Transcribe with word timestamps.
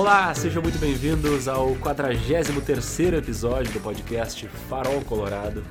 Olá, 0.00 0.34
sejam 0.34 0.62
muito 0.62 0.78
bem-vindos 0.78 1.46
ao 1.46 1.76
43º 1.76 3.18
episódio 3.18 3.70
do 3.70 3.80
podcast 3.80 4.48
Farol 4.48 5.02
Colorado. 5.02 5.62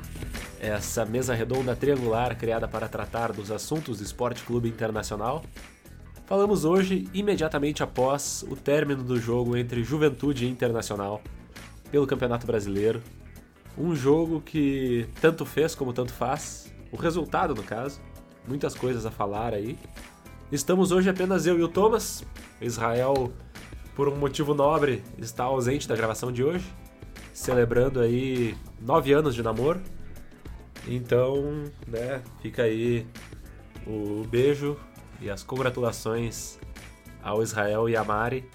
Essa 0.59 1.03
mesa 1.03 1.33
redonda 1.33 1.75
triangular 1.75 2.37
criada 2.37 2.67
para 2.67 2.87
tratar 2.87 3.33
dos 3.33 3.49
assuntos 3.49 3.97
do 3.97 4.03
Esporte 4.03 4.43
Clube 4.43 4.69
Internacional. 4.69 5.43
Falamos 6.27 6.63
hoje, 6.63 7.09
imediatamente 7.11 7.81
após 7.81 8.45
o 8.47 8.55
término 8.55 9.01
do 9.01 9.19
jogo 9.19 9.57
entre 9.57 9.83
Juventude 9.83 10.45
e 10.45 10.47
Internacional 10.49 11.23
pelo 11.89 12.05
Campeonato 12.05 12.45
Brasileiro. 12.45 13.01
Um 13.75 13.95
jogo 13.95 14.41
que 14.41 15.07
tanto 15.19 15.43
fez 15.43 15.73
como 15.73 15.91
tanto 15.91 16.13
faz. 16.13 16.71
O 16.91 16.97
resultado, 16.97 17.55
no 17.55 17.63
caso. 17.63 17.99
Muitas 18.47 18.75
coisas 18.75 19.07
a 19.07 19.11
falar 19.11 19.55
aí. 19.55 19.75
Estamos 20.51 20.91
hoje 20.91 21.09
apenas 21.09 21.47
eu 21.47 21.57
e 21.57 21.63
o 21.63 21.67
Thomas. 21.67 22.23
Israel, 22.61 23.31
por 23.99 24.07
um 24.07 24.15
motivo 24.15 24.53
nobre, 24.53 25.03
está 25.17 25.43
ausente 25.43 25.85
da 25.85 25.93
gravação 25.93 26.31
de 26.31 26.41
hoje, 26.41 26.63
celebrando 27.33 27.99
aí 27.99 28.55
nove 28.79 29.11
anos 29.11 29.35
de 29.35 29.43
namoro. 29.43 29.81
Então, 30.87 31.65
né, 31.85 32.21
fica 32.41 32.63
aí 32.63 33.05
o 33.85 34.23
beijo 34.23 34.77
e 35.19 35.29
as 35.29 35.43
congratulações 35.43 36.57
ao 37.21 37.43
Israel 37.43 37.89
e 37.89 37.97
a 37.97 38.03
Mari 38.05 38.49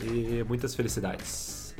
e 0.00 0.42
muitas 0.48 0.74
felicidades. 0.74 1.76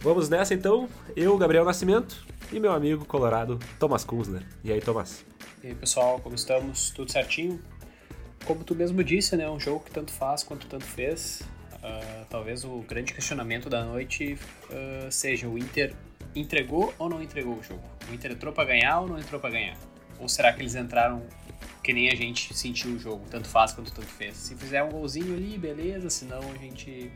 Vamos 0.00 0.28
nessa 0.28 0.52
então, 0.52 0.86
eu, 1.16 1.38
Gabriel 1.38 1.64
Nascimento 1.64 2.26
e 2.52 2.60
meu 2.60 2.74
amigo 2.74 3.06
colorado 3.06 3.58
Thomas 3.78 4.04
Kunzler. 4.04 4.42
E 4.62 4.70
aí, 4.70 4.82
Thomas? 4.82 5.24
E 5.62 5.68
aí, 5.68 5.74
pessoal, 5.74 6.20
como 6.20 6.34
estamos? 6.34 6.90
Tudo 6.90 7.10
certinho? 7.10 7.58
como 8.44 8.62
tu 8.62 8.74
mesmo 8.74 9.02
disse, 9.02 9.36
né, 9.36 9.48
um 9.50 9.58
jogo 9.58 9.80
que 9.80 9.90
tanto 9.90 10.12
faz 10.12 10.42
quanto 10.42 10.66
tanto 10.66 10.84
fez. 10.84 11.42
Uh, 11.84 12.24
talvez 12.30 12.64
o 12.64 12.78
grande 12.78 13.12
questionamento 13.12 13.68
da 13.68 13.84
noite 13.84 14.38
uh, 14.70 15.12
seja 15.12 15.46
o 15.46 15.58
Inter 15.58 15.94
entregou 16.34 16.94
ou 16.98 17.10
não 17.10 17.22
entregou 17.22 17.58
o 17.58 17.62
jogo? 17.62 17.82
O 18.10 18.14
Inter 18.14 18.32
entrou 18.32 18.54
para 18.54 18.64
ganhar 18.64 19.00
ou 19.00 19.08
não 19.08 19.18
entrou 19.18 19.38
para 19.38 19.50
ganhar? 19.50 19.76
Ou 20.18 20.26
será 20.26 20.50
que 20.50 20.62
eles 20.62 20.74
entraram 20.74 21.22
que 21.82 21.92
nem 21.92 22.08
a 22.08 22.14
gente 22.14 22.56
sentiu 22.56 22.92
o 22.92 22.98
jogo, 22.98 23.26
tanto 23.30 23.46
faz 23.46 23.72
quanto 23.72 23.92
tanto 23.92 24.08
fez? 24.08 24.34
Se 24.34 24.54
fizer 24.54 24.82
um 24.82 24.88
golzinho 24.88 25.34
ali, 25.34 25.58
beleza, 25.58 26.08
senão 26.08 26.40
a 26.40 26.56
gente 26.56 27.12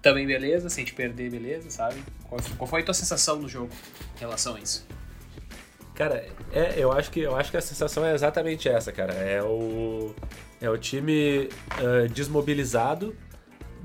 também 0.00 0.24
beleza, 0.24 0.68
se 0.68 0.80
a 0.80 0.84
gente 0.84 0.94
perder, 0.94 1.30
beleza, 1.30 1.68
sabe? 1.68 2.00
Qual, 2.28 2.68
foi 2.68 2.82
a 2.82 2.84
tua 2.84 2.94
sensação 2.94 3.40
no 3.40 3.48
jogo 3.48 3.70
em 4.16 4.20
relação 4.20 4.54
a 4.54 4.60
isso? 4.60 4.86
Cara, 5.96 6.24
é, 6.52 6.74
eu 6.76 6.92
acho 6.92 7.10
que 7.10 7.20
eu 7.20 7.34
acho 7.34 7.50
que 7.50 7.56
a 7.56 7.60
sensação 7.60 8.06
é 8.06 8.14
exatamente 8.14 8.68
essa, 8.68 8.92
cara. 8.92 9.14
É 9.14 9.42
o 9.42 10.14
é 10.60 10.70
o 10.70 10.78
time 10.78 11.48
uh, 11.80 12.08
desmobilizado, 12.08 13.16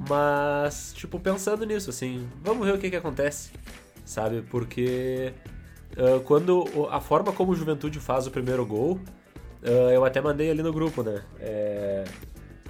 mas 0.07 0.93
tipo 0.93 1.19
pensando 1.19 1.65
nisso, 1.65 1.89
assim, 1.89 2.27
vamos 2.41 2.65
ver 2.65 2.75
o 2.75 2.77
que 2.77 2.89
que 2.89 2.95
acontece, 2.95 3.51
sabe? 4.05 4.41
Porque 4.43 5.33
uh, 5.97 6.19
quando 6.21 6.65
a 6.89 7.01
forma 7.01 7.31
como 7.31 7.51
o 7.51 7.55
Juventude 7.55 7.99
faz 7.99 8.27
o 8.27 8.31
primeiro 8.31 8.65
gol, 8.65 8.99
uh, 9.63 9.89
eu 9.91 10.05
até 10.05 10.21
mandei 10.21 10.49
ali 10.49 10.63
no 10.63 10.71
grupo, 10.71 11.03
né? 11.03 11.23
É, 11.39 12.05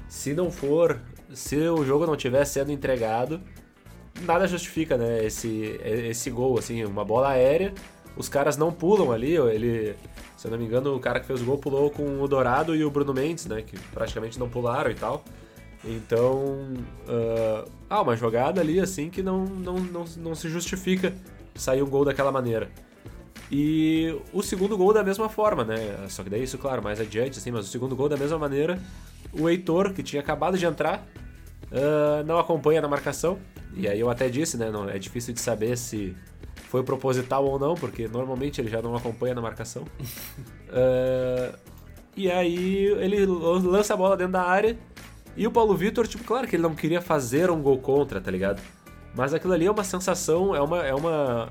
se 0.07 0.33
não 0.33 0.49
for, 0.49 0.99
se 1.33 1.55
o 1.55 1.85
jogo 1.85 2.05
não 2.05 2.15
tiver 2.15 2.43
sendo 2.45 2.71
entregado, 2.71 3.41
nada 4.21 4.47
justifica, 4.47 4.97
né? 4.97 5.23
Esse 5.23 5.79
esse 5.83 6.29
gol, 6.31 6.57
assim, 6.57 6.83
uma 6.85 7.05
bola 7.05 7.29
aérea 7.29 7.73
os 8.19 8.27
caras 8.27 8.57
não 8.57 8.69
pulam 8.69 9.13
ali, 9.13 9.37
ele, 9.37 9.95
se 10.35 10.45
eu 10.45 10.51
não 10.51 10.57
me 10.57 10.65
engano, 10.65 10.93
o 10.93 10.99
cara 10.99 11.21
que 11.21 11.25
fez 11.25 11.41
o 11.41 11.45
gol 11.45 11.57
pulou 11.57 11.89
com 11.89 12.21
o 12.21 12.27
Dourado 12.27 12.75
e 12.75 12.83
o 12.83 12.91
Bruno 12.91 13.13
Mendes, 13.13 13.45
né, 13.45 13.61
que 13.61 13.79
praticamente 13.91 14.37
não 14.37 14.49
pularam 14.49 14.91
e 14.91 14.93
tal. 14.93 15.23
Então, 15.83 16.73
uh, 17.07 17.69
ah, 17.89 18.01
uma 18.01 18.15
jogada 18.15 18.59
ali 18.59 18.79
assim 18.79 19.09
que 19.09 19.23
não, 19.23 19.45
não, 19.45 19.75
não, 19.79 20.05
não 20.17 20.35
se 20.35 20.49
justifica 20.49 21.13
sair 21.55 21.81
um 21.81 21.89
gol 21.89 22.03
daquela 22.03 22.31
maneira. 22.31 22.69
E 23.51 24.15
o 24.31 24.43
segundo 24.43 24.77
gol 24.77 24.93
da 24.93 25.03
mesma 25.03 25.27
forma, 25.27 25.63
né? 25.63 26.05
Só 26.07 26.23
que 26.23 26.29
daí 26.29 26.43
isso, 26.43 26.57
claro, 26.57 26.83
mais 26.83 26.99
adiante, 26.99 27.39
assim, 27.39 27.51
mas 27.51 27.65
o 27.65 27.69
segundo 27.69 27.95
gol 27.95 28.07
da 28.07 28.17
mesma 28.17 28.37
maneira, 28.37 28.79
o 29.33 29.49
Heitor, 29.49 29.93
que 29.93 30.03
tinha 30.03 30.21
acabado 30.21 30.57
de 30.57 30.65
entrar, 30.65 31.07
uh, 31.71 32.23
não 32.25 32.37
acompanha 32.37 32.81
na 32.81 32.87
marcação. 32.87 33.39
E 33.73 33.87
aí 33.87 33.99
eu 33.99 34.09
até 34.09 34.29
disse, 34.29 34.57
né? 34.57 34.69
Não, 34.69 34.87
é 34.87 34.99
difícil 34.99 35.33
de 35.33 35.39
saber 35.39 35.77
se 35.77 36.15
foi 36.67 36.83
proposital 36.83 37.43
ou 37.45 37.57
não, 37.57 37.73
porque 37.73 38.07
normalmente 38.07 38.61
ele 38.61 38.69
já 38.69 38.81
não 38.81 38.95
acompanha 38.95 39.33
na 39.33 39.41
marcação. 39.41 39.83
uh, 39.83 41.57
e 42.15 42.29
aí 42.29 42.85
ele 42.99 43.25
lança 43.25 43.95
a 43.95 43.97
bola 43.97 44.15
dentro 44.15 44.33
da 44.33 44.43
área 44.43 44.77
e 45.39 45.47
o 45.47 45.51
Paulo 45.51 45.73
Vitor, 45.73 46.05
tipo, 46.05 46.21
claro 46.25 46.45
que 46.45 46.57
ele 46.57 46.63
não 46.63 46.75
queria 46.75 47.01
fazer 47.01 47.49
um 47.49 47.61
gol 47.61 47.79
contra, 47.79 48.19
tá 48.19 48.29
ligado? 48.29 48.61
Mas 49.15 49.33
aquilo 49.33 49.53
ali 49.53 49.67
é 49.67 49.71
uma 49.71 49.85
sensação, 49.85 50.53
é 50.53 50.61
uma, 50.61 50.85
é 50.85 50.93
uma, 50.93 51.49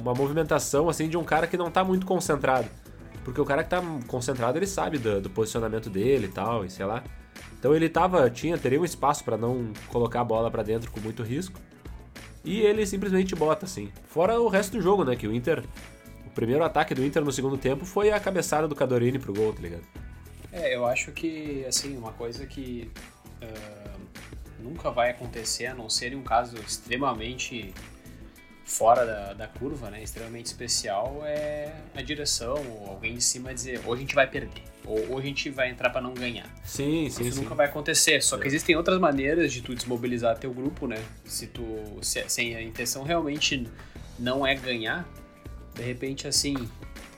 uma 0.00 0.12
movimentação 0.12 0.88
assim 0.88 1.08
de 1.08 1.16
um 1.16 1.22
cara 1.22 1.46
que 1.46 1.56
não 1.56 1.70
tá 1.70 1.84
muito 1.84 2.04
concentrado. 2.04 2.68
Porque 3.24 3.40
o 3.40 3.44
cara 3.44 3.62
que 3.62 3.70
tá 3.70 3.80
concentrado, 4.08 4.58
ele 4.58 4.66
sabe 4.66 4.98
do, 4.98 5.20
do 5.20 5.30
posicionamento 5.30 5.88
dele 5.88 6.26
e 6.26 6.30
tal, 6.30 6.64
e 6.64 6.70
sei 6.70 6.84
lá. 6.84 7.04
Então 7.56 7.76
ele 7.76 7.88
tava, 7.88 8.28
tinha, 8.28 8.58
teria 8.58 8.80
um 8.80 8.84
espaço 8.84 9.22
para 9.22 9.36
não 9.36 9.72
colocar 9.86 10.22
a 10.22 10.24
bola 10.24 10.50
para 10.50 10.64
dentro 10.64 10.90
com 10.90 10.98
muito 10.98 11.22
risco. 11.22 11.60
E 12.44 12.58
ele 12.62 12.84
simplesmente 12.86 13.36
bota, 13.36 13.66
assim. 13.66 13.92
Fora 14.08 14.40
o 14.40 14.48
resto 14.48 14.78
do 14.78 14.82
jogo, 14.82 15.04
né? 15.04 15.14
Que 15.14 15.28
o 15.28 15.32
Inter. 15.32 15.62
O 16.26 16.30
primeiro 16.30 16.64
ataque 16.64 16.92
do 16.92 17.04
Inter 17.04 17.24
no 17.24 17.30
segundo 17.30 17.56
tempo 17.56 17.84
foi 17.84 18.10
a 18.10 18.18
cabeçada 18.18 18.66
do 18.66 18.74
Cadorini 18.74 19.20
pro 19.20 19.32
gol, 19.32 19.52
tá 19.52 19.62
ligado? 19.62 19.84
É, 20.50 20.74
eu 20.74 20.86
acho 20.86 21.12
que, 21.12 21.64
assim, 21.66 21.96
uma 21.96 22.12
coisa 22.12 22.46
que 22.46 22.90
uh, 23.42 24.00
nunca 24.58 24.90
vai 24.90 25.10
acontecer, 25.10 25.66
a 25.66 25.74
não 25.74 25.88
ser 25.88 26.12
em 26.12 26.16
um 26.16 26.22
caso 26.22 26.56
extremamente 26.56 27.72
fora 28.64 29.06
da, 29.06 29.32
da 29.32 29.48
curva, 29.48 29.90
né, 29.90 30.02
extremamente 30.02 30.46
especial, 30.46 31.22
é 31.24 31.74
a 31.94 32.02
direção, 32.02 32.54
ou 32.54 32.90
alguém 32.90 33.14
de 33.14 33.24
cima 33.24 33.54
dizer, 33.54 33.80
ou 33.86 33.94
a 33.94 33.96
gente 33.96 34.14
vai 34.14 34.26
perder, 34.26 34.62
ou, 34.84 35.12
ou 35.12 35.18
a 35.18 35.22
gente 35.22 35.48
vai 35.48 35.70
entrar 35.70 35.88
para 35.88 36.02
não 36.02 36.12
ganhar. 36.12 36.46
Sim, 36.64 37.08
sim, 37.08 37.26
Isso 37.26 37.36
sim. 37.36 37.42
nunca 37.42 37.54
vai 37.54 37.66
acontecer, 37.66 38.22
só 38.22 38.36
que 38.36 38.44
é. 38.44 38.46
existem 38.46 38.76
outras 38.76 39.00
maneiras 39.00 39.52
de 39.54 39.62
tu 39.62 39.74
desmobilizar 39.74 40.36
teu 40.36 40.52
grupo, 40.52 40.86
né, 40.86 41.02
se 41.24 41.46
tu, 41.46 41.64
se, 42.02 42.22
se 42.28 42.54
a 42.54 42.62
intenção 42.62 43.02
realmente 43.04 43.66
não 44.18 44.46
é 44.46 44.54
ganhar, 44.54 45.08
de 45.74 45.82
repente, 45.82 46.28
assim, 46.28 46.54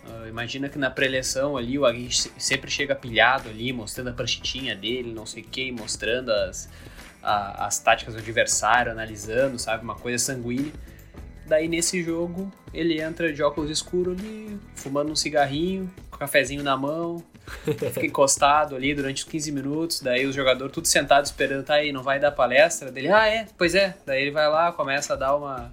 uh, 0.06 0.28
imagina 0.28 0.68
que 0.68 0.78
na 0.78 0.90
preleção 0.90 1.56
ali 1.56 1.78
o 1.78 1.84
Agui 1.84 2.10
sempre 2.38 2.70
chega 2.70 2.94
pilhado 2.94 3.48
ali, 3.48 3.72
mostrando 3.72 4.10
a 4.10 4.12
pranchetinha 4.12 4.74
dele, 4.74 5.12
não 5.12 5.26
sei 5.26 5.42
o 5.42 5.46
que, 5.46 5.70
mostrando 5.72 6.30
as, 6.30 6.68
a, 7.22 7.66
as 7.66 7.78
táticas 7.78 8.14
do 8.14 8.20
adversário, 8.20 8.92
analisando, 8.92 9.58
sabe, 9.58 9.84
uma 9.84 9.94
coisa 9.94 10.22
sanguínea. 10.22 10.72
Daí 11.46 11.66
nesse 11.66 12.02
jogo 12.02 12.52
ele 12.72 13.00
entra 13.00 13.32
de 13.32 13.42
óculos 13.42 13.70
escuros 13.70 14.16
ali, 14.18 14.58
fumando 14.74 15.10
um 15.10 15.16
cigarrinho, 15.16 15.92
com 16.08 16.16
um 16.16 16.18
cafezinho 16.20 16.62
na 16.62 16.76
mão, 16.76 17.24
fica 17.92 18.06
encostado 18.06 18.76
ali 18.76 18.94
durante 18.94 19.26
15 19.26 19.50
minutos, 19.50 20.00
daí 20.00 20.26
os 20.26 20.34
jogadores 20.34 20.72
tudo 20.72 20.86
sentado 20.86 21.24
esperando, 21.24 21.64
tá 21.64 21.74
aí, 21.74 21.92
não 21.92 22.02
vai 22.02 22.20
dar 22.20 22.30
palestra? 22.30 22.92
Dele, 22.92 23.08
ah 23.08 23.26
é, 23.26 23.46
pois 23.58 23.74
é. 23.74 23.96
Daí 24.06 24.22
ele 24.22 24.30
vai 24.30 24.48
lá, 24.48 24.72
começa 24.72 25.14
a 25.14 25.16
dar 25.16 25.34
uma, 25.34 25.70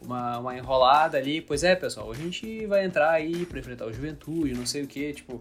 uma, 0.00 0.38
uma 0.38 0.56
enrolada 0.56 1.18
ali, 1.18 1.40
pois 1.40 1.64
é 1.64 1.74
pessoal, 1.74 2.10
a 2.10 2.14
gente 2.14 2.66
vai 2.66 2.84
entrar 2.84 3.10
aí 3.10 3.46
pra 3.46 3.58
enfrentar 3.58 3.86
o 3.86 3.92
Juventude, 3.92 4.54
não 4.54 4.66
sei 4.66 4.82
o 4.82 4.86
que, 4.86 5.12
tipo... 5.12 5.40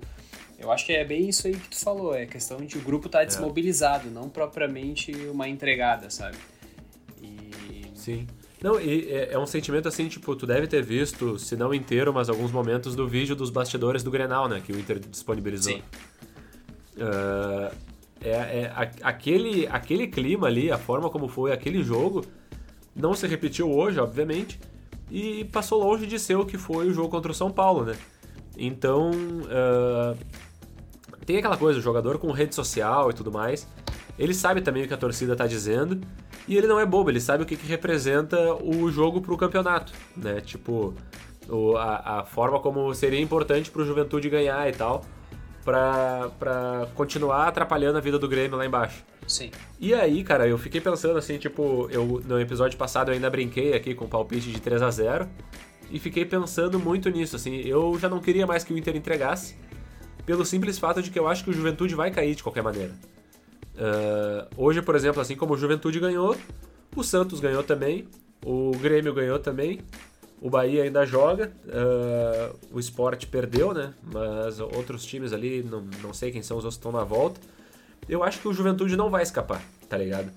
Eu 0.57 0.71
acho 0.71 0.85
que 0.85 0.93
é 0.93 1.03
bem 1.03 1.27
isso 1.27 1.47
aí 1.47 1.53
que 1.53 1.69
tu 1.69 1.77
falou, 1.77 2.15
é 2.15 2.25
questão 2.25 2.57
de 2.57 2.77
o 2.77 2.81
grupo 2.81 3.09
tá 3.09 3.21
é. 3.21 3.25
desmobilizado, 3.25 4.07
é. 4.07 4.11
não 4.11 4.29
propriamente 4.29 5.11
uma 5.27 5.49
entregada, 5.49 6.09
sabe? 6.09 6.37
E... 7.21 7.51
Sim. 7.93 8.25
Não, 8.63 8.79
e 8.79 9.11
é, 9.11 9.33
é, 9.33 9.37
um 9.37 9.45
sentimento 9.45 9.87
assim, 9.87 10.07
tipo, 10.07 10.35
tu 10.35 10.47
deve 10.47 10.65
ter 10.65 10.81
visto, 10.81 11.37
se 11.37 11.55
não 11.55 11.73
inteiro, 11.73 12.13
mas 12.13 12.29
alguns 12.29 12.51
momentos 12.51 12.95
do 12.95 13.07
vídeo 13.07 13.35
dos 13.35 13.49
bastidores 13.49 14.01
do 14.01 14.09
Grenal, 14.09 14.47
né? 14.47 14.61
Que 14.65 14.71
o 14.71 14.79
Inter 14.79 14.97
disponibilizou. 14.99 15.73
Sim. 15.73 15.83
Uh, 16.95 17.75
é, 18.21 18.31
é 18.31 18.73
aquele, 19.03 19.67
aquele 19.67 20.07
clima 20.07 20.47
ali, 20.47 20.71
a 20.71 20.77
forma 20.77 21.09
como 21.09 21.27
foi 21.27 21.51
aquele 21.51 21.83
jogo, 21.83 22.25
não 22.95 23.13
se 23.13 23.27
repetiu 23.27 23.71
hoje, 23.71 23.99
obviamente, 23.99 24.59
e 25.11 25.45
passou 25.45 25.83
longe 25.83 26.07
de 26.07 26.17
ser 26.17 26.35
o 26.35 26.45
que 26.45 26.57
foi 26.57 26.87
o 26.87 26.93
jogo 26.93 27.09
contra 27.09 27.31
o 27.31 27.35
São 27.35 27.51
Paulo, 27.51 27.83
né? 27.83 27.95
Então, 28.57 29.11
uh, 29.11 30.17
tem 31.25 31.37
aquela 31.37 31.57
coisa, 31.57 31.79
o 31.79 31.81
jogador 31.81 32.17
com 32.17 32.31
rede 32.31 32.55
social 32.55 33.09
e 33.09 33.13
tudo 33.13 33.31
mais, 33.31 33.67
ele 34.17 34.33
sabe 34.33 34.61
também 34.61 34.83
o 34.83 34.87
que 34.87 34.93
a 34.93 34.97
torcida 34.97 35.35
tá 35.35 35.45
dizendo, 35.45 35.99
e 36.47 36.55
ele 36.55 36.67
não 36.67 36.79
é 36.79 36.85
bobo, 36.85 37.09
ele 37.09 37.19
sabe 37.19 37.43
o 37.43 37.45
que, 37.45 37.57
que 37.57 37.67
representa 37.67 38.53
o 38.55 38.89
jogo 38.89 39.19
pro 39.19 39.35
campeonato, 39.35 39.91
né? 40.15 40.39
Tipo, 40.39 40.93
o, 41.49 41.75
a, 41.75 42.19
a, 42.19 42.25
forma 42.25 42.59
como 42.59 42.93
seria 42.93 43.19
importante 43.19 43.69
pro 43.69 43.85
Juventude 43.85 44.29
ganhar 44.29 44.67
e 44.69 44.71
tal, 44.71 45.03
pra 45.63 46.87
continuar 46.93 47.47
atrapalhando 47.47 47.97
a 47.97 48.01
vida 48.01 48.19
do 48.19 48.27
Grêmio 48.27 48.57
lá 48.57 48.65
embaixo. 48.65 49.03
Sim. 49.27 49.51
E 49.79 49.93
aí, 49.93 50.23
cara, 50.23 50.47
eu 50.47 50.57
fiquei 50.57 50.79
pensando 50.79 51.17
assim, 51.17 51.37
tipo, 51.37 51.87
eu 51.91 52.21
no 52.25 52.39
episódio 52.39 52.77
passado 52.77 53.09
eu 53.09 53.15
ainda 53.15 53.29
brinquei 53.29 53.73
aqui 53.73 53.95
com 53.95 54.05
o 54.05 54.07
palpite 54.07 54.51
de 54.51 54.59
3 54.59 54.81
a 54.81 54.91
0 54.91 55.27
e 55.91 55.99
fiquei 55.99 56.25
pensando 56.25 56.79
muito 56.79 57.09
nisso, 57.09 57.35
assim, 57.35 57.57
eu 57.61 57.97
já 57.99 58.09
não 58.09 58.19
queria 58.19 58.45
mais 58.45 58.63
que 58.63 58.73
o 58.73 58.77
Inter 58.77 58.95
entregasse, 58.95 59.55
pelo 60.25 60.45
simples 60.45 60.79
fato 60.79 61.01
de 61.01 61.11
que 61.11 61.19
eu 61.19 61.27
acho 61.27 61.43
que 61.43 61.49
o 61.49 61.53
Juventude 61.53 61.93
vai 61.95 62.11
cair 62.11 62.35
de 62.35 62.43
qualquer 62.43 62.63
maneira. 62.63 62.93
Uh, 63.75 64.47
hoje, 64.57 64.81
por 64.81 64.95
exemplo, 64.95 65.21
assim 65.21 65.35
como 65.35 65.53
o 65.53 65.57
Juventude 65.57 65.99
ganhou, 65.99 66.35
O 66.95 67.03
Santos 67.03 67.41
ganhou 67.41 67.61
também, 67.61 68.07
o 68.43 68.71
Grêmio 68.71 69.13
ganhou 69.13 69.37
também, 69.37 69.81
o 70.41 70.49
Bahia 70.49 70.83
ainda 70.83 71.05
joga, 71.05 71.51
uh, 71.65 72.57
o 72.71 72.79
Sport 72.79 73.25
perdeu, 73.25 73.73
né? 73.73 73.93
Mas 74.01 74.59
outros 74.59 75.05
times 75.05 75.33
ali, 75.33 75.61
não, 75.61 75.85
não 76.01 76.13
sei 76.13 76.31
quem 76.31 76.41
são 76.41 76.57
os 76.57 76.63
outros 76.63 76.77
que 76.77 76.87
estão 76.87 76.91
na 76.91 77.03
volta. 77.03 77.39
Eu 78.07 78.23
acho 78.23 78.39
que 78.39 78.47
o 78.47 78.53
Juventude 78.53 78.95
não 78.95 79.09
vai 79.09 79.23
escapar, 79.23 79.61
tá 79.89 79.97
ligado? 79.97 80.31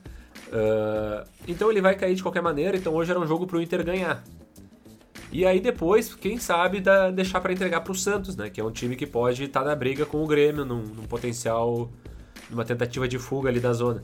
Uh, 0.48 1.28
então 1.46 1.70
ele 1.70 1.80
vai 1.80 1.94
cair 1.94 2.14
de 2.14 2.22
qualquer 2.22 2.42
maneira, 2.42 2.76
então 2.76 2.94
hoje 2.94 3.10
era 3.10 3.20
um 3.20 3.26
jogo 3.26 3.46
pro 3.46 3.60
Inter 3.60 3.84
ganhar. 3.84 4.24
E 5.30 5.44
aí 5.44 5.60
depois, 5.60 6.14
quem 6.14 6.38
sabe, 6.38 6.80
dá, 6.80 7.10
deixar 7.10 7.40
para 7.40 7.52
entregar 7.52 7.82
pro 7.82 7.94
Santos, 7.94 8.34
né? 8.34 8.48
Que 8.48 8.60
é 8.60 8.64
um 8.64 8.70
time 8.70 8.96
que 8.96 9.06
pode 9.06 9.44
estar 9.44 9.60
tá 9.60 9.66
na 9.66 9.74
briga 9.74 10.06
com 10.06 10.22
o 10.22 10.26
Grêmio, 10.26 10.64
num, 10.64 10.82
num 10.82 11.04
potencial, 11.04 11.90
numa 12.48 12.64
tentativa 12.64 13.06
de 13.06 13.18
fuga 13.18 13.50
ali 13.50 13.60
da 13.60 13.72
zona. 13.74 14.02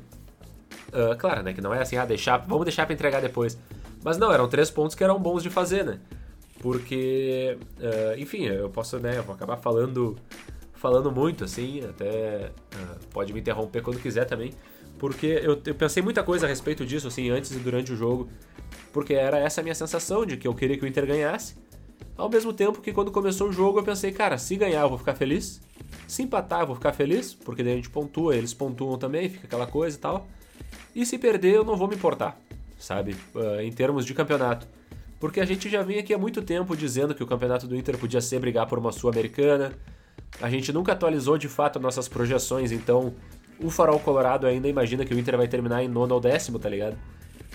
Uh, 0.89 1.17
claro, 1.17 1.43
né? 1.43 1.55
Que 1.55 1.63
não 1.63 1.73
é 1.73 1.81
assim, 1.81 1.97
ah, 1.97 2.05
deixar, 2.05 2.37
vamos 2.39 2.65
deixar 2.65 2.85
para 2.85 2.95
entregar 2.95 3.21
depois. 3.23 3.59
Mas 4.03 4.19
não, 4.19 4.31
eram 4.31 4.47
três 4.49 4.71
pontos 4.71 4.95
que 4.95 5.03
eram 5.03 5.19
bons 5.19 5.43
de 5.43 5.49
fazer, 5.49 5.83
né? 5.83 5.99
Porque, 6.61 7.57
uh, 7.79 8.19
enfim, 8.19 8.45
eu 8.45 8.69
posso, 8.69 8.99
né? 8.99 9.17
Eu 9.17 9.23
vou 9.23 9.35
acabar 9.35 9.57
falando, 9.57 10.17
falando 10.85 11.11
muito, 11.11 11.45
assim, 11.45 11.81
até 11.81 12.51
uh, 12.75 13.07
pode 13.11 13.33
me 13.33 13.41
interromper 13.41 13.81
quando 13.81 13.99
quiser 13.99 14.27
também. 14.27 14.53
Porque 14.99 15.41
eu, 15.43 15.59
eu 15.65 15.75
pensei 15.75 16.03
muita 16.03 16.23
coisa 16.23 16.45
a 16.45 16.49
respeito 16.49 16.85
disso, 16.85 17.09
assim, 17.09 17.31
antes 17.31 17.53
e 17.53 17.59
durante 17.59 17.91
o 17.91 17.97
jogo. 17.97 18.29
Porque 18.93 19.15
era 19.15 19.39
essa 19.39 19.63
a 19.63 19.65
minha 19.65 19.75
sensação 19.75 20.27
de 20.27 20.37
que 20.37 20.47
eu 20.47 20.55
queria 20.55 20.77
que 20.77 20.85
o 20.85 20.87
Inter 20.87 21.07
ganhasse. 21.07 21.57
Ao 22.19 22.29
mesmo 22.29 22.53
tempo 22.53 22.83
que 22.83 22.93
quando 22.93 23.11
começou 23.11 23.49
o 23.49 23.53
jogo 23.53 23.79
eu 23.79 23.83
pensei, 23.83 24.13
cara, 24.13 24.37
se 24.37 24.57
ganhar 24.57 24.83
eu 24.83 24.91
vou 24.91 24.99
ficar 24.99 25.15
feliz. 25.15 25.63
Se 26.07 26.23
empatar 26.23 26.61
eu 26.61 26.67
vou 26.67 26.77
ficar 26.77 26.93
feliz, 26.93 27.33
porque 27.33 27.63
daí 27.63 27.73
a 27.73 27.77
gente 27.77 27.89
pontua, 27.89 28.37
eles 28.37 28.53
pontuam 28.53 28.99
também, 28.99 29.31
fica 29.31 29.47
aquela 29.47 29.67
coisa 29.67 29.97
e 29.97 30.01
tal. 30.01 30.29
E 30.95 31.07
se 31.07 31.17
perder 31.17 31.55
eu 31.55 31.65
não 31.65 31.79
vou 31.79 31.89
me 31.89 31.95
importar, 31.95 32.39
sabe? 32.79 33.17
Uh, 33.35 33.63
em 33.63 33.73
termos 33.73 34.05
de 34.05 34.13
campeonato. 34.13 34.69
Porque 35.19 35.41
a 35.41 35.47
gente 35.47 35.71
já 35.71 35.83
vem 35.83 35.99
aqui 35.99 36.13
há 36.13 36.19
muito 36.19 36.43
tempo 36.43 36.77
dizendo 36.77 37.15
que 37.15 37.23
o 37.23 37.27
campeonato 37.27 37.67
do 37.67 37.75
Inter 37.75 37.97
podia 37.97 38.21
ser 38.21 38.39
brigar 38.39 38.67
por 38.67 38.79
uma 38.79 38.93
Sul-Americana. 38.93 39.73
A 40.41 40.51
gente 40.51 40.73
nunca 40.73 40.93
atualizou 40.93 41.39
de 41.39 41.49
fato 41.49 41.79
nossas 41.79 42.09
projeções, 42.09 42.73
então 42.73 43.15
o 43.59 43.71
Farol 43.71 44.01
Colorado 44.01 44.47
ainda 44.47 44.69
imagina 44.69 45.05
que 45.05 45.15
o 45.15 45.19
Inter 45.19 45.37
vai 45.37 45.49
terminar 45.49 45.83
em 45.83 45.89
nono 45.89 46.15
ou 46.15 46.21
décimo, 46.21 46.59
tá 46.59 46.69
ligado? 46.69 46.97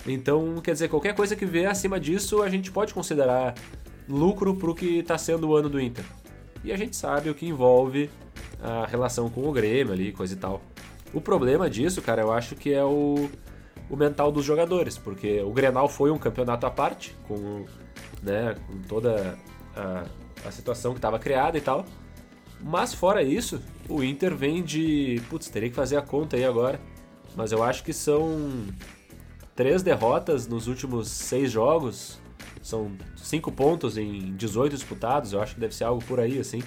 Então, 0.07 0.61
quer 0.61 0.71
dizer, 0.71 0.88
qualquer 0.88 1.13
coisa 1.13 1.35
que 1.35 1.45
vier 1.45 1.69
acima 1.69 2.00
disso, 2.00 2.41
a 2.41 2.50
gente 2.50 2.71
pode 2.71 2.94
considerar 2.94 3.53
lucro 4.07 4.56
pro 4.56 4.73
que 4.73 5.03
tá 5.03 5.17
sendo 5.17 5.50
o 5.50 5.56
ano 5.56 5.69
do 5.69 5.79
Inter. 5.79 6.06
E 6.63 6.71
a 6.71 6.77
gente 6.77 6.95
sabe 6.95 7.29
o 7.29 7.35
que 7.35 7.45
envolve 7.45 8.09
a 8.61 8.85
relação 8.85 9.29
com 9.29 9.47
o 9.47 9.51
Grêmio 9.51 9.94
ali, 9.94 10.11
coisa 10.11 10.33
e 10.33 10.38
tal. 10.38 10.61
O 11.13 11.19
problema 11.21 11.69
disso, 11.69 12.01
cara, 12.01 12.21
eu 12.21 12.31
acho 12.31 12.56
que 12.56 12.73
é 12.73 12.83
o, 12.83 13.29
o 13.89 13.95
mental 13.95 14.31
dos 14.31 14.45
jogadores, 14.45 14.97
porque 14.97 15.41
o 15.41 15.51
Grenal 15.51 15.89
foi 15.89 16.11
um 16.11 16.17
campeonato 16.17 16.65
à 16.65 16.71
parte, 16.71 17.15
com, 17.27 17.65
né, 18.21 18.56
com 18.67 18.79
toda 18.88 19.38
a, 19.75 20.03
a 20.45 20.51
situação 20.51 20.94
que 20.94 20.97
estava 20.97 21.17
criada 21.19 21.57
e 21.57 21.61
tal. 21.61 21.85
Mas 22.61 22.94
fora 22.94 23.23
isso, 23.23 23.61
o 23.88 24.03
Inter 24.03 24.35
vem 24.35 24.61
de. 24.61 25.21
Putz, 25.29 25.50
teria 25.50 25.69
que 25.69 25.75
fazer 25.75 25.97
a 25.97 26.01
conta 26.01 26.35
aí 26.35 26.44
agora. 26.44 26.79
Mas 27.35 27.51
eu 27.51 27.63
acho 27.63 27.83
que 27.83 27.94
são 27.94 28.65
três 29.56 29.81
derrotas 29.81 30.47
nos 30.47 30.67
últimos 30.67 31.07
seis 31.09 31.51
jogos. 31.51 32.19
São 32.61 32.91
cinco 33.15 33.51
pontos 33.51 33.97
em 33.97 34.35
18 34.35 34.75
disputados. 34.75 35.33
Eu 35.33 35.41
acho 35.41 35.56
que 35.56 35.61
deve 35.61 35.73
ser 35.73 35.85
algo 35.85 36.03
por 36.03 36.19
aí, 36.19 36.39
assim. 36.39 36.61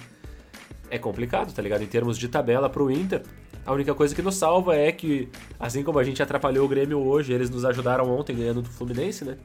É 0.89 0.97
complicado, 0.97 1.53
tá 1.53 1.61
ligado? 1.61 1.83
Em 1.83 1.87
termos 1.87 2.17
de 2.17 2.27
tabela 2.27 2.69
pro 2.69 2.91
Inter. 2.91 3.23
A 3.65 3.71
única 3.71 3.93
coisa 3.93 4.13
que 4.13 4.21
nos 4.21 4.35
salva 4.35 4.75
é 4.75 4.91
que, 4.91 5.29
assim 5.59 5.83
como 5.83 5.97
a 5.97 6.03
gente 6.03 6.21
atrapalhou 6.21 6.65
o 6.65 6.67
Grêmio 6.67 6.99
hoje, 6.99 7.31
eles 7.31 7.49
nos 7.49 7.63
ajudaram 7.63 8.09
ontem 8.09 8.35
ganhando 8.35 8.61
do 8.61 8.69
Fluminense, 8.69 9.23
né? 9.23 9.37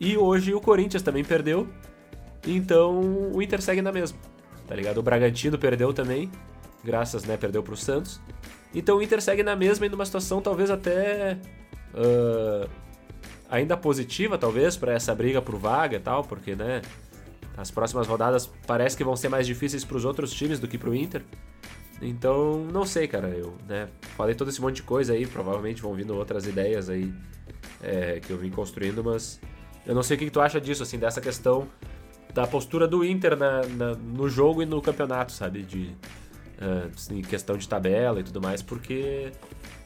E 0.00 0.16
hoje 0.16 0.54
o 0.54 0.60
Corinthians 0.60 1.02
também 1.02 1.22
perdeu. 1.22 1.68
Então 2.46 3.30
o 3.32 3.42
Inter 3.42 3.60
segue 3.60 3.82
na 3.82 3.92
mesma, 3.92 4.18
tá 4.72 4.76
ligado? 4.76 4.96
O 4.96 5.02
Bragantino 5.02 5.58
perdeu 5.58 5.92
também, 5.92 6.32
graças, 6.82 7.24
né? 7.24 7.36
Perdeu 7.36 7.62
pro 7.62 7.76
Santos. 7.76 8.18
Então 8.74 8.96
o 8.96 9.02
Inter 9.02 9.20
segue 9.20 9.42
na 9.42 9.54
mesma 9.54 9.84
e 9.84 9.88
numa 9.90 10.06
situação 10.06 10.40
talvez 10.40 10.70
até 10.70 11.36
uh, 11.92 12.66
ainda 13.50 13.76
positiva, 13.76 14.38
talvez, 14.38 14.74
para 14.74 14.94
essa 14.94 15.14
briga 15.14 15.42
por 15.42 15.56
vaga 15.58 15.98
e 15.98 16.00
tal, 16.00 16.24
porque, 16.24 16.56
né, 16.56 16.80
as 17.54 17.70
próximas 17.70 18.06
rodadas 18.06 18.50
parece 18.66 18.96
que 18.96 19.04
vão 19.04 19.14
ser 19.14 19.28
mais 19.28 19.46
difíceis 19.46 19.84
para 19.84 19.98
os 19.98 20.06
outros 20.06 20.32
times 20.32 20.58
do 20.58 20.66
que 20.66 20.78
para 20.78 20.88
o 20.88 20.94
Inter. 20.94 21.22
Então, 22.00 22.64
não 22.72 22.86
sei, 22.86 23.06
cara, 23.06 23.28
eu 23.28 23.54
né, 23.68 23.90
falei 24.16 24.34
todo 24.34 24.48
esse 24.48 24.60
monte 24.62 24.76
de 24.76 24.84
coisa 24.84 25.12
aí, 25.12 25.26
provavelmente 25.26 25.82
vão 25.82 25.92
vindo 25.92 26.16
outras 26.16 26.46
ideias 26.46 26.88
aí 26.88 27.12
é, 27.82 28.20
que 28.20 28.30
eu 28.30 28.38
vim 28.38 28.48
construindo, 28.48 29.04
mas 29.04 29.38
eu 29.84 29.94
não 29.94 30.02
sei 30.02 30.16
o 30.16 30.18
que, 30.18 30.24
que 30.24 30.30
tu 30.30 30.40
acha 30.40 30.58
disso, 30.58 30.82
assim, 30.82 30.98
dessa 30.98 31.20
questão 31.20 31.68
da 32.34 32.46
postura 32.46 32.88
do 32.88 33.04
Inter 33.04 33.36
na, 33.36 33.62
na, 33.66 33.94
no 33.94 34.28
jogo 34.28 34.62
e 34.62 34.66
no 34.66 34.80
campeonato, 34.80 35.32
sabe? 35.32 35.62
De, 35.62 35.94
uh, 36.58 37.12
em 37.12 37.22
questão 37.22 37.56
de 37.56 37.68
tabela 37.68 38.20
e 38.20 38.22
tudo 38.22 38.40
mais, 38.40 38.62
porque 38.62 39.32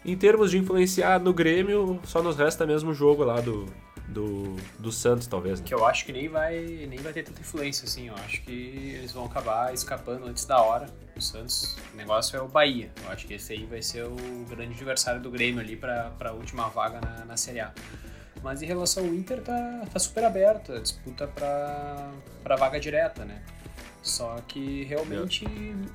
em 0.05 0.17
termos 0.17 0.51
de 0.51 0.59
influenciar 0.59 1.19
no 1.19 1.33
Grêmio, 1.33 2.01
só 2.05 2.23
nos 2.23 2.37
resta 2.37 2.65
mesmo 2.65 2.91
o 2.91 2.95
jogo 2.95 3.25
lá 3.25 3.41
do, 3.41 3.67
do, 4.09 4.55
do 4.79 4.93
Santos, 4.93 5.27
talvez. 5.27 5.59
Né? 5.59 5.67
Que 5.67 5.75
eu 5.75 5.85
acho 5.85 6.07
que 6.07 6.13
nem 6.13 6.29
vai, 6.29 6.87
nem 6.89 6.99
vai 7.01 7.13
ter 7.13 7.25
tanta 7.25 7.41
influência, 7.41 7.85
assim. 7.85 8.07
Eu 8.07 8.15
acho 8.15 8.41
que 8.43 8.53
eles 8.99 9.13
vão 9.13 9.25
acabar 9.25 9.75
escapando 9.75 10.27
antes 10.27 10.45
da 10.45 10.61
hora. 10.61 10.87
O 11.17 11.21
Santos, 11.21 11.77
o 11.93 11.97
negócio 11.97 12.37
é 12.37 12.41
o 12.41 12.47
Bahia. 12.47 12.91
Eu 13.05 13.11
acho 13.11 13.27
que 13.27 13.35
esse 13.35 13.53
aí 13.53 13.65
vai 13.65 13.83
ser 13.83 14.05
o 14.05 14.17
grande 14.49 14.75
adversário 14.75 15.21
do 15.21 15.31
Grêmio 15.31 15.61
ali 15.61 15.75
para 15.77 16.13
a 16.21 16.33
última 16.33 16.69
vaga 16.69 17.01
na, 17.01 17.25
na 17.25 17.37
Série 17.37 17.61
A. 17.61 17.73
Mas 18.47 18.63
em 18.63 18.67
relação 18.67 19.05
ao 19.05 19.13
Inter, 19.13 19.43
tá, 19.43 19.83
tá 19.93 19.99
super 19.99 20.23
aberto 20.23 20.73
a 20.73 20.79
disputa 20.79 21.27
para 21.27 22.55
vaga 22.57 22.79
direta, 22.79 23.25
né? 23.25 23.43
Só 24.01 24.37
que 24.47 24.85
realmente 24.85 25.45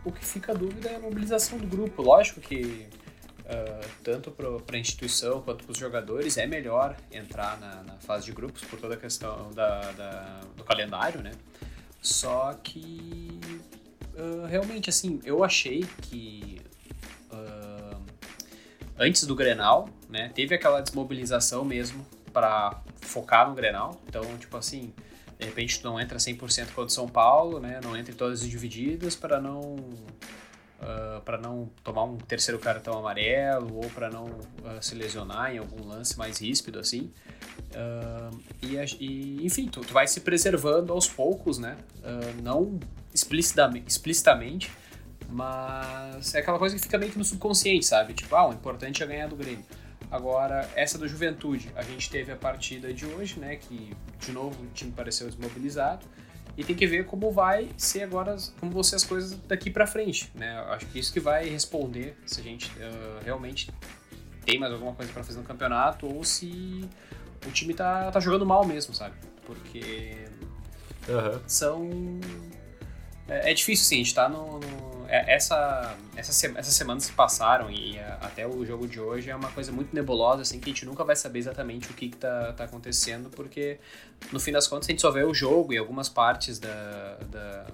o 0.03 0.11
que 0.11 0.25
fica 0.25 0.51
a 0.51 0.55
dúvida 0.55 0.89
é 0.89 0.97
a 0.97 0.99
mobilização 0.99 1.57
do 1.57 1.65
grupo. 1.65 2.01
Lógico 2.01 2.41
que 2.41 2.89
uh, 3.45 3.87
tanto 4.03 4.31
para 4.31 4.75
a 4.75 4.77
instituição 4.77 5.41
quanto 5.41 5.63
para 5.63 5.71
os 5.71 5.77
jogadores, 5.77 6.37
é 6.37 6.45
melhor 6.45 6.97
entrar 7.09 7.57
na, 7.57 7.83
na, 7.83 7.93
fase 7.99 8.25
de 8.25 8.33
grupos 8.33 8.65
por 8.65 8.77
toda 8.77 8.95
a 8.95 8.97
questão 8.97 9.49
da, 9.53 9.89
da 9.93 10.41
do 10.57 10.65
calendário, 10.65 11.21
né? 11.21 11.31
Só 12.01 12.53
que 12.61 13.39
uh, 14.13 14.45
realmente, 14.45 14.89
assim, 14.89 15.21
eu 15.23 15.41
achei 15.41 15.85
que 16.01 16.59
uh, 17.31 18.01
antes 18.99 19.25
do 19.25 19.35
Grenal, 19.35 19.87
né, 20.09 20.29
teve 20.35 20.53
aquela 20.53 20.81
desmobilização 20.81 21.63
mesmo 21.63 22.05
para 22.31 22.81
focar 23.01 23.47
no 23.47 23.55
Grenal. 23.55 24.01
Então, 24.07 24.21
tipo 24.37 24.55
assim, 24.57 24.93
de 25.39 25.45
repente 25.45 25.79
tu 25.79 25.87
não 25.87 25.99
entra 25.99 26.17
100% 26.17 26.67
contra 26.67 26.83
o 26.83 26.89
São 26.89 27.07
Paulo, 27.07 27.59
né? 27.59 27.79
Não 27.83 27.97
entra 27.97 28.11
em 28.11 28.15
todas 28.15 28.41
as 28.41 28.49
divididas 28.49 29.15
para 29.15 29.41
não 29.41 29.61
uh, 29.61 29.97
ah, 30.81 31.21
para 31.23 31.37
não 31.37 31.69
tomar 31.83 32.03
um 32.03 32.17
terceiro 32.17 32.59
cartão 32.59 32.97
amarelo 32.97 33.77
ou 33.77 33.89
para 33.89 34.09
não 34.09 34.25
uh, 34.25 34.81
se 34.81 34.95
lesionar 34.95 35.53
em 35.53 35.59
algum 35.59 35.87
lance 35.87 36.17
mais 36.17 36.39
ríspido 36.39 36.79
assim. 36.79 37.11
Uh, 37.71 38.39
e, 38.61 38.75
e, 38.99 39.45
enfim, 39.45 39.67
tu, 39.67 39.81
tu, 39.81 39.93
vai 39.93 40.07
se 40.07 40.21
preservando 40.21 40.91
aos 40.91 41.07
poucos, 41.07 41.57
né? 41.57 41.77
não 42.41 42.79
explicitamente, 43.13 43.89
explicitamente, 43.89 44.71
mas 45.29 46.35
é 46.35 46.39
aquela 46.39 46.59
coisa 46.59 46.75
que 46.75 46.81
fica 46.81 46.97
meio 46.97 47.11
que 47.11 47.17
no 47.17 47.23
subconsciente, 47.23 47.85
sabe? 47.85 48.13
Tipo, 48.13 48.35
ah, 48.35 48.49
o 48.49 48.53
importante 48.53 49.01
é 49.01 49.05
ganhar 49.05 49.27
do 49.27 49.35
Grêmio. 49.35 49.63
Agora, 50.11 50.69
essa 50.75 50.97
da 50.97 51.07
Juventude, 51.07 51.71
a 51.73 51.83
gente 51.83 52.09
teve 52.09 52.33
a 52.33 52.35
partida 52.35 52.93
de 52.93 53.05
hoje, 53.05 53.39
né? 53.39 53.55
Que 53.55 53.95
de 54.19 54.31
novo 54.33 54.61
o 54.61 54.67
time 54.73 54.91
pareceu 54.91 55.27
desmobilizado. 55.27 56.05
E 56.57 56.65
tem 56.65 56.75
que 56.75 56.85
ver 56.85 57.05
como 57.05 57.31
vai 57.31 57.69
ser 57.77 58.03
agora, 58.03 58.35
como 58.59 58.73
vão 58.73 58.83
ser 58.83 58.97
as 58.97 59.05
coisas 59.05 59.37
daqui 59.47 59.69
para 59.69 59.87
frente, 59.87 60.29
né? 60.35 60.59
Acho 60.67 60.85
que 60.87 60.99
isso 60.99 61.13
que 61.13 61.19
vai 61.19 61.47
responder 61.47 62.17
se 62.25 62.41
a 62.41 62.43
gente 62.43 62.69
uh, 62.71 63.23
realmente 63.23 63.71
tem 64.45 64.59
mais 64.59 64.73
alguma 64.73 64.93
coisa 64.93 65.11
para 65.13 65.23
fazer 65.23 65.39
no 65.39 65.45
campeonato 65.45 66.05
ou 66.05 66.25
se 66.25 66.89
o 67.47 67.51
time 67.51 67.73
tá, 67.73 68.11
tá 68.11 68.19
jogando 68.19 68.45
mal 68.45 68.65
mesmo, 68.65 68.93
sabe? 68.93 69.15
Porque 69.45 70.25
uhum. 71.07 71.39
são. 71.47 71.89
É, 73.29 73.51
é, 73.51 73.53
difícil, 73.53 73.85
sim, 73.85 73.95
a 73.95 73.97
gente 73.99 74.13
tá 74.13 74.27
no, 74.27 74.59
no 74.59 75.00
essa, 75.11 75.95
essa, 76.15 76.47
essas 76.57 76.73
semanas 76.73 77.09
que 77.09 77.13
passaram 77.13 77.69
e 77.69 77.99
até 78.21 78.47
o 78.47 78.65
jogo 78.65 78.87
de 78.87 78.99
hoje 78.99 79.29
é 79.29 79.35
uma 79.35 79.51
coisa 79.51 79.71
muito 79.71 79.93
nebulosa, 79.93 80.41
assim, 80.41 80.59
que 80.59 80.69
a 80.69 80.73
gente 80.73 80.85
nunca 80.85 81.03
vai 81.03 81.17
saber 81.17 81.39
exatamente 81.39 81.91
o 81.91 81.93
que, 81.93 82.09
que 82.09 82.17
tá, 82.17 82.53
tá 82.53 82.63
acontecendo, 82.63 83.29
porque 83.29 83.77
no 84.31 84.39
fim 84.39 84.53
das 84.53 84.67
contas 84.67 84.87
a 84.87 84.91
gente 84.91 85.01
só 85.01 85.11
vê 85.11 85.23
o 85.23 85.33
jogo 85.33 85.73
e 85.73 85.77
algumas 85.77 86.07
partes 86.07 86.59
da, 86.59 87.17
da 87.29 87.67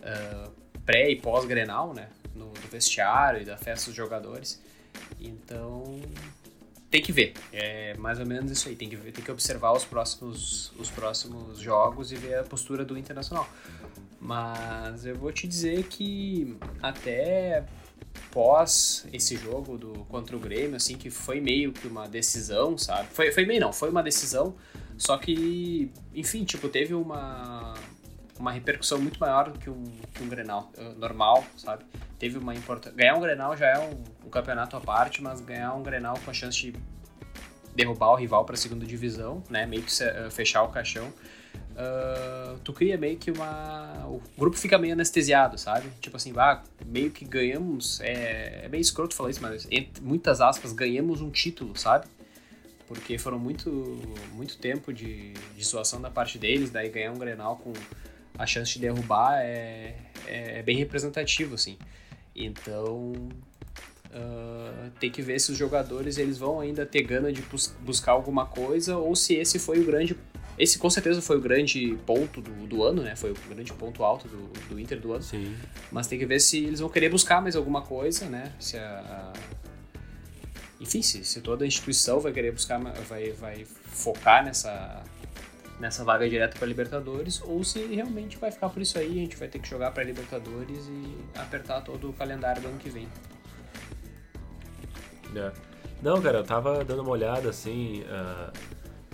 uh, 0.00 0.50
pré 0.86 1.10
e 1.10 1.16
pós-grenal, 1.20 1.92
né? 1.92 2.08
No, 2.34 2.46
do 2.46 2.68
vestiário 2.68 3.42
e 3.42 3.44
da 3.44 3.56
festa 3.56 3.90
dos 3.90 3.94
jogadores. 3.94 4.60
Então 5.20 6.00
tem 6.94 7.02
que 7.02 7.10
ver. 7.10 7.34
É 7.52 7.94
mais 7.94 8.20
ou 8.20 8.26
menos 8.26 8.52
isso 8.52 8.68
aí. 8.68 8.76
Tem 8.76 8.88
que, 8.88 8.94
ver, 8.94 9.10
tem 9.10 9.24
que 9.24 9.30
observar 9.32 9.72
os 9.72 9.84
próximos, 9.84 10.72
os 10.78 10.88
próximos 10.88 11.58
jogos 11.58 12.12
e 12.12 12.14
ver 12.14 12.38
a 12.38 12.44
postura 12.44 12.84
do 12.84 12.96
Internacional. 12.96 13.48
Mas 14.20 15.04
eu 15.04 15.16
vou 15.16 15.32
te 15.32 15.48
dizer 15.48 15.82
que 15.88 16.56
até 16.80 17.64
pós 18.30 19.06
esse 19.12 19.36
jogo 19.36 19.76
do 19.76 20.04
contra 20.04 20.36
o 20.36 20.38
Grêmio, 20.38 20.76
assim, 20.76 20.96
que 20.96 21.10
foi 21.10 21.40
meio 21.40 21.72
que 21.72 21.88
uma 21.88 22.06
decisão, 22.06 22.78
sabe? 22.78 23.08
Foi, 23.12 23.32
foi 23.32 23.44
meio 23.44 23.60
não, 23.60 23.72
foi 23.72 23.90
uma 23.90 24.02
decisão, 24.02 24.54
só 24.96 25.18
que, 25.18 25.90
enfim, 26.14 26.44
tipo, 26.44 26.68
teve 26.68 26.94
uma, 26.94 27.74
uma 28.38 28.50
repercussão 28.50 28.98
muito 28.98 29.18
maior 29.18 29.50
do 29.50 29.58
que 29.58 29.70
um, 29.70 29.84
que 30.12 30.22
um 30.22 30.28
Grenal 30.28 30.70
uh, 30.76 30.98
normal, 30.98 31.44
sabe? 31.56 31.84
Teve 32.18 32.38
uma 32.38 32.54
importância. 32.54 32.96
Ganhar 32.96 33.14
um 33.16 33.20
Grenal 33.20 33.56
já 33.56 33.66
é 33.66 33.78
um, 33.78 34.26
um, 34.26 34.30
campeonato 34.30 34.76
à 34.76 34.80
parte, 34.80 35.22
mas 35.22 35.40
ganhar 35.40 35.74
um 35.74 35.82
Grenal 35.82 36.18
com 36.24 36.30
a 36.30 36.34
chance 36.34 36.58
de 36.58 36.74
derrubar 37.74 38.10
o 38.10 38.14
rival 38.16 38.44
para 38.44 38.54
a 38.54 38.58
segunda 38.58 38.84
divisão, 38.84 39.42
né? 39.48 39.66
Meio 39.66 39.82
que 39.82 39.90
uh, 39.90 40.30
fechar 40.30 40.62
o 40.62 40.68
caixão. 40.68 41.12
Uh, 41.74 42.58
tu 42.62 42.72
cria 42.72 42.96
meio 42.96 43.16
que 43.16 43.30
uma. 43.30 44.06
O 44.06 44.22
grupo 44.38 44.56
fica 44.56 44.78
meio 44.78 44.92
anestesiado, 44.94 45.58
sabe? 45.58 45.88
Tipo 46.00 46.16
assim, 46.16 46.32
ah, 46.36 46.62
meio 46.84 47.10
que 47.10 47.24
ganhamos. 47.24 48.00
É, 48.00 48.62
é 48.64 48.68
meio 48.68 48.80
escroto 48.80 49.14
falar 49.14 49.30
isso, 49.30 49.42
mas 49.42 49.66
entre 49.70 50.02
muitas 50.02 50.40
aspas, 50.40 50.72
ganhamos 50.72 51.20
um 51.20 51.30
título, 51.30 51.76
sabe? 51.76 52.06
Porque 52.86 53.18
foram 53.18 53.38
muito, 53.38 53.70
muito 54.32 54.58
tempo 54.58 54.92
de, 54.92 55.32
de 55.32 55.64
zoação 55.64 56.00
da 56.00 56.10
parte 56.10 56.38
deles, 56.38 56.70
daí 56.70 56.90
ganhar 56.90 57.12
um 57.12 57.18
Grenal 57.18 57.56
com 57.56 57.72
a 58.38 58.46
chance 58.46 58.72
de 58.74 58.80
derrubar 58.80 59.40
é, 59.40 59.94
é, 60.26 60.58
é 60.58 60.62
bem 60.62 60.76
representativo, 60.76 61.54
assim. 61.54 61.78
Então, 62.34 63.12
uh, 64.10 64.90
tem 64.98 65.10
que 65.10 65.22
ver 65.22 65.38
se 65.38 65.52
os 65.52 65.58
jogadores 65.58 66.18
eles 66.18 66.38
vão 66.38 66.60
ainda 66.60 66.84
ter 66.84 67.02
gana 67.02 67.32
de 67.32 67.42
bus 67.42 67.74
buscar 67.80 68.12
alguma 68.12 68.46
coisa 68.46 68.96
ou 68.96 69.14
se 69.14 69.34
esse 69.34 69.58
foi 69.58 69.78
o 69.80 69.84
grande... 69.84 70.16
Esse 70.56 70.78
com 70.78 70.88
certeza 70.88 71.20
foi 71.20 71.36
o 71.36 71.40
grande 71.40 71.98
ponto 72.06 72.40
do, 72.40 72.66
do 72.66 72.84
ano, 72.84 73.02
né? 73.02 73.16
Foi 73.16 73.32
o 73.32 73.36
grande 73.48 73.72
ponto 73.72 74.04
alto 74.04 74.28
do, 74.28 74.52
do 74.68 74.78
Inter 74.78 75.00
do 75.00 75.12
ano. 75.12 75.22
Sim. 75.22 75.52
Mas 75.90 76.06
tem 76.06 76.16
que 76.16 76.26
ver 76.26 76.40
se 76.40 76.64
eles 76.64 76.78
vão 76.78 76.88
querer 76.88 77.08
buscar 77.08 77.42
mais 77.42 77.56
alguma 77.56 77.82
coisa, 77.82 78.26
né? 78.26 78.52
Se 78.60 78.76
a, 78.76 79.32
enfim, 80.80 81.02
se, 81.02 81.24
se, 81.24 81.40
toda 81.40 81.64
a 81.64 81.66
instituição 81.66 82.20
vai 82.20 82.32
querer 82.32 82.52
buscar, 82.52 82.78
vai, 82.78 83.32
vai 83.32 83.64
focar 83.64 84.44
nessa, 84.44 85.02
nessa 85.78 86.04
vaga 86.04 86.28
direta 86.28 86.58
para 86.58 86.66
Libertadores 86.66 87.42
ou 87.42 87.62
se 87.64 87.84
realmente 87.86 88.36
vai 88.36 88.50
ficar 88.50 88.68
por 88.68 88.80
isso 88.80 88.98
aí, 88.98 89.10
a 89.10 89.22
gente 89.22 89.36
vai 89.36 89.48
ter 89.48 89.58
que 89.58 89.68
jogar 89.68 89.90
para 89.90 90.02
Libertadores 90.04 90.86
e 90.88 91.16
apertar 91.38 91.80
todo 91.82 92.10
o 92.10 92.12
calendário 92.12 92.62
do 92.62 92.68
ano 92.68 92.78
que 92.78 92.90
vem. 92.90 93.08
É. 95.34 95.52
Não, 96.02 96.20
cara, 96.20 96.38
eu 96.38 96.44
tava 96.44 96.84
dando 96.84 97.02
uma 97.02 97.10
olhada 97.10 97.48
assim, 97.48 98.02
uh, 98.02 98.52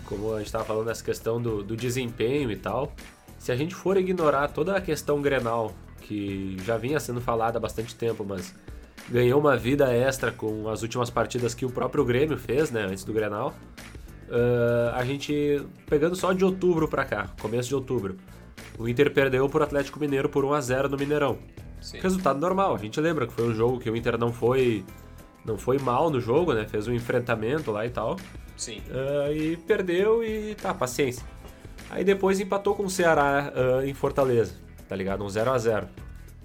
como 0.04 0.34
a 0.34 0.38
gente 0.40 0.50
tava 0.50 0.64
falando 0.64 0.86
nessa 0.86 1.04
questão 1.04 1.40
do, 1.40 1.62
do 1.62 1.76
desempenho 1.76 2.50
e 2.50 2.56
tal. 2.56 2.92
Se 3.38 3.50
a 3.50 3.56
gente 3.56 3.74
for 3.74 3.96
ignorar 3.96 4.48
toda 4.48 4.76
a 4.76 4.80
questão 4.80 5.22
Grenal, 5.22 5.72
que 6.02 6.56
já 6.64 6.76
vinha 6.76 6.98
sendo 7.00 7.20
falada 7.20 7.58
há 7.58 7.60
bastante 7.60 7.94
tempo, 7.94 8.24
mas 8.24 8.54
ganhou 9.08 9.40
uma 9.40 9.56
vida 9.56 9.92
extra 9.94 10.30
com 10.30 10.68
as 10.68 10.82
últimas 10.82 11.08
partidas 11.08 11.54
que 11.54 11.64
o 11.64 11.70
próprio 11.70 12.04
Grêmio 12.04 12.36
fez, 12.36 12.70
né, 12.70 12.82
antes 12.82 13.04
do 13.04 13.12
Grenal. 13.12 13.54
Uh, 14.30 14.94
a 14.94 15.04
gente 15.04 15.60
pegando 15.86 16.14
só 16.14 16.32
de 16.32 16.44
outubro 16.44 16.86
para 16.86 17.04
cá, 17.04 17.30
começo 17.40 17.68
de 17.68 17.74
outubro. 17.74 18.16
O 18.78 18.88
Inter 18.88 19.12
perdeu 19.12 19.48
por 19.48 19.60
Atlético 19.60 19.98
Mineiro 19.98 20.28
por 20.28 20.44
1 20.44 20.52
a 20.52 20.60
0 20.60 20.88
no 20.88 20.96
Mineirão. 20.96 21.38
Sim. 21.80 21.98
Resultado 21.98 22.38
normal. 22.38 22.74
A 22.74 22.78
gente 22.78 23.00
lembra 23.00 23.26
que 23.26 23.32
foi 23.32 23.48
um 23.48 23.54
jogo 23.54 23.80
que 23.80 23.90
o 23.90 23.96
Inter 23.96 24.16
não 24.16 24.32
foi 24.32 24.84
não 25.44 25.58
foi 25.58 25.78
mal 25.78 26.10
no 26.10 26.20
jogo, 26.20 26.52
né? 26.52 26.66
Fez 26.66 26.86
um 26.86 26.92
enfrentamento 26.92 27.72
lá 27.72 27.84
e 27.84 27.90
tal. 27.90 28.16
Sim. 28.56 28.80
Uh, 28.88 29.32
e 29.32 29.56
perdeu 29.56 30.22
e 30.22 30.54
tá, 30.54 30.72
paciência. 30.72 31.26
Aí 31.90 32.04
depois 32.04 32.38
empatou 32.38 32.74
com 32.74 32.84
o 32.84 32.90
Ceará 32.90 33.52
uh, 33.52 33.84
em 33.84 33.94
Fortaleza, 33.94 34.54
tá 34.88 34.94
ligado? 34.94 35.24
Um 35.24 35.28
0 35.28 35.50
a 35.50 35.58
0 35.58 35.88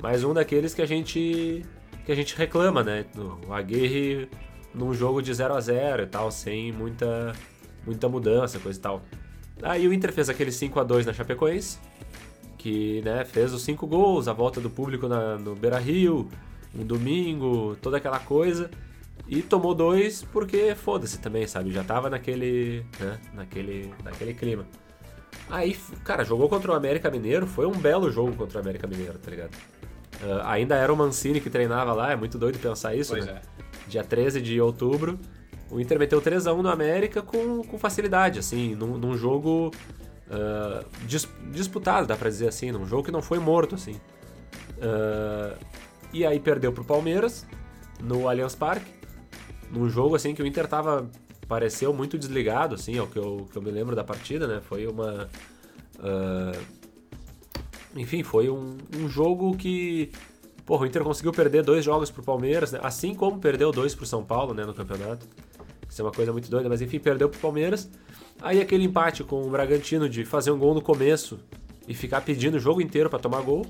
Mais 0.02 0.24
um 0.24 0.34
daqueles 0.34 0.74
que 0.74 0.82
a 0.82 0.86
gente 0.86 1.64
que 2.06 2.12
a 2.12 2.16
gente 2.16 2.36
reclama, 2.36 2.84
né? 2.84 3.06
O 3.48 3.54
Aguirre 3.54 4.28
num 4.74 4.94
jogo 4.94 5.22
de 5.22 5.34
0 5.34 5.56
a 5.56 5.60
0 5.60 6.04
e 6.04 6.08
tal, 6.08 6.32
sem 6.32 6.72
muita 6.72 7.34
muita 7.86 8.10
mudança, 8.10 8.60
coisa 8.60 8.78
e 8.78 8.82
tal. 8.82 9.02
Aí 9.62 9.88
o 9.88 9.94
Inter 9.94 10.12
fez 10.12 10.30
aquele 10.30 10.52
5 10.52 10.80
a 10.80 10.84
2 10.84 11.06
na 11.06 11.14
Chapecoense, 11.14 11.80
que 12.58 13.02
né, 13.04 13.24
fez 13.24 13.54
os 13.54 13.62
cinco 13.62 13.86
gols, 13.86 14.28
a 14.28 14.34
volta 14.34 14.60
do 14.60 14.70
público 14.70 15.08
na, 15.08 15.38
no 15.38 15.56
Beira-Rio, 15.56 16.28
um 16.74 16.84
domingo, 16.84 17.78
toda 17.82 17.98
aquela 17.98 18.20
coisa. 18.20 18.70
E 19.28 19.42
tomou 19.42 19.74
dois 19.74 20.24
porque 20.24 20.76
foda-se 20.76 21.20
também, 21.20 21.48
sabe? 21.48 21.72
Já 21.72 21.84
tava 21.84 22.10
naquele, 22.10 22.86
né, 23.00 23.20
naquele, 23.34 23.94
naquele 24.04 24.34
clima. 24.34 24.66
Aí, 25.50 25.78
cara, 26.04 26.24
jogou 26.24 26.50
contra 26.50 26.72
o 26.72 26.76
América 26.76 27.10
Mineiro, 27.10 27.46
foi 27.46 27.66
um 27.66 27.72
belo 27.72 28.12
jogo 28.12 28.36
contra 28.36 28.58
o 28.58 28.62
América 28.62 28.88
Mineiro, 28.88 29.18
tá 29.20 29.30
ligado? 29.30 29.54
Uh, 30.24 30.42
ainda 30.46 30.76
era 30.76 30.92
o 30.92 30.98
Mancini 30.98 31.40
que 31.40 31.50
treinava 31.50 31.94
lá, 31.94 32.12
é 32.12 32.16
muito 32.16 32.38
doido 32.38 32.58
pensar 32.58 32.96
isso, 32.96 33.14
pois 33.14 33.26
né? 33.26 33.42
É. 33.44 33.66
Dia 33.88 34.04
13 34.04 34.42
de 34.42 34.60
outubro, 34.60 35.20
o 35.70 35.80
Inter 35.80 35.98
meteu 35.98 36.22
3x1 36.22 36.62
no 36.62 36.70
América 36.70 37.22
com, 37.22 37.64
com 37.64 37.78
facilidade, 37.78 38.40
assim, 38.40 38.76
num, 38.76 38.98
num 38.98 39.18
jogo 39.18 39.72
uh, 40.28 40.86
dis, 41.06 41.28
disputado, 41.52 42.08
dá 42.08 42.16
pra 42.16 42.30
dizer 42.30 42.48
assim, 42.48 42.72
num 42.72 42.86
jogo 42.86 43.04
que 43.04 43.12
não 43.12 43.22
foi 43.22 43.40
morto, 43.40 43.76
assim. 43.76 44.00
Uh, 44.78 45.58
e 46.14 46.26
aí 46.26 46.40
perdeu 46.40 46.72
pro 46.72 46.84
Palmeiras, 46.84 47.46
no 48.00 48.30
Allianz 48.30 48.56
Parque, 48.56 48.92
num 49.72 49.90
jogo, 49.90 50.16
assim, 50.16 50.36
que 50.36 50.44
o 50.44 50.46
Inter 50.46 50.68
tava, 50.68 51.10
pareceu 51.48 51.94
muito 51.94 52.18
desligado, 52.18 52.76
assim, 52.76 52.98
é 52.98 53.02
o 53.02 53.08
que 53.08 53.18
eu, 53.18 53.48
que 53.52 53.58
eu 53.58 53.62
me 53.62 53.72
lembro 53.72 53.96
da 53.96 54.04
partida, 54.04 54.48
né, 54.48 54.62
foi 54.62 54.88
uma... 54.88 55.30
Uh, 55.98 56.86
enfim, 57.96 58.24
foi 58.24 58.50
um, 58.50 58.78
um 58.98 59.08
jogo 59.08 59.56
que 59.56 60.12
Porra, 60.66 60.84
o 60.84 60.86
Inter 60.88 61.04
conseguiu 61.04 61.32
perder 61.32 61.64
dois 61.64 61.86
jogos 61.86 62.10
pro 62.10 62.24
Palmeiras, 62.24 62.72
né? 62.72 62.80
assim 62.82 63.14
como 63.14 63.40
perdeu 63.40 63.72
dois 63.72 63.94
pro 63.94 64.06
São 64.06 64.24
Paulo, 64.24 64.54
né, 64.54 64.66
no 64.66 64.74
campeonato. 64.74 65.28
Isso 65.96 66.02
é 66.02 66.06
uma 66.06 66.12
coisa 66.12 66.34
muito 66.34 66.52
doida, 66.52 66.68
mas 66.68 66.82
enfim, 66.82 67.00
perdeu 67.00 67.30
pro 67.30 67.40
Palmeiras. 67.40 67.90
Aí 68.42 68.60
aquele 68.60 68.84
empate 68.84 69.24
com 69.24 69.42
o 69.44 69.50
Bragantino 69.50 70.10
de 70.10 70.26
fazer 70.26 70.52
um 70.52 70.60
gol 70.60 70.74
no 70.74 70.82
começo 70.82 71.40
e 71.88 71.94
ficar 71.94 72.20
pedindo 72.20 72.58
o 72.58 72.60
jogo 72.60 72.82
inteiro 72.82 73.10
para 73.10 73.18
tomar 73.18 73.40
gol. 73.40 73.66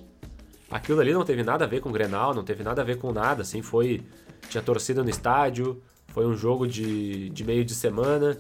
Aquilo 0.72 1.00
ali 1.00 1.14
não 1.14 1.24
teve 1.24 1.44
nada 1.44 1.66
a 1.66 1.68
ver 1.68 1.82
com 1.82 1.90
o 1.90 1.92
Grenal, 1.92 2.34
não 2.34 2.44
teve 2.44 2.64
nada 2.64 2.82
a 2.82 2.84
ver 2.84 2.98
com 2.98 3.14
nada, 3.14 3.44
assim, 3.44 3.62
foi... 3.62 4.02
Tinha 4.50 4.64
torcida 4.64 5.04
no 5.04 5.10
estádio, 5.12 5.84
foi 6.08 6.26
um 6.26 6.36
jogo 6.36 6.66
de, 6.66 7.30
de 7.30 7.44
meio 7.44 7.64
de 7.64 7.76
semana. 7.76 8.36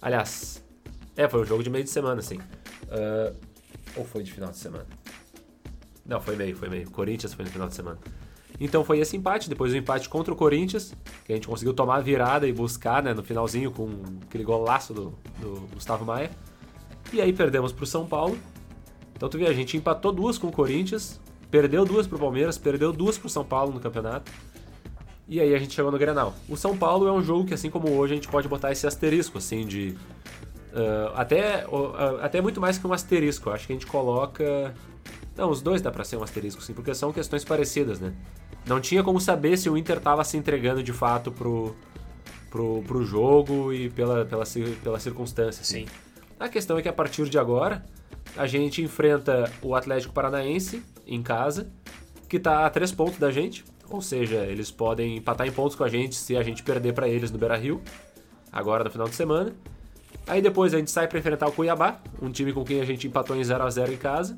Aliás, 0.00 0.64
é, 1.14 1.28
foi 1.28 1.42
um 1.42 1.44
jogo 1.44 1.62
de 1.62 1.68
meio 1.68 1.84
de 1.84 1.90
semana, 1.90 2.20
assim. 2.20 2.38
Uh, 2.38 3.36
ou 3.94 4.06
foi 4.06 4.22
de 4.22 4.32
final 4.32 4.50
de 4.50 4.56
semana? 4.56 4.86
Não, 6.06 6.18
foi 6.18 6.34
meio, 6.34 6.56
foi 6.56 6.70
meio. 6.70 6.90
Corinthians 6.90 7.34
foi 7.34 7.44
no 7.44 7.50
final 7.50 7.68
de 7.68 7.74
semana. 7.74 7.98
Então 8.60 8.84
foi 8.84 8.98
esse 8.98 9.16
empate, 9.16 9.48
depois 9.48 9.72
o 9.72 9.76
empate 9.76 10.08
contra 10.08 10.32
o 10.32 10.36
Corinthians, 10.36 10.94
que 11.24 11.32
a 11.32 11.34
gente 11.36 11.46
conseguiu 11.46 11.72
tomar 11.72 11.96
a 11.96 12.00
virada 12.00 12.46
e 12.46 12.52
buscar, 12.52 13.02
né, 13.02 13.14
no 13.14 13.22
finalzinho 13.22 13.70
com 13.70 13.88
aquele 14.26 14.42
golaço 14.42 14.92
do, 14.92 15.14
do 15.40 15.68
Gustavo 15.74 16.04
Maia. 16.04 16.30
E 17.12 17.20
aí 17.20 17.32
perdemos 17.32 17.72
pro 17.72 17.86
São 17.86 18.06
Paulo. 18.06 18.36
Então 19.14 19.28
tu 19.28 19.38
vê, 19.38 19.46
a 19.46 19.52
gente 19.52 19.76
empatou 19.76 20.12
duas 20.12 20.38
com 20.38 20.48
o 20.48 20.52
Corinthians, 20.52 21.20
perdeu 21.50 21.84
duas 21.84 22.06
pro 22.06 22.18
Palmeiras, 22.18 22.58
perdeu 22.58 22.92
duas 22.92 23.16
pro 23.16 23.28
São 23.28 23.44
Paulo 23.44 23.72
no 23.72 23.80
campeonato. 23.80 24.30
E 25.28 25.40
aí 25.40 25.54
a 25.54 25.58
gente 25.58 25.74
chegou 25.74 25.92
no 25.92 25.98
Grenal. 25.98 26.34
O 26.48 26.56
São 26.56 26.76
Paulo 26.76 27.06
é 27.06 27.12
um 27.12 27.22
jogo 27.22 27.44
que, 27.44 27.52
assim 27.52 27.68
como 27.68 27.90
hoje, 27.90 28.14
a 28.14 28.16
gente 28.16 28.28
pode 28.28 28.48
botar 28.48 28.72
esse 28.72 28.86
asterisco, 28.86 29.36
assim, 29.36 29.66
de... 29.66 29.94
Uh, 30.72 31.12
até, 31.14 31.66
uh, 31.66 32.18
até 32.22 32.40
muito 32.40 32.60
mais 32.60 32.78
que 32.78 32.86
um 32.86 32.92
asterisco. 32.94 33.50
Acho 33.50 33.66
que 33.66 33.72
a 33.74 33.76
gente 33.76 33.86
coloca... 33.86 34.74
Não, 35.38 35.50
os 35.50 35.62
dois 35.62 35.80
dá 35.80 35.92
pra 35.92 36.02
ser 36.02 36.16
um 36.16 36.22
asterisco, 36.24 36.60
sim, 36.60 36.74
porque 36.74 36.92
são 36.92 37.12
questões 37.12 37.44
parecidas, 37.44 38.00
né? 38.00 38.12
Não 38.66 38.80
tinha 38.80 39.04
como 39.04 39.20
saber 39.20 39.56
se 39.56 39.70
o 39.70 39.76
Inter 39.76 39.98
estava 39.98 40.24
se 40.24 40.36
entregando 40.36 40.82
de 40.82 40.92
fato 40.92 41.30
pro, 41.30 41.76
pro, 42.50 42.82
pro 42.82 43.04
jogo 43.04 43.72
e 43.72 43.88
pela, 43.88 44.24
pela, 44.24 44.42
pela 44.82 44.98
circunstância. 44.98 45.62
Assim. 45.62 45.86
Sim. 45.86 45.92
A 46.40 46.48
questão 46.48 46.76
é 46.76 46.82
que 46.82 46.88
a 46.88 46.92
partir 46.92 47.28
de 47.28 47.38
agora 47.38 47.84
a 48.36 48.48
gente 48.48 48.82
enfrenta 48.82 49.48
o 49.62 49.76
Atlético 49.76 50.12
Paranaense 50.12 50.82
em 51.06 51.22
casa, 51.22 51.70
que 52.28 52.36
está 52.36 52.66
a 52.66 52.70
três 52.70 52.90
pontos 52.90 53.18
da 53.20 53.30
gente, 53.30 53.64
ou 53.88 54.02
seja, 54.02 54.38
eles 54.38 54.72
podem 54.72 55.18
empatar 55.18 55.46
em 55.46 55.52
pontos 55.52 55.76
com 55.76 55.84
a 55.84 55.88
gente 55.88 56.16
se 56.16 56.36
a 56.36 56.42
gente 56.42 56.64
perder 56.64 56.94
para 56.94 57.08
eles 57.08 57.30
no 57.30 57.38
Beira 57.38 57.56
Rio, 57.56 57.80
agora 58.50 58.82
no 58.82 58.90
final 58.90 59.08
de 59.08 59.14
semana. 59.14 59.52
Aí 60.26 60.42
depois 60.42 60.74
a 60.74 60.78
gente 60.78 60.90
sai 60.90 61.06
para 61.06 61.18
enfrentar 61.20 61.46
o 61.46 61.52
Cuiabá, 61.52 62.00
um 62.20 62.30
time 62.30 62.52
com 62.52 62.64
quem 62.64 62.80
a 62.80 62.84
gente 62.84 63.06
empatou 63.06 63.36
em 63.36 63.44
0 63.44 63.62
a 63.62 63.70
0 63.70 63.92
em 63.92 63.96
casa. 63.96 64.36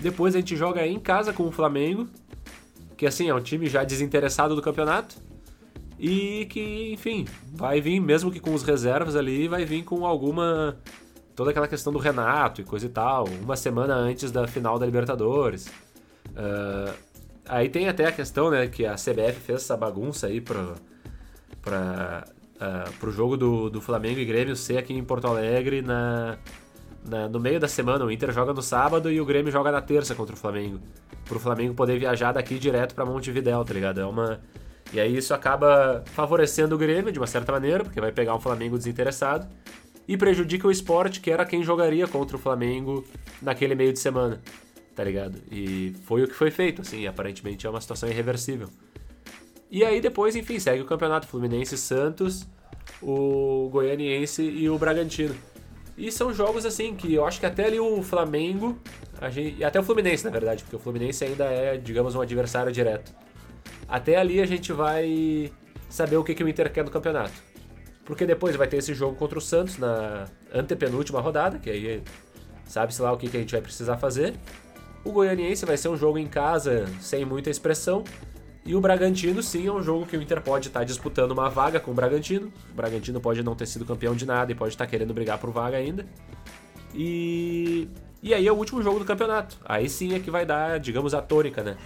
Depois 0.00 0.34
a 0.34 0.38
gente 0.38 0.56
joga 0.56 0.86
em 0.86 0.98
casa 0.98 1.32
com 1.32 1.44
o 1.44 1.52
Flamengo, 1.52 2.08
que 2.96 3.06
assim 3.06 3.28
é 3.28 3.34
um 3.34 3.40
time 3.40 3.66
já 3.68 3.84
desinteressado 3.84 4.54
do 4.54 4.62
campeonato 4.62 5.16
e 5.98 6.46
que, 6.46 6.92
enfim, 6.92 7.26
vai 7.52 7.80
vir, 7.80 7.98
mesmo 8.00 8.30
que 8.30 8.38
com 8.38 8.54
os 8.54 8.62
reservas 8.62 9.16
ali, 9.16 9.48
vai 9.48 9.64
vir 9.64 9.82
com 9.82 10.06
alguma. 10.06 10.76
toda 11.34 11.50
aquela 11.50 11.66
questão 11.66 11.92
do 11.92 11.98
Renato 11.98 12.60
e 12.60 12.64
coisa 12.64 12.86
e 12.86 12.88
tal, 12.88 13.26
uma 13.42 13.56
semana 13.56 13.94
antes 13.94 14.30
da 14.30 14.46
final 14.46 14.78
da 14.78 14.86
Libertadores. 14.86 15.66
Uh, 16.28 16.94
aí 17.46 17.68
tem 17.68 17.88
até 17.88 18.06
a 18.06 18.12
questão, 18.12 18.50
né, 18.50 18.68
que 18.68 18.86
a 18.86 18.94
CBF 18.94 19.40
fez 19.40 19.62
essa 19.62 19.76
bagunça 19.76 20.28
aí 20.28 20.40
pro, 20.40 20.74
pra, 21.60 22.24
uh, 22.56 22.92
pro 22.98 23.10
jogo 23.10 23.36
do, 23.36 23.68
do 23.68 23.80
Flamengo 23.80 24.20
e 24.20 24.24
Grêmio 24.24 24.54
ser 24.54 24.78
aqui 24.78 24.92
em 24.92 25.02
Porto 25.02 25.26
Alegre 25.26 25.82
na, 25.82 26.38
na, 27.04 27.28
no 27.28 27.38
meio 27.38 27.60
da 27.60 27.68
semana. 27.68 28.04
O 28.04 28.10
Inter 28.10 28.32
joga 28.32 28.52
no 28.52 28.62
sábado 28.62 29.10
e 29.10 29.20
o 29.20 29.24
Grêmio 29.24 29.50
joga 29.52 29.70
na 29.70 29.80
terça 29.80 30.14
contra 30.14 30.34
o 30.34 30.38
Flamengo 30.38 30.80
pro 31.28 31.38
Flamengo 31.38 31.74
poder 31.74 31.98
viajar 31.98 32.32
daqui 32.32 32.58
direto 32.58 32.94
para 32.94 33.04
Montevidéu, 33.04 33.64
tá 33.64 33.74
ligado? 33.74 34.00
É 34.00 34.06
uma 34.06 34.40
E 34.92 34.98
aí 34.98 35.16
isso 35.16 35.34
acaba 35.34 36.02
favorecendo 36.14 36.74
o 36.74 36.78
Grêmio 36.78 37.12
de 37.12 37.18
uma 37.18 37.26
certa 37.26 37.52
maneira, 37.52 37.84
porque 37.84 38.00
vai 38.00 38.10
pegar 38.10 38.34
um 38.34 38.40
Flamengo 38.40 38.78
desinteressado, 38.78 39.46
e 40.08 40.16
prejudica 40.16 40.66
o 40.66 40.70
esporte, 40.70 41.20
que 41.20 41.30
era 41.30 41.44
quem 41.44 41.62
jogaria 41.62 42.08
contra 42.08 42.36
o 42.36 42.40
Flamengo 42.40 43.04
naquele 43.42 43.74
meio 43.74 43.92
de 43.92 43.98
semana, 43.98 44.40
tá 44.96 45.04
ligado? 45.04 45.38
E 45.52 45.94
foi 46.06 46.24
o 46.24 46.28
que 46.28 46.34
foi 46.34 46.50
feito, 46.50 46.80
assim, 46.80 47.06
aparentemente 47.06 47.66
é 47.66 47.70
uma 47.70 47.80
situação 47.80 48.08
irreversível. 48.08 48.70
E 49.70 49.84
aí 49.84 50.00
depois, 50.00 50.34
enfim, 50.34 50.58
segue 50.58 50.80
o 50.80 50.86
campeonato 50.86 51.28
Fluminense 51.28 51.76
Santos, 51.76 52.46
o 53.02 53.68
Goianiense 53.70 54.42
e 54.42 54.70
o 54.70 54.78
Bragantino. 54.78 55.34
E 55.98 56.12
são 56.12 56.32
jogos 56.32 56.64
assim 56.64 56.94
que 56.94 57.12
eu 57.12 57.26
acho 57.26 57.40
que 57.40 57.46
até 57.46 57.66
ali 57.66 57.80
o 57.80 58.00
Flamengo, 58.04 58.78
gente, 59.32 59.58
e 59.58 59.64
até 59.64 59.80
o 59.80 59.82
Fluminense, 59.82 60.24
na 60.24 60.30
verdade, 60.30 60.62
porque 60.62 60.76
o 60.76 60.78
Fluminense 60.78 61.24
ainda 61.24 61.44
é, 61.46 61.76
digamos, 61.76 62.14
um 62.14 62.20
adversário 62.20 62.70
direto. 62.70 63.12
Até 63.88 64.16
ali 64.16 64.40
a 64.40 64.46
gente 64.46 64.72
vai 64.72 65.50
saber 65.88 66.16
o 66.16 66.22
que, 66.22 66.36
que 66.36 66.44
o 66.44 66.48
Inter 66.48 66.72
quer 66.72 66.84
no 66.84 66.90
campeonato. 66.90 67.32
Porque 68.04 68.24
depois 68.24 68.54
vai 68.54 68.68
ter 68.68 68.76
esse 68.76 68.94
jogo 68.94 69.16
contra 69.16 69.38
o 69.38 69.40
Santos 69.40 69.76
na 69.76 70.26
antepenúltima 70.54 71.20
rodada, 71.20 71.58
que 71.58 71.68
aí 71.68 72.00
sabe-se 72.64 73.02
lá 73.02 73.12
o 73.12 73.16
que, 73.16 73.28
que 73.28 73.36
a 73.36 73.40
gente 73.40 73.50
vai 73.50 73.60
precisar 73.60 73.96
fazer. 73.96 74.34
O 75.04 75.10
Goianiense 75.10 75.66
vai 75.66 75.76
ser 75.76 75.88
um 75.88 75.96
jogo 75.96 76.16
em 76.16 76.28
casa 76.28 76.86
sem 77.00 77.24
muita 77.24 77.50
expressão. 77.50 78.04
E 78.68 78.76
o 78.76 78.82
Bragantino, 78.82 79.42
sim, 79.42 79.66
é 79.66 79.72
um 79.72 79.82
jogo 79.82 80.04
que 80.04 80.14
o 80.14 80.20
Inter 80.20 80.42
pode 80.42 80.68
estar 80.68 80.80
tá 80.80 80.84
disputando 80.84 81.30
uma 81.30 81.48
vaga 81.48 81.80
com 81.80 81.90
o 81.90 81.94
Bragantino. 81.94 82.52
O 82.70 82.74
Bragantino 82.74 83.18
pode 83.18 83.42
não 83.42 83.54
ter 83.54 83.64
sido 83.64 83.82
campeão 83.86 84.14
de 84.14 84.26
nada 84.26 84.52
e 84.52 84.54
pode 84.54 84.74
estar 84.74 84.84
tá 84.84 84.90
querendo 84.90 85.14
brigar 85.14 85.38
por 85.38 85.50
vaga 85.50 85.78
ainda. 85.78 86.04
E, 86.94 87.88
e 88.22 88.34
aí 88.34 88.46
é 88.46 88.52
o 88.52 88.54
último 88.54 88.82
jogo 88.82 88.98
do 88.98 89.06
campeonato. 89.06 89.56
Aí 89.64 89.88
sim 89.88 90.12
é 90.12 90.20
que 90.20 90.30
vai 90.30 90.44
dar, 90.44 90.78
digamos, 90.78 91.14
a 91.14 91.22
tônica, 91.22 91.62
né? 91.62 91.78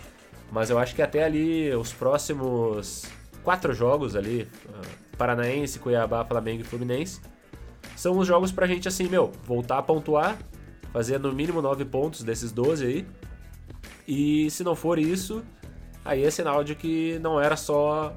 Mas 0.50 0.70
eu 0.70 0.78
acho 0.80 0.92
que 0.92 1.00
até 1.00 1.22
ali, 1.22 1.72
os 1.72 1.92
próximos 1.92 3.04
quatro 3.44 3.72
jogos 3.72 4.16
ali, 4.16 4.48
ah, 4.74 4.80
Paranaense, 5.16 5.78
Cuiabá, 5.78 6.24
Flamengo 6.24 6.62
e 6.62 6.64
Fluminense, 6.64 7.20
são 7.94 8.18
os 8.18 8.26
jogos 8.26 8.50
pra 8.50 8.66
gente, 8.66 8.88
assim, 8.88 9.08
meu, 9.08 9.30
voltar 9.44 9.78
a 9.78 9.82
pontuar, 9.84 10.36
fazer 10.92 11.20
no 11.20 11.32
mínimo 11.32 11.62
nove 11.62 11.84
pontos 11.84 12.24
desses 12.24 12.50
12 12.50 12.84
aí. 12.84 13.06
E 14.08 14.50
se 14.50 14.64
não 14.64 14.74
for 14.74 14.98
isso, 14.98 15.44
aí 16.04 16.24
é 16.24 16.30
sinal 16.30 16.64
de 16.64 16.74
que 16.74 17.18
não 17.20 17.40
era 17.40 17.56
só 17.56 18.14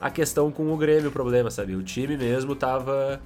a 0.00 0.10
questão 0.10 0.50
com 0.50 0.72
o 0.72 0.76
Grêmio 0.76 1.08
o 1.08 1.12
problema, 1.12 1.50
sabe? 1.50 1.74
O 1.74 1.82
time 1.82 2.16
mesmo 2.16 2.54
tava 2.54 3.20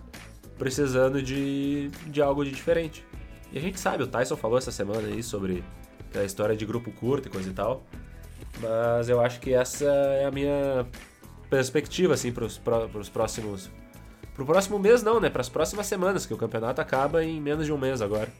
precisando 0.58 1.22
de, 1.22 1.90
de 2.06 2.22
algo 2.22 2.44
de 2.44 2.50
diferente. 2.50 3.04
E 3.52 3.58
a 3.58 3.61
gente 3.61 3.78
sabe, 3.78 4.02
o 4.02 4.06
Tyson 4.06 4.37
falou 4.37 4.56
essa 4.56 4.72
semana 4.72 5.08
aí 5.08 5.22
sobre 5.22 5.62
a 6.14 6.25
história 6.25 6.56
de 6.56 6.64
grupo 6.64 6.90
curto 6.92 7.28
e 7.28 7.30
coisa 7.30 7.50
e 7.50 7.52
tal. 7.52 7.82
Mas 8.61 9.08
eu 9.08 9.20
acho 9.20 9.40
que 9.40 9.52
essa 9.52 9.84
é 9.84 10.25
a 10.25 10.30
minha 10.30 10.87
perspectiva, 11.50 12.14
assim, 12.14 12.32
pros, 12.32 12.58
pros 12.58 13.08
próximos. 13.08 13.70
Pro 14.34 14.46
próximo 14.46 14.78
mês 14.78 15.02
não, 15.02 15.20
né? 15.20 15.28
Para 15.28 15.42
as 15.42 15.49
próximas 15.49 15.87
semanas, 15.87 16.25
que 16.25 16.32
o 16.32 16.37
campeonato 16.38 16.80
acaba 16.80 17.22
em 17.22 17.40
menos 17.40 17.66
de 17.66 17.72
um 17.72 17.78
mês 17.78 18.00
agora. 18.00 18.30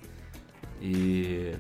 E 0.81 1.53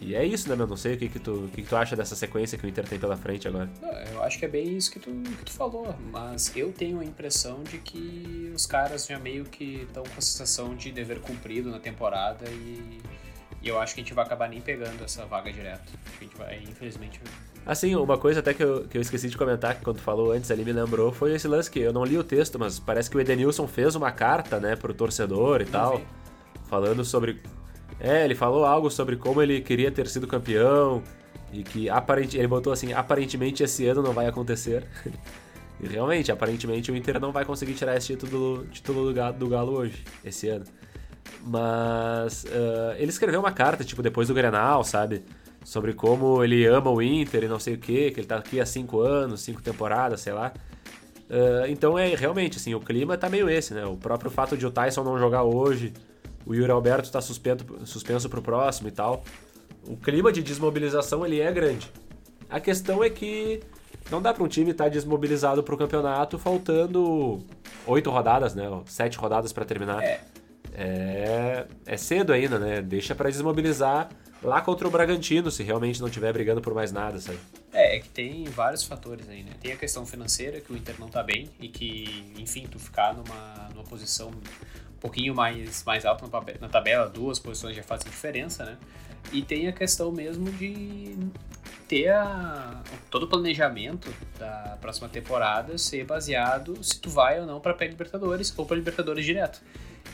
e 0.00 0.14
é 0.14 0.24
isso, 0.24 0.48
né, 0.48 0.56
meu? 0.56 0.66
Não 0.66 0.76
sei 0.76 0.94
o 0.94 0.98
que, 0.98 1.08
que, 1.08 1.18
tu, 1.18 1.44
o 1.44 1.48
que, 1.48 1.62
que 1.62 1.68
tu 1.68 1.76
acha 1.76 1.94
dessa 1.94 2.16
sequência 2.16 2.58
que 2.58 2.66
o 2.66 2.68
Inter 2.68 2.86
tem 2.86 2.98
pela 2.98 3.16
frente 3.16 3.46
agora. 3.46 3.70
Eu 4.12 4.22
acho 4.22 4.38
que 4.38 4.44
é 4.44 4.48
bem 4.48 4.76
isso 4.76 4.90
que 4.90 4.98
tu, 4.98 5.10
que 5.10 5.44
tu 5.44 5.52
falou, 5.52 5.94
mas 6.10 6.54
eu 6.56 6.72
tenho 6.72 7.00
a 7.00 7.04
impressão 7.04 7.62
de 7.62 7.78
que 7.78 8.52
os 8.54 8.66
caras 8.66 9.06
já 9.06 9.18
meio 9.18 9.44
que 9.44 9.82
estão 9.82 10.02
com 10.02 10.18
a 10.18 10.20
sensação 10.20 10.74
de 10.74 10.90
dever 10.90 11.20
cumprido 11.20 11.70
na 11.70 11.78
temporada 11.78 12.44
e, 12.50 13.00
e, 13.62 13.68
eu 13.68 13.78
acho 13.78 13.94
que 13.94 14.00
a 14.00 14.04
gente 14.04 14.12
vai 14.12 14.24
acabar 14.24 14.48
nem 14.48 14.60
pegando 14.60 15.02
essa 15.04 15.24
vaga 15.26 15.52
direto. 15.52 15.92
A 16.18 16.22
gente 16.22 16.36
vai, 16.36 16.62
infelizmente. 16.62 17.20
Assim, 17.64 17.94
uma 17.94 18.18
coisa 18.18 18.40
até 18.40 18.52
que 18.52 18.62
eu, 18.62 18.86
que 18.86 18.98
eu 18.98 19.00
esqueci 19.00 19.30
de 19.30 19.38
comentar, 19.38 19.76
que 19.76 19.84
quando 19.84 19.96
tu 19.96 20.02
falou 20.02 20.32
antes 20.32 20.50
ali 20.50 20.64
me 20.64 20.72
lembrou, 20.72 21.12
foi 21.12 21.34
esse 21.34 21.48
lance 21.48 21.70
que 21.70 21.78
eu 21.78 21.92
não 21.92 22.04
li 22.04 22.18
o 22.18 22.24
texto, 22.24 22.58
mas 22.58 22.78
parece 22.78 23.08
que 23.08 23.16
o 23.16 23.20
Edenilson 23.20 23.66
fez 23.66 23.94
uma 23.94 24.12
carta, 24.12 24.60
né, 24.60 24.76
pro 24.76 24.92
torcedor 24.92 25.62
e 25.62 25.64
não 25.64 25.72
tal, 25.72 25.98
vi. 25.98 26.04
falando 26.68 27.02
sobre 27.06 27.40
é, 28.00 28.24
ele 28.24 28.34
falou 28.34 28.64
algo 28.64 28.90
sobre 28.90 29.16
como 29.16 29.40
ele 29.40 29.60
queria 29.60 29.90
ter 29.90 30.08
sido 30.08 30.26
campeão 30.26 31.02
e 31.52 31.62
que 31.62 31.88
aparentemente 31.88 32.38
ele 32.38 32.48
botou 32.48 32.72
assim, 32.72 32.92
aparentemente 32.92 33.62
esse 33.62 33.86
ano 33.86 34.02
não 34.02 34.12
vai 34.12 34.26
acontecer. 34.26 34.84
e 35.80 35.86
realmente, 35.86 36.32
aparentemente 36.32 36.90
o 36.90 36.96
Inter 36.96 37.20
não 37.20 37.32
vai 37.32 37.44
conseguir 37.44 37.74
tirar 37.74 37.96
esse 37.96 38.08
título, 38.08 38.66
título 38.66 39.06
do, 39.06 39.14
Galo, 39.14 39.38
do 39.38 39.48
Galo 39.48 39.72
hoje, 39.76 40.04
esse 40.24 40.48
ano. 40.48 40.64
Mas 41.46 42.44
uh, 42.44 42.94
ele 42.96 43.10
escreveu 43.10 43.40
uma 43.40 43.52
carta, 43.52 43.84
tipo, 43.84 44.02
depois 44.02 44.28
do 44.28 44.34
Grenal, 44.34 44.82
sabe? 44.82 45.22
Sobre 45.62 45.94
como 45.94 46.42
ele 46.42 46.66
ama 46.66 46.90
o 46.90 47.00
Inter 47.00 47.44
e 47.44 47.48
não 47.48 47.58
sei 47.58 47.74
o 47.74 47.78
que, 47.78 48.10
que 48.10 48.20
ele 48.20 48.26
tá 48.26 48.36
aqui 48.36 48.60
há 48.60 48.66
cinco 48.66 49.00
anos, 49.00 49.42
cinco 49.42 49.62
temporadas, 49.62 50.20
sei 50.20 50.32
lá. 50.32 50.52
Uh, 51.30 51.66
então 51.68 51.98
é 51.98 52.14
realmente, 52.14 52.56
assim, 52.58 52.74
o 52.74 52.80
clima 52.80 53.16
tá 53.16 53.28
meio 53.28 53.48
esse, 53.48 53.72
né? 53.72 53.84
O 53.86 53.96
próprio 53.96 54.30
fato 54.30 54.56
de 54.56 54.66
o 54.66 54.70
Tyson 54.70 55.04
não 55.04 55.18
jogar 55.18 55.44
hoje 55.44 55.92
o 56.46 56.54
Yuri 56.54 56.70
Alberto 56.70 57.04
está 57.04 57.20
suspenso 57.20 58.28
para 58.28 58.38
o 58.38 58.42
próximo 58.42 58.88
e 58.88 58.92
tal. 58.92 59.24
O 59.86 59.96
clima 59.96 60.32
de 60.32 60.42
desmobilização 60.42 61.24
ele 61.24 61.40
é 61.40 61.50
grande. 61.52 61.90
A 62.48 62.60
questão 62.60 63.02
é 63.02 63.10
que 63.10 63.60
não 64.10 64.20
dá 64.20 64.32
para 64.32 64.42
um 64.42 64.48
time 64.48 64.70
estar 64.70 64.84
tá 64.84 64.90
desmobilizado 64.90 65.62
para 65.62 65.74
o 65.74 65.78
campeonato 65.78 66.38
faltando 66.38 67.42
oito 67.86 68.10
rodadas, 68.10 68.54
né? 68.54 68.64
Sete 68.86 69.18
rodadas 69.18 69.52
para 69.52 69.64
terminar. 69.64 70.02
É. 70.02 70.20
é. 70.74 71.66
É 71.86 71.96
cedo 71.96 72.32
ainda, 72.32 72.58
né? 72.58 72.82
Deixa 72.82 73.14
para 73.14 73.30
desmobilizar 73.30 74.08
lá 74.42 74.60
contra 74.60 74.86
o 74.86 74.90
Bragantino, 74.90 75.50
se 75.50 75.62
realmente 75.62 76.00
não 76.00 76.08
estiver 76.08 76.32
brigando 76.32 76.60
por 76.60 76.74
mais 76.74 76.92
nada, 76.92 77.18
sabe? 77.18 77.38
É, 77.72 77.96
é 77.96 78.00
que 78.00 78.08
tem 78.10 78.44
vários 78.44 78.84
fatores 78.84 79.28
aí, 79.28 79.42
né? 79.42 79.52
Tem 79.60 79.72
a 79.72 79.76
questão 79.76 80.04
financeira, 80.04 80.60
que 80.60 80.72
o 80.72 80.76
Inter 80.76 80.94
não 80.98 81.08
tá 81.08 81.22
bem 81.22 81.50
e 81.58 81.68
que, 81.68 82.32
enfim, 82.38 82.68
tu 82.70 82.78
ficar 82.78 83.14
numa, 83.14 83.68
numa 83.74 83.84
posição 83.84 84.30
pouquinho 85.04 85.34
mais, 85.34 85.84
mais 85.84 86.06
alto 86.06 86.24
na 86.58 86.68
tabela, 86.68 87.06
duas 87.10 87.38
posições 87.38 87.76
já 87.76 87.82
fazem 87.82 88.10
diferença, 88.10 88.64
né? 88.64 88.78
E 89.30 89.42
tem 89.42 89.68
a 89.68 89.72
questão 89.72 90.10
mesmo 90.10 90.50
de 90.52 91.14
ter 91.86 92.08
a, 92.08 92.82
todo 93.10 93.24
o 93.24 93.28
planejamento 93.28 94.10
da 94.38 94.78
próxima 94.80 95.06
temporada 95.06 95.76
ser 95.76 96.06
baseado 96.06 96.82
se 96.82 96.98
tu 96.98 97.10
vai 97.10 97.38
ou 97.38 97.46
não 97.46 97.60
para 97.60 97.74
pré-libertadores 97.74 98.54
ou 98.56 98.64
para 98.64 98.76
Libertadores 98.76 99.26
direto. 99.26 99.60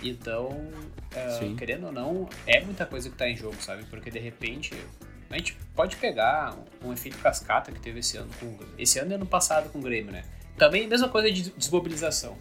Então, 0.02 0.48
uh, 0.48 1.56
querendo 1.56 1.86
ou 1.86 1.92
não, 1.92 2.28
é 2.44 2.60
muita 2.60 2.84
coisa 2.84 3.08
que 3.08 3.14
está 3.14 3.28
em 3.28 3.36
jogo, 3.36 3.56
sabe? 3.60 3.84
Porque 3.84 4.10
de 4.10 4.18
repente 4.18 4.74
a 5.30 5.36
gente 5.36 5.56
pode 5.76 5.94
pegar 5.96 6.56
um 6.82 6.92
efeito 6.92 7.16
cascata 7.18 7.70
que 7.70 7.78
teve 7.78 8.00
esse 8.00 8.16
ano 8.16 8.30
com 8.40 8.58
esse 8.76 8.98
ano 8.98 9.12
e 9.12 9.14
ano 9.14 9.26
passado 9.26 9.70
com 9.70 9.78
o 9.78 9.82
Grêmio, 9.82 10.10
né? 10.10 10.24
Também 10.58 10.88
mesma 10.88 11.08
coisa 11.08 11.30
de 11.30 11.50
desmobilização 11.50 12.36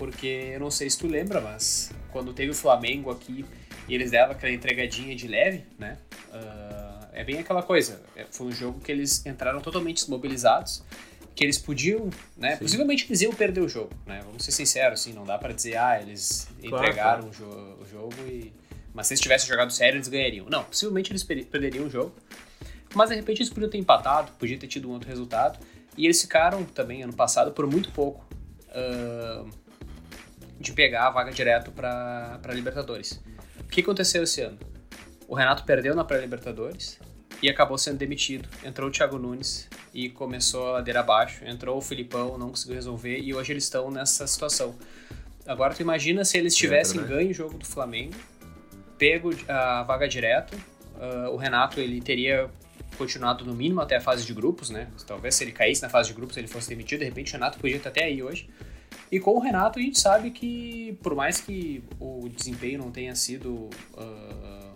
porque 0.00 0.52
eu 0.54 0.60
não 0.60 0.70
sei 0.70 0.88
se 0.88 0.98
tu 0.98 1.06
lembra, 1.06 1.42
mas 1.42 1.92
quando 2.10 2.32
teve 2.32 2.50
o 2.50 2.54
Flamengo 2.54 3.10
aqui 3.10 3.44
e 3.86 3.94
eles 3.94 4.10
deram 4.10 4.32
aquela 4.32 4.50
entregadinha 4.50 5.14
de 5.14 5.28
leve, 5.28 5.66
né? 5.78 5.98
Uh, 6.30 7.06
é 7.12 7.22
bem 7.22 7.38
aquela 7.38 7.62
coisa. 7.62 8.00
É, 8.16 8.24
foi 8.30 8.46
um 8.46 8.52
jogo 8.52 8.80
que 8.80 8.90
eles 8.90 9.26
entraram 9.26 9.60
totalmente 9.60 9.96
desmobilizados, 9.98 10.82
que 11.34 11.44
eles 11.44 11.58
podiam, 11.58 12.08
né? 12.34 12.52
Sim. 12.52 12.60
Possivelmente 12.60 13.04
eles 13.06 13.20
iam 13.20 13.34
perder 13.34 13.60
o 13.60 13.68
jogo, 13.68 13.90
né? 14.06 14.22
Vamos 14.24 14.42
ser 14.42 14.52
sinceros, 14.52 15.02
assim, 15.02 15.12
não 15.12 15.26
dá 15.26 15.36
para 15.36 15.52
dizer, 15.52 15.76
ah, 15.76 16.00
eles 16.00 16.48
entregaram 16.62 16.94
claro, 16.94 16.94
claro. 16.94 17.26
O, 17.26 17.32
jo 17.32 17.82
o, 17.82 17.86
jogo 17.86 18.14
e. 18.26 18.54
Mas 18.94 19.06
se 19.06 19.12
eles 19.12 19.20
tivessem 19.20 19.48
jogado 19.48 19.70
sério, 19.70 19.98
eles 19.98 20.08
ganhariam. 20.08 20.46
Não, 20.48 20.64
possivelmente 20.64 21.12
eles 21.12 21.22
per 21.22 21.44
perderiam 21.44 21.84
o 21.84 21.90
jogo. 21.90 22.14
Mas 22.94 23.10
de 23.10 23.16
repente 23.16 23.42
eles 23.42 23.52
podiam 23.52 23.68
ter 23.68 23.76
empatado, 23.76 24.32
podia 24.38 24.56
ter 24.56 24.66
tido 24.66 24.88
um 24.88 24.92
outro 24.92 25.10
resultado. 25.10 25.58
E 25.94 26.06
eles 26.06 26.22
ficaram 26.22 26.64
também 26.64 27.02
ano 27.02 27.12
passado 27.12 27.52
por 27.52 27.66
muito 27.66 27.90
pouco. 27.90 28.26
Uh, 28.70 29.59
de 30.60 30.72
pegar 30.72 31.06
a 31.06 31.10
vaga 31.10 31.32
direto 31.32 31.72
para 31.72 32.38
Libertadores. 32.52 33.20
O 33.60 33.64
que 33.64 33.80
aconteceu 33.80 34.22
esse 34.22 34.42
ano? 34.42 34.58
O 35.26 35.34
Renato 35.34 35.64
perdeu 35.64 35.94
na 35.94 36.04
pré-Libertadores 36.04 36.98
e 37.42 37.48
acabou 37.48 37.78
sendo 37.78 37.96
demitido. 37.96 38.48
Entrou 38.62 38.88
o 38.88 38.92
Thiago 38.92 39.18
Nunes 39.18 39.68
e 39.94 40.10
começou 40.10 40.68
a 40.68 40.72
ladeira 40.72 41.00
abaixo. 41.00 41.44
Entrou 41.44 41.78
o 41.78 41.80
Filipão, 41.80 42.36
não 42.36 42.50
conseguiu 42.50 42.74
resolver 42.74 43.18
e 43.18 43.34
hoje 43.34 43.52
eles 43.52 43.64
estão 43.64 43.90
nessa 43.90 44.26
situação. 44.26 44.76
Agora 45.46 45.72
tu 45.72 45.80
imagina 45.80 46.24
se 46.24 46.36
eles 46.36 46.54
tivessem 46.54 47.00
Entra, 47.00 47.14
né? 47.14 47.18
ganho 47.18 47.30
o 47.30 47.34
jogo 47.34 47.56
do 47.56 47.64
Flamengo, 47.64 48.14
pego 48.98 49.30
a 49.48 49.82
vaga 49.84 50.06
direto, 50.06 50.54
uh, 50.54 51.30
o 51.30 51.36
Renato 51.36 51.80
ele 51.80 52.00
teria 52.02 52.50
continuado 52.98 53.44
no 53.46 53.54
mínimo 53.54 53.80
até 53.80 53.96
a 53.96 54.00
fase 54.00 54.26
de 54.26 54.34
grupos, 54.34 54.68
né? 54.68 54.88
Talvez 55.06 55.34
se 55.34 55.44
ele 55.44 55.52
caísse 55.52 55.80
na 55.80 55.88
fase 55.88 56.10
de 56.10 56.14
grupos 56.14 56.36
ele 56.36 56.46
fosse 56.46 56.68
demitido, 56.68 56.98
de 56.98 57.06
repente 57.06 57.30
o 57.30 57.32
Renato 57.32 57.58
podia 57.58 57.76
estar 57.76 57.88
até 57.88 58.04
aí 58.04 58.22
hoje. 58.22 58.48
E 59.10 59.18
com 59.18 59.32
o 59.32 59.40
Renato 59.40 59.78
a 59.78 59.82
gente 59.82 59.98
sabe 59.98 60.30
que, 60.30 60.96
por 61.02 61.14
mais 61.14 61.40
que 61.40 61.82
o 61.98 62.28
desempenho 62.28 62.78
não 62.78 62.90
tenha 62.90 63.14
sido 63.14 63.68
uh, 63.94 64.74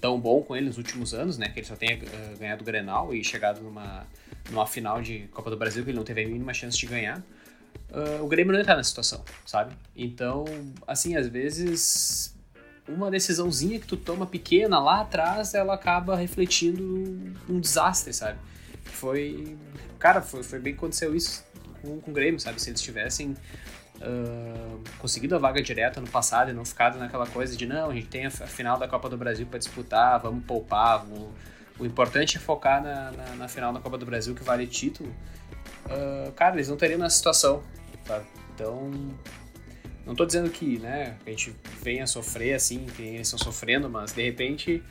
tão 0.00 0.18
bom 0.18 0.42
com 0.42 0.56
ele 0.56 0.66
nos 0.66 0.78
últimos 0.78 1.12
anos, 1.12 1.36
né? 1.36 1.48
Que 1.50 1.60
ele 1.60 1.66
só 1.66 1.76
tenha 1.76 1.96
uh, 1.96 2.38
ganhado 2.38 2.62
o 2.62 2.64
Grenal 2.64 3.14
e 3.14 3.22
chegado 3.22 3.60
numa, 3.60 4.06
numa 4.50 4.66
final 4.66 5.02
de 5.02 5.28
Copa 5.32 5.50
do 5.50 5.56
Brasil 5.56 5.84
que 5.84 5.90
ele 5.90 5.98
não 5.98 6.04
teve 6.04 6.24
a 6.24 6.26
mínima 6.26 6.54
chance 6.54 6.78
de 6.78 6.86
ganhar. 6.86 7.22
Uh, 7.90 8.24
o 8.24 8.26
Grêmio 8.26 8.52
não 8.52 8.60
está 8.60 8.74
nessa 8.74 8.88
situação, 8.88 9.22
sabe? 9.44 9.74
Então, 9.94 10.44
assim, 10.86 11.16
às 11.16 11.28
vezes 11.28 12.34
uma 12.88 13.10
decisãozinha 13.10 13.78
que 13.78 13.86
tu 13.86 13.96
toma 13.96 14.26
pequena 14.26 14.78
lá 14.78 15.00
atrás, 15.00 15.54
ela 15.54 15.74
acaba 15.74 16.16
refletindo 16.16 17.34
um 17.48 17.60
desastre, 17.60 18.12
sabe? 18.12 18.38
Foi. 18.84 19.56
Cara, 19.98 20.20
foi, 20.20 20.42
foi 20.42 20.58
bem 20.58 20.72
que 20.72 20.78
aconteceu 20.78 21.14
isso 21.14 21.44
com, 21.84 22.00
com 22.00 22.10
o 22.10 22.14
Grêmio, 22.14 22.40
sabe? 22.40 22.60
Se 22.60 22.70
eles 22.70 22.80
tivessem 22.80 23.36
uh, 24.00 24.80
conseguido 24.98 25.34
a 25.34 25.38
vaga 25.38 25.62
direta 25.62 26.00
no 26.00 26.08
passado 26.08 26.50
e 26.50 26.54
não 26.54 26.64
ficado 26.64 26.98
naquela 26.98 27.26
coisa 27.26 27.56
de 27.56 27.66
não, 27.66 27.90
a 27.90 27.94
gente 27.94 28.06
tem 28.06 28.26
a 28.26 28.30
final 28.30 28.78
da 28.78 28.88
Copa 28.88 29.08
do 29.08 29.16
Brasil 29.16 29.46
para 29.46 29.58
disputar, 29.58 30.20
vamos 30.20 30.44
poupar, 30.44 31.04
vamos... 31.04 31.28
o 31.78 31.84
importante 31.84 32.36
é 32.36 32.40
focar 32.40 32.82
na, 32.82 33.12
na, 33.12 33.36
na, 33.36 33.48
final 33.48 33.72
da 33.72 33.80
Copa 33.80 33.98
do 33.98 34.06
Brasil 34.06 34.34
que 34.34 34.42
vale 34.42 34.66
título. 34.66 35.14
Uh, 35.86 36.32
cara, 36.32 36.56
eles 36.56 36.68
não 36.68 36.76
teriam 36.76 36.98
nessa 36.98 37.16
situação, 37.16 37.62
sabe? 38.06 38.24
Então, 38.54 38.90
não 40.04 40.12
estou 40.12 40.26
dizendo 40.26 40.50
que, 40.50 40.78
né, 40.78 41.16
a 41.26 41.30
gente 41.30 41.54
venha 41.82 42.06
sofrer 42.06 42.54
assim, 42.54 42.86
que 42.96 43.02
eles 43.02 43.26
estão 43.28 43.38
sofrendo, 43.38 43.88
mas 43.88 44.12
de 44.12 44.22
repente 44.22 44.82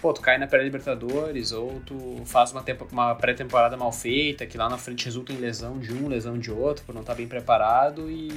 pô, 0.00 0.12
tu 0.12 0.20
cai 0.20 0.38
na 0.38 0.46
pré-libertadores 0.46 1.52
ou 1.52 1.80
tu 1.84 2.22
faz 2.24 2.52
uma, 2.52 2.64
uma 2.92 3.14
pré-temporada 3.14 3.76
mal 3.76 3.92
feita, 3.92 4.46
que 4.46 4.56
lá 4.56 4.68
na 4.68 4.78
frente 4.78 5.04
resulta 5.04 5.32
em 5.32 5.36
lesão 5.36 5.78
de 5.78 5.92
um, 5.92 6.08
lesão 6.08 6.38
de 6.38 6.50
outro, 6.50 6.84
por 6.84 6.94
não 6.94 7.02
estar 7.02 7.12
tá 7.12 7.16
bem 7.16 7.26
preparado 7.26 8.10
e, 8.10 8.32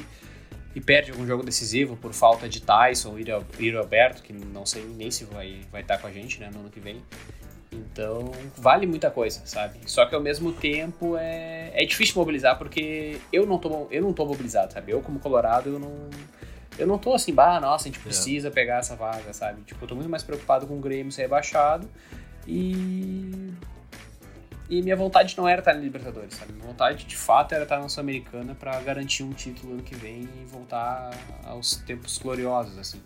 e 0.75 0.81
perde 0.81 1.11
algum 1.11 1.25
jogo 1.25 1.43
decisivo 1.43 1.95
por 1.95 2.13
falta 2.13 2.47
de 2.47 2.61
Tyson 2.61 3.17
e 3.59 3.71
Roberto, 3.71 4.21
que 4.23 4.33
não 4.33 4.65
sei 4.65 4.83
nem 4.83 5.11
se 5.11 5.25
vai, 5.25 5.61
vai 5.71 5.81
estar 5.81 5.95
tá 5.95 6.01
com 6.01 6.07
a 6.07 6.11
gente, 6.11 6.39
né, 6.39 6.49
no 6.53 6.61
ano 6.61 6.69
que 6.69 6.79
vem. 6.79 7.01
Então, 7.71 8.31
vale 8.57 8.87
muita 8.87 9.11
coisa, 9.11 9.41
sabe? 9.45 9.79
Só 9.85 10.05
que 10.05 10.15
ao 10.15 10.21
mesmo 10.21 10.51
tempo 10.51 11.15
é, 11.17 11.71
é 11.73 11.85
difícil 11.85 12.15
mobilizar 12.15 12.57
porque 12.57 13.19
eu 13.31 13.45
não, 13.45 13.59
tô, 13.59 13.87
eu 13.91 14.01
não 14.01 14.11
tô 14.11 14.25
mobilizado, 14.25 14.73
sabe? 14.73 14.91
Eu, 14.91 15.01
como 15.01 15.19
Colorado, 15.19 15.69
eu 15.69 15.79
não 15.79 16.09
eu 16.79 16.87
não 16.87 16.97
tô 16.97 17.13
assim, 17.13 17.33
bah, 17.33 17.59
nossa, 17.59 17.87
a 17.87 17.91
gente 17.91 17.99
é. 17.99 18.03
precisa 18.03 18.47
é. 18.47 18.51
pegar 18.51 18.77
essa 18.77 18.95
vaga, 18.95 19.33
sabe? 19.33 19.61
Tipo, 19.63 19.83
eu 19.83 19.87
tô 19.87 19.95
muito 19.95 20.09
mais 20.09 20.23
preocupado 20.23 20.65
com 20.65 20.77
o 20.77 20.79
Grêmio 20.79 21.11
ser 21.11 21.23
rebaixado 21.23 21.87
e. 22.47 23.53
E 24.69 24.83
minha 24.83 24.95
vontade 24.95 25.35
não 25.35 25.47
era 25.47 25.61
estar 25.61 25.73
na 25.73 25.79
Libertadores, 25.79 26.35
sabe? 26.35 26.53
Minha 26.53 26.67
vontade 26.67 27.05
de 27.05 27.17
fato 27.17 27.55
era 27.55 27.63
estar 27.63 27.79
na 27.79 27.89
Sul-Americana 27.89 28.53
para 28.53 28.79
garantir 28.81 29.23
um 29.23 29.31
título 29.31 29.73
ano 29.73 29.81
que 29.81 29.95
vem 29.95 30.21
e 30.21 30.45
voltar 30.45 31.09
aos 31.43 31.77
tempos 31.77 32.19
gloriosos, 32.19 32.77
assim. 32.77 33.01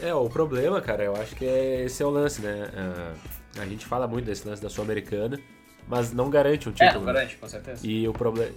É, 0.00 0.14
o 0.14 0.30
problema, 0.30 0.80
cara, 0.80 1.04
eu 1.04 1.14
acho 1.14 1.36
que 1.36 1.44
é, 1.44 1.84
esse 1.84 2.02
é 2.02 2.06
o 2.06 2.10
lance, 2.10 2.40
né? 2.40 2.70
Uh, 2.72 3.60
a 3.60 3.66
gente 3.66 3.84
fala 3.84 4.08
muito 4.08 4.24
desse 4.24 4.48
lance 4.48 4.62
da 4.62 4.70
Sul-Americana, 4.70 5.38
mas 5.86 6.10
não 6.10 6.30
garante 6.30 6.70
um 6.70 6.72
título. 6.72 6.90
É, 6.90 6.94
não 6.94 7.04
garante, 7.04 7.36
com 7.36 7.46
certeza. 7.46 7.86
E 7.86 8.08
o 8.08 8.14
problema. 8.14 8.50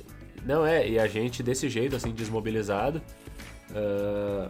Não, 0.46 0.66
é, 0.66 0.88
e 0.88 0.98
a 0.98 1.08
gente 1.08 1.44
desse 1.44 1.68
jeito, 1.70 1.98
assim, 1.98 2.12
desmobilizado, 2.12 3.02
Uh... 3.76 4.50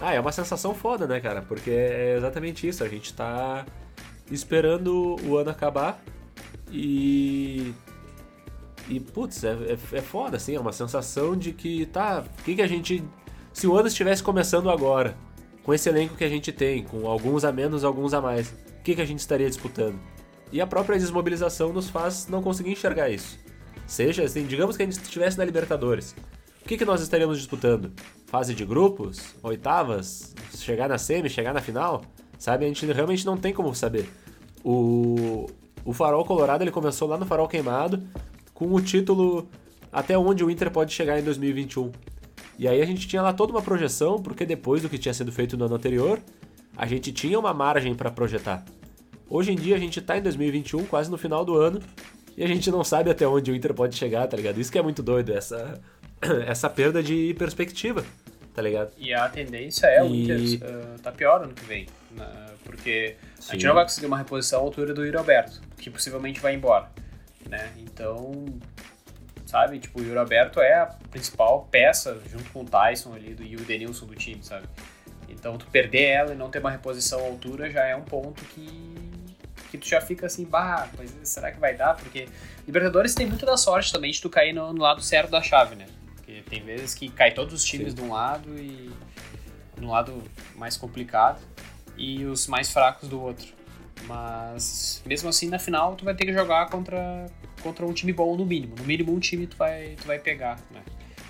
Ah, 0.00 0.12
é 0.12 0.20
uma 0.20 0.32
sensação 0.32 0.74
foda, 0.74 1.06
né, 1.06 1.20
cara? 1.20 1.40
Porque 1.42 1.70
é 1.70 2.16
exatamente 2.16 2.66
isso. 2.66 2.82
A 2.82 2.88
gente 2.88 3.14
tá 3.14 3.64
esperando 4.30 5.16
o 5.24 5.36
ano 5.36 5.50
acabar 5.50 6.02
e. 6.70 7.72
E, 8.88 9.00
putz, 9.00 9.42
é, 9.44 9.52
é, 9.52 9.78
é 9.98 10.02
foda, 10.02 10.36
assim. 10.36 10.54
É 10.54 10.60
uma 10.60 10.72
sensação 10.72 11.36
de 11.36 11.52
que, 11.52 11.86
tá, 11.86 12.24
o 12.40 12.42
que, 12.42 12.56
que 12.56 12.62
a 12.62 12.66
gente. 12.66 13.02
Se 13.52 13.66
o 13.66 13.76
ano 13.76 13.88
estivesse 13.88 14.22
começando 14.22 14.68
agora, 14.68 15.16
com 15.62 15.72
esse 15.72 15.88
elenco 15.88 16.16
que 16.16 16.24
a 16.24 16.28
gente 16.28 16.52
tem, 16.52 16.82
com 16.82 17.08
alguns 17.08 17.44
a 17.44 17.52
menos, 17.52 17.84
alguns 17.84 18.12
a 18.12 18.20
mais, 18.20 18.50
o 18.50 18.82
que, 18.82 18.94
que 18.94 19.00
a 19.00 19.06
gente 19.06 19.20
estaria 19.20 19.48
disputando? 19.48 19.98
E 20.52 20.60
a 20.60 20.66
própria 20.66 20.98
desmobilização 20.98 21.72
nos 21.72 21.88
faz 21.88 22.26
não 22.26 22.42
conseguir 22.42 22.72
enxergar 22.72 23.08
isso. 23.08 23.38
Seja 23.86 24.24
assim, 24.24 24.44
digamos 24.46 24.76
que 24.76 24.82
a 24.82 24.86
gente 24.86 25.00
estivesse 25.00 25.38
na 25.38 25.44
Libertadores. 25.44 26.14
O 26.64 26.66
que, 26.66 26.78
que 26.78 26.84
nós 26.86 27.02
estaríamos 27.02 27.36
disputando? 27.36 27.92
Fase 28.24 28.54
de 28.54 28.64
grupos? 28.64 29.34
Oitavas? 29.42 30.34
Chegar 30.56 30.88
na 30.88 30.96
semi? 30.96 31.28
Chegar 31.28 31.52
na 31.52 31.60
final? 31.60 32.02
Sabe? 32.38 32.64
A 32.64 32.68
gente 32.68 32.86
realmente 32.86 33.26
não 33.26 33.36
tem 33.36 33.52
como 33.52 33.74
saber. 33.74 34.08
O, 34.64 35.46
o 35.84 35.92
Farol 35.92 36.24
Colorado 36.24 36.64
ele 36.64 36.70
começou 36.70 37.06
lá 37.06 37.18
no 37.18 37.26
Farol 37.26 37.46
Queimado 37.46 38.02
com 38.54 38.72
o 38.72 38.80
título 38.80 39.46
até 39.92 40.16
onde 40.16 40.42
o 40.42 40.50
Inter 40.50 40.70
pode 40.70 40.94
chegar 40.94 41.20
em 41.20 41.22
2021. 41.22 41.92
E 42.58 42.66
aí 42.66 42.80
a 42.80 42.86
gente 42.86 43.06
tinha 43.06 43.20
lá 43.20 43.34
toda 43.34 43.52
uma 43.52 43.60
projeção, 43.60 44.18
porque 44.18 44.46
depois 44.46 44.80
do 44.80 44.88
que 44.88 44.96
tinha 44.96 45.12
sido 45.12 45.30
feito 45.30 45.58
no 45.58 45.66
ano 45.66 45.74
anterior, 45.74 46.18
a 46.78 46.86
gente 46.86 47.12
tinha 47.12 47.38
uma 47.38 47.52
margem 47.52 47.94
para 47.94 48.10
projetar. 48.10 48.64
Hoje 49.28 49.52
em 49.52 49.56
dia 49.56 49.76
a 49.76 49.78
gente 49.78 50.00
tá 50.00 50.16
em 50.16 50.22
2021, 50.22 50.86
quase 50.86 51.10
no 51.10 51.18
final 51.18 51.44
do 51.44 51.56
ano, 51.56 51.78
e 52.38 52.42
a 52.42 52.46
gente 52.46 52.70
não 52.70 52.82
sabe 52.82 53.10
até 53.10 53.28
onde 53.28 53.50
o 53.52 53.54
Inter 53.54 53.74
pode 53.74 53.96
chegar, 53.96 54.26
tá 54.26 54.36
ligado? 54.36 54.58
Isso 54.58 54.72
que 54.72 54.78
é 54.78 54.82
muito 54.82 55.02
doido, 55.02 55.30
essa 55.30 55.78
essa 56.46 56.68
perda 56.68 57.02
de 57.02 57.34
perspectiva, 57.38 58.04
tá 58.54 58.62
ligado? 58.62 58.92
E 58.96 59.12
a 59.12 59.28
tendência 59.28 59.86
é 59.86 60.02
o 60.02 60.06
Inter 60.06 60.38
uh, 60.38 60.98
tá 61.00 61.12
pior 61.12 61.42
ano 61.42 61.54
que 61.54 61.64
vem, 61.64 61.86
porque 62.64 63.16
Sim. 63.38 63.50
a 63.50 63.52
gente 63.54 63.66
não 63.66 63.74
vai 63.74 63.84
conseguir 63.84 64.06
uma 64.06 64.18
reposição 64.18 64.60
à 64.60 64.62
altura 64.62 64.94
do 64.94 65.04
Yuri 65.04 65.16
Alberto, 65.16 65.60
que 65.78 65.90
possivelmente 65.90 66.40
vai 66.40 66.54
embora, 66.54 66.90
né? 67.48 67.72
Então, 67.78 68.46
sabe, 69.46 69.78
tipo, 69.78 70.00
o 70.00 70.02
Yuri 70.02 70.18
Alberto 70.18 70.60
é 70.60 70.74
a 70.74 70.86
principal 71.10 71.68
peça 71.70 72.20
junto 72.30 72.50
com 72.50 72.62
o 72.62 72.64
Tyson 72.64 73.14
ali 73.14 73.34
do, 73.34 73.42
e 73.42 73.56
o 73.56 73.60
Denilson 73.60 74.06
do 74.06 74.14
time, 74.14 74.42
sabe? 74.42 74.66
Então, 75.28 75.58
tu 75.58 75.66
perder 75.66 76.04
ela 76.04 76.32
e 76.32 76.36
não 76.36 76.50
ter 76.50 76.58
uma 76.58 76.70
reposição 76.70 77.20
à 77.20 77.22
altura 77.24 77.70
já 77.70 77.84
é 77.84 77.96
um 77.96 78.02
ponto 78.02 78.44
que 78.44 79.04
que 79.70 79.78
tu 79.78 79.88
já 79.88 80.00
fica 80.00 80.26
assim, 80.26 80.44
bah, 80.44 80.88
mas 80.96 81.12
será 81.24 81.50
que 81.50 81.58
vai 81.58 81.74
dar? 81.74 81.96
Porque 81.96 82.28
Libertadores 82.64 83.12
tem 83.12 83.26
muito 83.26 83.44
da 83.44 83.56
sorte 83.56 83.92
também 83.92 84.10
de 84.12 84.20
tu 84.20 84.30
cair 84.30 84.52
no, 84.52 84.72
no 84.72 84.80
lado 84.80 85.02
certo 85.02 85.30
da 85.30 85.42
chave, 85.42 85.74
né? 85.74 85.86
Porque 86.24 86.42
tem 86.48 86.62
vezes 86.64 86.94
que 86.94 87.10
cai 87.10 87.32
todos 87.32 87.52
os 87.52 87.64
times 87.64 87.90
Sim. 87.90 87.96
de 87.96 88.02
um 88.02 88.12
lado 88.12 88.48
e 88.56 88.90
no 89.78 89.90
lado 89.90 90.22
mais 90.56 90.76
complicado 90.76 91.40
e 91.96 92.24
os 92.24 92.46
mais 92.46 92.72
fracos 92.72 93.08
do 93.08 93.20
outro. 93.20 93.46
Mas 94.06 95.02
mesmo 95.04 95.28
assim 95.28 95.48
na 95.48 95.58
final 95.58 95.94
tu 95.94 96.04
vai 96.04 96.14
ter 96.14 96.24
que 96.24 96.32
jogar 96.32 96.68
contra, 96.70 97.26
contra 97.62 97.84
um 97.84 97.92
time 97.92 98.12
bom 98.12 98.36
no 98.36 98.46
mínimo. 98.46 98.74
No 98.76 98.84
mínimo 98.84 99.12
um 99.12 99.20
time 99.20 99.46
tu 99.46 99.56
vai, 99.56 99.96
tu 100.00 100.06
vai 100.06 100.18
pegar, 100.18 100.58
né? 100.70 100.82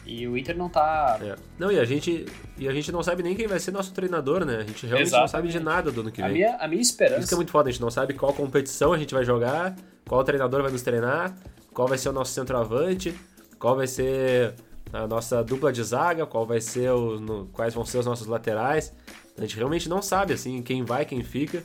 E 0.06 0.28
o 0.28 0.36
Inter 0.36 0.56
não 0.56 0.68
tá. 0.68 1.18
É. 1.22 1.34
Não, 1.58 1.72
e 1.72 1.80
a 1.80 1.84
gente. 1.84 2.26
E 2.58 2.68
a 2.68 2.72
gente 2.72 2.92
não 2.92 3.02
sabe 3.02 3.22
nem 3.22 3.34
quem 3.34 3.46
vai 3.46 3.58
ser 3.58 3.70
nosso 3.70 3.92
treinador, 3.94 4.44
né? 4.44 4.56
A 4.56 4.62
gente 4.62 4.86
realmente 4.86 5.08
Exatamente. 5.08 5.20
não 5.22 5.28
sabe 5.28 5.48
de 5.48 5.60
nada 5.60 5.90
do 5.90 6.02
ano 6.02 6.12
que 6.12 6.20
vem. 6.20 6.30
A 6.30 6.32
minha, 6.32 6.56
a 6.56 6.68
minha 6.68 6.82
esperança. 6.82 7.20
Isso 7.20 7.28
que 7.28 7.34
é 7.34 7.36
muito 7.36 7.50
foda, 7.50 7.70
a 7.70 7.72
gente 7.72 7.80
não 7.80 7.90
sabe 7.90 8.12
qual 8.12 8.32
competição 8.34 8.92
a 8.92 8.98
gente 8.98 9.14
vai 9.14 9.24
jogar, 9.24 9.74
qual 10.06 10.22
treinador 10.22 10.60
vai 10.60 10.70
nos 10.70 10.82
treinar, 10.82 11.34
qual 11.72 11.88
vai 11.88 11.96
ser 11.96 12.10
o 12.10 12.12
nosso 12.12 12.32
centroavante, 12.32 13.14
qual 13.58 13.74
vai 13.74 13.86
ser 13.86 14.54
a 14.94 15.08
nossa 15.08 15.42
dupla 15.42 15.72
de 15.72 15.82
zaga, 15.82 16.24
qual 16.24 16.46
vai 16.46 16.60
ser 16.60 16.90
o, 16.92 17.18
no, 17.18 17.46
quais 17.46 17.74
vão 17.74 17.84
ser 17.84 17.98
os 17.98 18.06
nossos 18.06 18.28
laterais. 18.28 18.92
A 19.36 19.40
gente 19.40 19.56
realmente 19.56 19.88
não 19.88 20.00
sabe 20.00 20.32
assim 20.32 20.62
quem 20.62 20.84
vai, 20.84 21.04
quem 21.04 21.22
fica. 21.24 21.62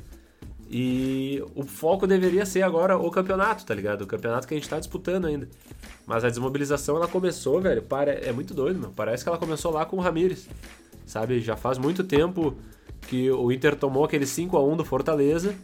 E 0.72 1.44
o 1.56 1.64
foco 1.64 2.08
deveria 2.08 2.46
ser 2.46 2.64
agora 2.64 2.98
o 2.98 3.10
campeonato, 3.10 3.66
tá 3.66 3.74
ligado? 3.74 4.02
O 4.02 4.08
campeonato 4.08 4.48
que 4.48 4.54
a 4.54 4.58
gente 4.58 4.70
tá 4.70 4.80
disputando 4.80 5.26
ainda. 5.26 5.48
Mas 6.06 6.24
a 6.24 6.30
desmobilização 6.30 6.96
ela 6.96 7.08
começou, 7.08 7.62
velho, 7.62 7.84
para... 7.84 8.12
é 8.12 8.32
muito 8.32 8.54
doido, 8.54 8.80
meu. 8.80 8.90
Parece 8.90 9.24
que 9.24 9.30
ela 9.30 9.38
começou 9.38 9.72
lá 9.72 9.86
com 9.86 9.98
o 9.98 10.00
Ramires. 10.00 10.48
Sabe? 11.06 11.40
Já 11.40 11.56
faz 11.56 11.78
muito 11.78 12.04
tempo 12.04 12.56
que 13.02 13.30
o 13.32 13.52
Inter 13.52 13.76
tomou 13.76 14.06
aquele 14.06 14.26
5 14.26 14.58
a 14.58 14.64
1 14.64 14.78
do 14.78 14.86
Fortaleza 14.86 15.56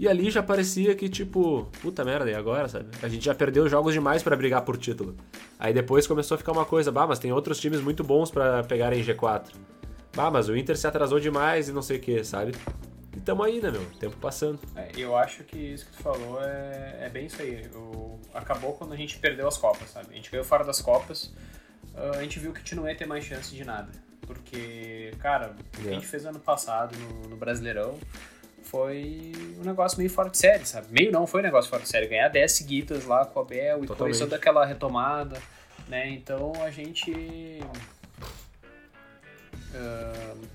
e 0.00 0.08
ali 0.08 0.30
já 0.30 0.42
parecia 0.42 0.94
que, 0.94 1.10
tipo, 1.10 1.68
puta 1.82 2.02
merda, 2.02 2.30
e 2.30 2.34
agora, 2.34 2.66
sabe? 2.66 2.88
A 3.02 3.06
gente 3.06 3.22
já 3.22 3.34
perdeu 3.34 3.68
jogos 3.68 3.92
demais 3.92 4.22
para 4.22 4.34
brigar 4.34 4.62
por 4.62 4.78
título. 4.78 5.14
Aí 5.58 5.74
depois 5.74 6.06
começou 6.06 6.36
a 6.36 6.38
ficar 6.38 6.52
uma 6.52 6.64
coisa, 6.64 6.90
bah, 6.90 7.06
mas 7.06 7.18
tem 7.18 7.30
outros 7.32 7.60
times 7.60 7.82
muito 7.82 8.02
bons 8.02 8.30
para 8.30 8.64
pegarem 8.64 9.04
G4. 9.04 9.52
Bah, 10.16 10.30
mas 10.30 10.48
o 10.48 10.56
Inter 10.56 10.78
se 10.78 10.86
atrasou 10.86 11.20
demais 11.20 11.68
e 11.68 11.72
não 11.72 11.82
sei 11.82 11.98
o 11.98 12.00
que, 12.00 12.24
sabe? 12.24 12.52
E 13.14 13.20
tamo 13.20 13.42
aí, 13.42 13.60
né, 13.60 13.70
meu? 13.70 13.84
Tempo 14.00 14.16
passando. 14.16 14.58
É, 14.74 14.88
eu 14.96 15.14
acho 15.14 15.44
que 15.44 15.58
isso 15.58 15.84
que 15.84 15.92
tu 15.92 16.02
falou 16.02 16.42
é, 16.42 17.00
é 17.02 17.10
bem 17.10 17.26
isso 17.26 17.42
aí. 17.42 17.68
O, 17.74 18.18
acabou 18.32 18.72
quando 18.72 18.94
a 18.94 18.96
gente 18.96 19.18
perdeu 19.18 19.46
as 19.46 19.58
Copas, 19.58 19.90
sabe? 19.90 20.06
A 20.12 20.16
gente 20.16 20.30
veio 20.30 20.42
fora 20.42 20.64
das 20.64 20.80
Copas, 20.80 21.24
uh, 21.94 22.16
a 22.16 22.22
gente 22.22 22.38
viu 22.38 22.52
que 22.52 22.60
a 22.60 22.62
gente 22.62 22.74
não 22.74 22.88
ia 22.88 22.96
ter 22.96 23.06
mais 23.06 23.22
chance 23.22 23.54
de 23.54 23.66
nada. 23.66 23.90
Porque, 24.22 25.12
cara, 25.18 25.54
o 25.78 25.82
que 25.82 25.90
a 25.90 25.92
gente 25.92 26.06
fez 26.06 26.24
ano 26.24 26.40
passado 26.40 26.96
no, 26.96 27.28
no 27.28 27.36
Brasileirão 27.36 27.98
foi 28.70 29.32
um 29.58 29.64
negócio 29.64 29.98
meio 29.98 30.08
fora 30.08 30.30
de 30.30 30.38
série, 30.38 30.64
sabe? 30.64 30.86
Meio 30.90 31.10
não, 31.10 31.26
foi 31.26 31.40
um 31.40 31.42
negócio 31.42 31.68
fora 31.68 31.82
de 31.82 31.88
série. 31.88 32.06
Ganhar 32.06 32.28
10 32.28 32.52
seguidas 32.52 33.04
lá 33.04 33.26
com 33.26 33.40
a 33.40 33.44
Bel 33.44 33.82
e 33.82 33.86
depois 33.86 34.18
toda 34.18 34.36
aquela 34.36 34.64
retomada, 34.64 35.42
né? 35.88 36.08
Então 36.10 36.52
a 36.62 36.70
gente. 36.70 37.10
Uh, 39.74 40.46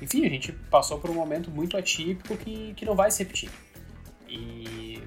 enfim, 0.00 0.26
a 0.26 0.28
gente 0.28 0.50
passou 0.68 0.98
por 0.98 1.10
um 1.10 1.14
momento 1.14 1.48
muito 1.48 1.76
atípico 1.76 2.36
que, 2.36 2.74
que 2.74 2.84
não 2.84 2.96
vai 2.96 3.08
se 3.10 3.22
repetir. 3.22 3.50
E 4.28 5.00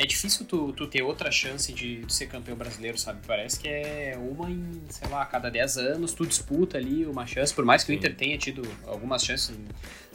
é 0.00 0.06
difícil 0.06 0.46
tu, 0.46 0.72
tu 0.72 0.86
ter 0.86 1.02
outra 1.02 1.30
chance 1.30 1.70
de, 1.74 2.06
de, 2.06 2.12
ser 2.12 2.26
campeão 2.26 2.56
brasileiro, 2.56 2.96
sabe? 2.96 3.20
Parece 3.26 3.60
que 3.60 3.68
é 3.68 4.16
uma 4.18 4.50
em, 4.50 4.80
sei 4.88 5.06
lá, 5.10 5.20
a 5.20 5.26
cada 5.26 5.50
10 5.50 5.76
anos 5.76 6.14
tu 6.14 6.26
disputa 6.26 6.78
ali 6.78 7.04
uma 7.04 7.26
chance, 7.26 7.52
por 7.52 7.66
mais 7.66 7.84
que 7.84 7.88
Sim. 7.88 7.92
o 7.92 7.96
Inter 7.98 8.16
tenha 8.16 8.38
tido 8.38 8.62
algumas 8.86 9.22
chances 9.22 9.54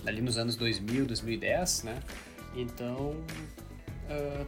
ali 0.03 0.23
nos 0.23 0.39
anos 0.39 0.55
2000, 0.55 1.05
2010, 1.05 1.83
né? 1.83 1.99
Então, 2.55 3.15
uh, 4.09 4.45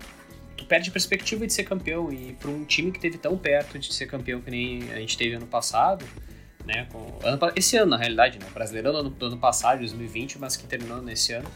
tu 0.58 0.66
perde 0.66 0.90
perspectiva 0.90 1.46
de 1.46 1.54
ser 1.54 1.66
campeão 1.66 2.12
e 2.12 2.34
para 2.34 2.50
um 2.50 2.66
time 2.66 2.92
que 2.92 3.00
teve 3.00 3.20
tão 3.20 3.38
perto 3.38 3.78
de 3.78 3.94
ser 3.94 4.08
campeão 4.08 4.42
que 4.42 4.50
nem 4.50 4.92
a 4.92 4.96
gente 4.96 5.16
teve 5.20 5.36
ano 5.36 5.46
passado, 5.46 6.04
né? 6.66 6.88
Com, 6.92 7.20
ano, 7.24 7.40
esse 7.56 7.78
ano, 7.78 7.92
na 7.92 7.98
realidade, 7.98 8.40
né? 8.40 8.48
Brasileirão 8.52 8.92
do 8.92 8.98
ano, 8.98 9.10
do 9.12 9.26
ano 9.28 9.38
passado, 9.38 9.78
2020, 9.78 10.40
mas 10.40 10.58
que 10.58 10.66
terminou 10.66 11.00
nesse 11.00 11.34
ano. 11.34 11.48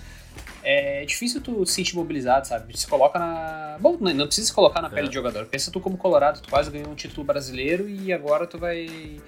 É 0.64 1.04
difícil 1.06 1.42
tu 1.42 1.66
se 1.66 1.74
sentir 1.74 1.96
mobilizado, 1.96 2.48
sabe? 2.48 2.78
Se 2.78 2.88
coloca 2.88 3.18
na. 3.18 3.78
Bom, 3.80 3.98
não 4.00 4.26
precisa 4.26 4.48
se 4.48 4.54
colocar 4.54 4.82
na 4.82 4.90
pele 4.90 5.08
é. 5.08 5.10
de 5.10 5.16
jogador. 5.16 5.46
Pensa 5.46 5.72
tu 5.72 5.80
como 5.80 5.98
Colorado, 5.98 6.42
tu 6.42 6.50
quase 6.50 6.70
ganhou 6.70 6.90
um 6.90 6.96
título 6.96 7.26
brasileiro 7.26 7.90
e 7.90 8.14
agora 8.14 8.46
tu 8.46 8.58
vai. 8.58 9.20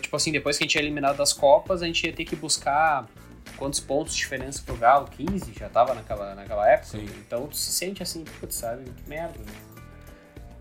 tipo 0.00 0.16
assim, 0.16 0.32
depois 0.32 0.56
que 0.56 0.64
a 0.64 0.66
gente 0.66 0.78
é 0.78 0.80
eliminado 0.80 1.16
das 1.16 1.32
Copas, 1.32 1.82
a 1.82 1.86
gente 1.86 2.06
ia 2.06 2.12
ter 2.12 2.24
que 2.24 2.36
buscar 2.36 3.06
quantos 3.56 3.80
pontos 3.80 4.14
de 4.14 4.20
diferença 4.20 4.62
pro 4.64 4.76
Galo? 4.76 5.08
15? 5.08 5.52
Já 5.58 5.68
tava 5.68 5.94
naquela, 5.94 6.34
naquela 6.34 6.68
época? 6.68 6.98
Sim. 6.98 7.06
Então 7.26 7.46
tu 7.46 7.56
se 7.56 7.70
sente 7.72 8.02
assim, 8.02 8.24
putz, 8.40 8.56
sabe? 8.56 8.84
Que 8.84 9.08
merda, 9.08 9.38
né? 9.38 9.70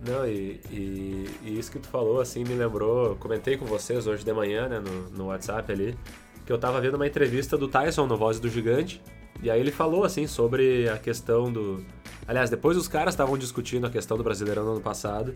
Não, 0.02 0.26
e, 0.26 0.62
e, 0.72 1.30
e, 1.44 1.60
isso 1.60 1.72
que 1.72 1.80
tu 1.80 1.88
falou, 1.88 2.22
assim, 2.22 2.44
me 2.44 2.54
lembrou. 2.54 3.18
Comentei 3.18 3.58
com 3.58 3.66
vocês 3.66 4.08
hoje 4.08 4.24
de 4.24 4.32
manhã, 4.32 4.68
né, 4.68 4.80
no, 4.80 5.10
no 5.10 5.26
WhatsApp 5.28 5.70
ali, 5.72 5.98
que 6.46 6.52
eu 6.52 6.58
tava 6.58 6.80
vendo 6.80 6.96
uma 6.96 7.06
entrevista 7.06 7.58
do 7.58 7.68
Tyson 7.68 8.08
no 8.08 8.18
Voz 8.18 8.40
do 8.40 8.50
Gigante. 8.50 9.02
E 9.42 9.50
aí 9.50 9.60
ele 9.60 9.72
falou, 9.72 10.04
assim, 10.04 10.28
sobre 10.28 10.90
a 10.90 10.98
questão 10.98 11.52
do. 11.52 11.84
Aliás, 12.28 12.50
depois 12.50 12.78
os 12.78 12.88
caras 12.88 13.14
estavam 13.14 13.38
discutindo 13.38 13.88
a 13.88 13.90
questão 13.90 14.18
do 14.18 14.24
Brasileirão 14.24 14.64
no 14.66 14.72
ano 14.74 14.82
passado. 14.82 15.34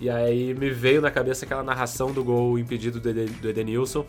E 0.00 0.08
aí 0.08 0.54
me 0.54 0.70
veio 0.70 1.00
na 1.00 1.10
cabeça 1.10 1.44
aquela 1.44 1.62
narração 1.62 2.12
do 2.12 2.22
gol 2.22 2.58
impedido 2.58 3.00
do 3.00 3.48
Edenilson. 3.48 4.06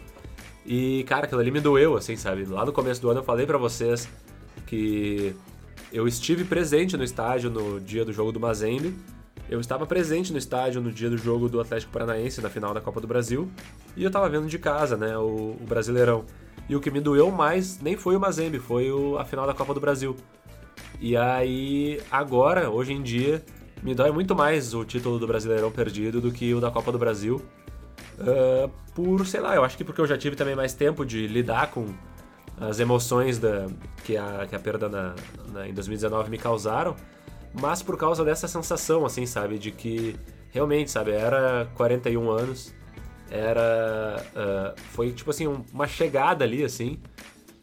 E, 0.65 1.03
cara, 1.05 1.25
aquilo 1.25 1.41
ali 1.41 1.51
me 1.51 1.59
doeu, 1.59 1.97
assim, 1.97 2.15
sabe? 2.15 2.45
Lá 2.45 2.65
no 2.65 2.71
começo 2.71 3.01
do 3.01 3.09
ano 3.09 3.19
eu 3.19 3.23
falei 3.23 3.45
para 3.45 3.57
vocês 3.57 4.07
que 4.67 5.35
eu 5.91 6.07
estive 6.07 6.45
presente 6.45 6.95
no 6.95 7.03
estádio 7.03 7.49
no 7.49 7.79
dia 7.79 8.05
do 8.05 8.13
jogo 8.13 8.31
do 8.31 8.39
Mazembe. 8.39 8.95
Eu 9.49 9.59
estava 9.59 9.85
presente 9.85 10.31
no 10.31 10.37
estádio 10.37 10.79
no 10.81 10.91
dia 10.91 11.09
do 11.09 11.17
jogo 11.17 11.49
do 11.49 11.59
Atlético 11.59 11.91
Paranaense 11.91 12.39
na 12.41 12.49
final 12.49 12.73
da 12.73 12.79
Copa 12.79 13.01
do 13.01 13.07
Brasil. 13.07 13.51
E 13.97 14.03
eu 14.03 14.07
estava 14.07 14.29
vendo 14.29 14.47
de 14.47 14.57
casa, 14.57 14.95
né, 14.95 15.17
o, 15.17 15.57
o 15.59 15.65
Brasileirão. 15.67 16.25
E 16.71 16.75
o 16.75 16.79
que 16.79 16.89
me 16.89 17.01
doeu 17.01 17.29
mais 17.29 17.81
nem 17.81 17.97
foi 17.97 18.15
o 18.15 18.19
Mazembe, 18.19 18.57
foi 18.57 18.89
o, 18.89 19.17
a 19.17 19.25
final 19.25 19.45
da 19.45 19.53
Copa 19.53 19.73
do 19.73 19.81
Brasil. 19.81 20.15
E 21.01 21.17
aí, 21.17 21.99
agora, 22.09 22.69
hoje 22.69 22.93
em 22.93 23.01
dia, 23.01 23.43
me 23.83 23.93
dói 23.93 24.09
muito 24.09 24.33
mais 24.33 24.73
o 24.73 24.85
título 24.85 25.19
do 25.19 25.27
Brasileirão 25.27 25.69
perdido 25.69 26.21
do 26.21 26.31
que 26.31 26.53
o 26.53 26.61
da 26.61 26.71
Copa 26.71 26.89
do 26.89 26.97
Brasil. 26.97 27.41
Uh, 28.17 28.71
por, 28.95 29.27
sei 29.27 29.41
lá, 29.41 29.53
eu 29.53 29.65
acho 29.65 29.75
que 29.75 29.83
porque 29.83 29.99
eu 29.99 30.07
já 30.07 30.17
tive 30.17 30.37
também 30.37 30.55
mais 30.55 30.73
tempo 30.73 31.05
de 31.05 31.27
lidar 31.27 31.71
com 31.71 31.87
as 32.57 32.79
emoções 32.79 33.37
da, 33.37 33.67
que, 34.05 34.15
a, 34.15 34.47
que 34.47 34.55
a 34.55 34.59
perda 34.59 34.87
na, 34.87 35.13
na, 35.51 35.67
em 35.67 35.73
2019 35.73 36.29
me 36.29 36.37
causaram, 36.37 36.95
mas 37.59 37.83
por 37.83 37.97
causa 37.97 38.23
dessa 38.23 38.47
sensação, 38.47 39.05
assim, 39.05 39.25
sabe, 39.25 39.59
de 39.59 39.71
que 39.71 40.15
realmente, 40.51 40.89
sabe, 40.89 41.11
era 41.11 41.69
41 41.75 42.29
anos, 42.29 42.73
era. 43.31 44.23
Uh, 44.35 44.81
foi 44.91 45.11
tipo 45.11 45.29
assim, 45.29 45.47
uma 45.73 45.87
chegada 45.87 46.43
ali, 46.43 46.63
assim. 46.63 46.99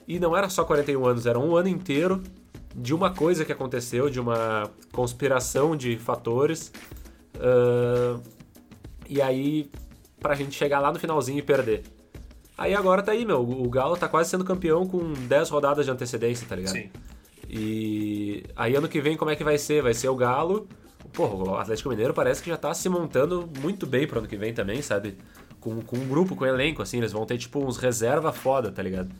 E 0.06 0.18
não 0.18 0.34
era 0.34 0.48
só 0.48 0.64
41 0.64 1.06
anos, 1.06 1.26
era 1.26 1.38
um 1.38 1.54
ano 1.54 1.68
inteiro 1.68 2.22
de 2.74 2.94
uma 2.94 3.12
coisa 3.12 3.44
que 3.44 3.52
aconteceu, 3.52 4.08
de 4.08 4.18
uma 4.18 4.70
conspiração 4.90 5.76
de 5.76 5.98
fatores. 5.98 6.72
Uh, 7.36 8.20
e 9.08 9.20
aí, 9.20 9.70
pra 10.18 10.34
gente 10.34 10.54
chegar 10.54 10.80
lá 10.80 10.90
no 10.90 10.98
finalzinho 10.98 11.38
e 11.38 11.42
perder. 11.42 11.84
Aí 12.56 12.74
agora 12.74 13.02
tá 13.02 13.12
aí, 13.12 13.24
meu. 13.24 13.40
O 13.40 13.68
Galo 13.68 13.96
tá 13.96 14.08
quase 14.08 14.30
sendo 14.30 14.44
campeão 14.44 14.86
com 14.86 15.12
10 15.12 15.50
rodadas 15.50 15.84
de 15.84 15.92
antecedência, 15.92 16.46
tá 16.48 16.56
ligado? 16.56 16.72
Sim. 16.72 16.90
E 17.48 18.44
aí 18.56 18.74
ano 18.74 18.88
que 18.88 19.00
vem 19.00 19.16
como 19.16 19.30
é 19.30 19.36
que 19.36 19.44
vai 19.44 19.56
ser? 19.56 19.82
Vai 19.82 19.94
ser 19.94 20.08
o 20.08 20.16
Galo. 20.16 20.66
Porra, 21.12 21.34
o 21.34 21.56
Atlético 21.56 21.88
Mineiro 21.88 22.12
parece 22.12 22.42
que 22.42 22.50
já 22.50 22.56
tá 22.56 22.74
se 22.74 22.88
montando 22.88 23.48
muito 23.60 23.86
bem 23.86 24.06
pro 24.06 24.18
ano 24.18 24.28
que 24.28 24.36
vem 24.36 24.52
também, 24.52 24.82
sabe? 24.82 25.16
Com, 25.60 25.80
com 25.82 25.96
um 25.96 26.08
grupo, 26.08 26.36
com 26.36 26.44
um 26.44 26.48
elenco, 26.48 26.82
assim, 26.82 26.98
eles 26.98 27.12
vão 27.12 27.26
ter, 27.26 27.38
tipo, 27.38 27.64
uns 27.64 27.76
reserva 27.76 28.32
foda, 28.32 28.70
tá 28.70 28.82
ligado? 28.82 29.10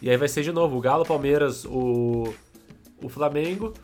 E 0.00 0.10
aí 0.10 0.16
vai 0.16 0.28
ser 0.28 0.42
de 0.42 0.52
novo 0.52 0.76
o 0.76 0.80
Galo, 0.80 1.04
Palmeiras, 1.04 1.64
o, 1.64 2.32
o 3.02 3.08
Flamengo. 3.08 3.74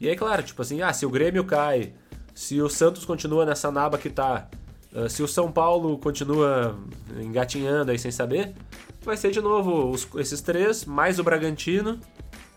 E 0.00 0.08
aí, 0.08 0.16
claro, 0.16 0.42
tipo 0.42 0.62
assim, 0.62 0.82
ah, 0.82 0.92
se 0.92 1.04
o 1.04 1.10
Grêmio 1.10 1.44
cai, 1.44 1.92
se 2.34 2.60
o 2.60 2.68
Santos 2.68 3.04
continua 3.04 3.44
nessa 3.44 3.70
naba 3.70 3.98
que 3.98 4.10
tá, 4.10 4.48
uh, 4.92 5.08
se 5.08 5.22
o 5.22 5.28
São 5.28 5.50
Paulo 5.50 5.98
continua 5.98 6.78
engatinhando 7.18 7.90
aí 7.90 7.98
sem 7.98 8.10
saber, 8.10 8.54
vai 9.02 9.16
ser 9.16 9.30
de 9.30 9.40
novo 9.40 9.90
os, 9.90 10.06
esses 10.16 10.40
três, 10.40 10.84
mais 10.84 11.18
o 11.18 11.24
Bragantino 11.24 11.98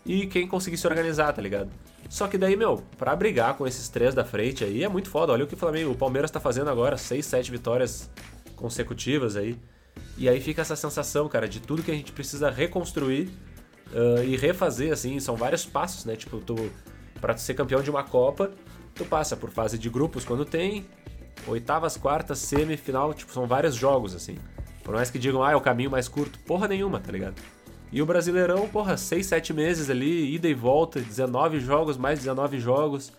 e 0.04 0.26
quem 0.26 0.46
conseguir 0.46 0.76
se 0.76 0.86
organizar, 0.86 1.32
tá 1.32 1.40
ligado? 1.40 1.70
Só 2.08 2.26
que 2.26 2.36
daí, 2.36 2.56
meu, 2.56 2.82
pra 2.98 3.14
brigar 3.14 3.54
com 3.54 3.66
esses 3.66 3.88
três 3.88 4.14
da 4.14 4.24
frente 4.24 4.64
aí 4.64 4.82
é 4.82 4.88
muito 4.88 5.08
foda. 5.08 5.32
Olha 5.32 5.44
o 5.44 5.46
que 5.46 5.54
o 5.54 5.56
Flamengo, 5.56 5.92
o 5.92 5.96
Palmeiras 5.96 6.30
tá 6.30 6.40
fazendo 6.40 6.68
agora, 6.68 6.96
6, 6.96 7.24
7 7.24 7.50
vitórias 7.52 8.10
consecutivas 8.60 9.36
aí. 9.36 9.58
E 10.16 10.28
aí 10.28 10.40
fica 10.40 10.62
essa 10.62 10.76
sensação, 10.76 11.28
cara, 11.28 11.48
de 11.48 11.60
tudo 11.60 11.82
que 11.82 11.90
a 11.90 11.94
gente 11.94 12.12
precisa 12.12 12.50
reconstruir 12.50 13.28
uh, 13.92 14.22
e 14.22 14.36
refazer, 14.36 14.92
assim, 14.92 15.18
são 15.18 15.34
vários 15.34 15.64
passos, 15.64 16.04
né? 16.04 16.14
Tipo, 16.14 16.38
tu, 16.38 16.70
pra 17.20 17.36
ser 17.36 17.54
campeão 17.54 17.82
de 17.82 17.90
uma 17.90 18.04
Copa, 18.04 18.52
tu 18.94 19.04
passa 19.04 19.36
por 19.36 19.50
fase 19.50 19.78
de 19.78 19.88
grupos 19.88 20.24
quando 20.24 20.44
tem, 20.44 20.86
oitavas, 21.46 21.96
quartas, 21.96 22.38
semifinal, 22.38 23.14
tipo, 23.14 23.32
são 23.32 23.46
vários 23.46 23.74
jogos, 23.74 24.14
assim. 24.14 24.36
Por 24.84 24.94
mais 24.94 25.10
que 25.10 25.18
digam, 25.18 25.42
ah, 25.42 25.52
é 25.52 25.56
o 25.56 25.60
caminho 25.60 25.90
mais 25.90 26.06
curto, 26.06 26.38
porra 26.40 26.68
nenhuma, 26.68 27.00
tá 27.00 27.10
ligado? 27.10 27.40
E 27.92 28.00
o 28.00 28.06
Brasileirão, 28.06 28.68
porra, 28.68 28.96
6, 28.96 29.26
7 29.26 29.52
meses 29.52 29.90
ali, 29.90 30.34
ida 30.34 30.48
e 30.48 30.54
volta, 30.54 31.00
19 31.00 31.58
jogos, 31.60 31.96
mais 31.96 32.20
19 32.20 32.60
jogos. 32.60 33.12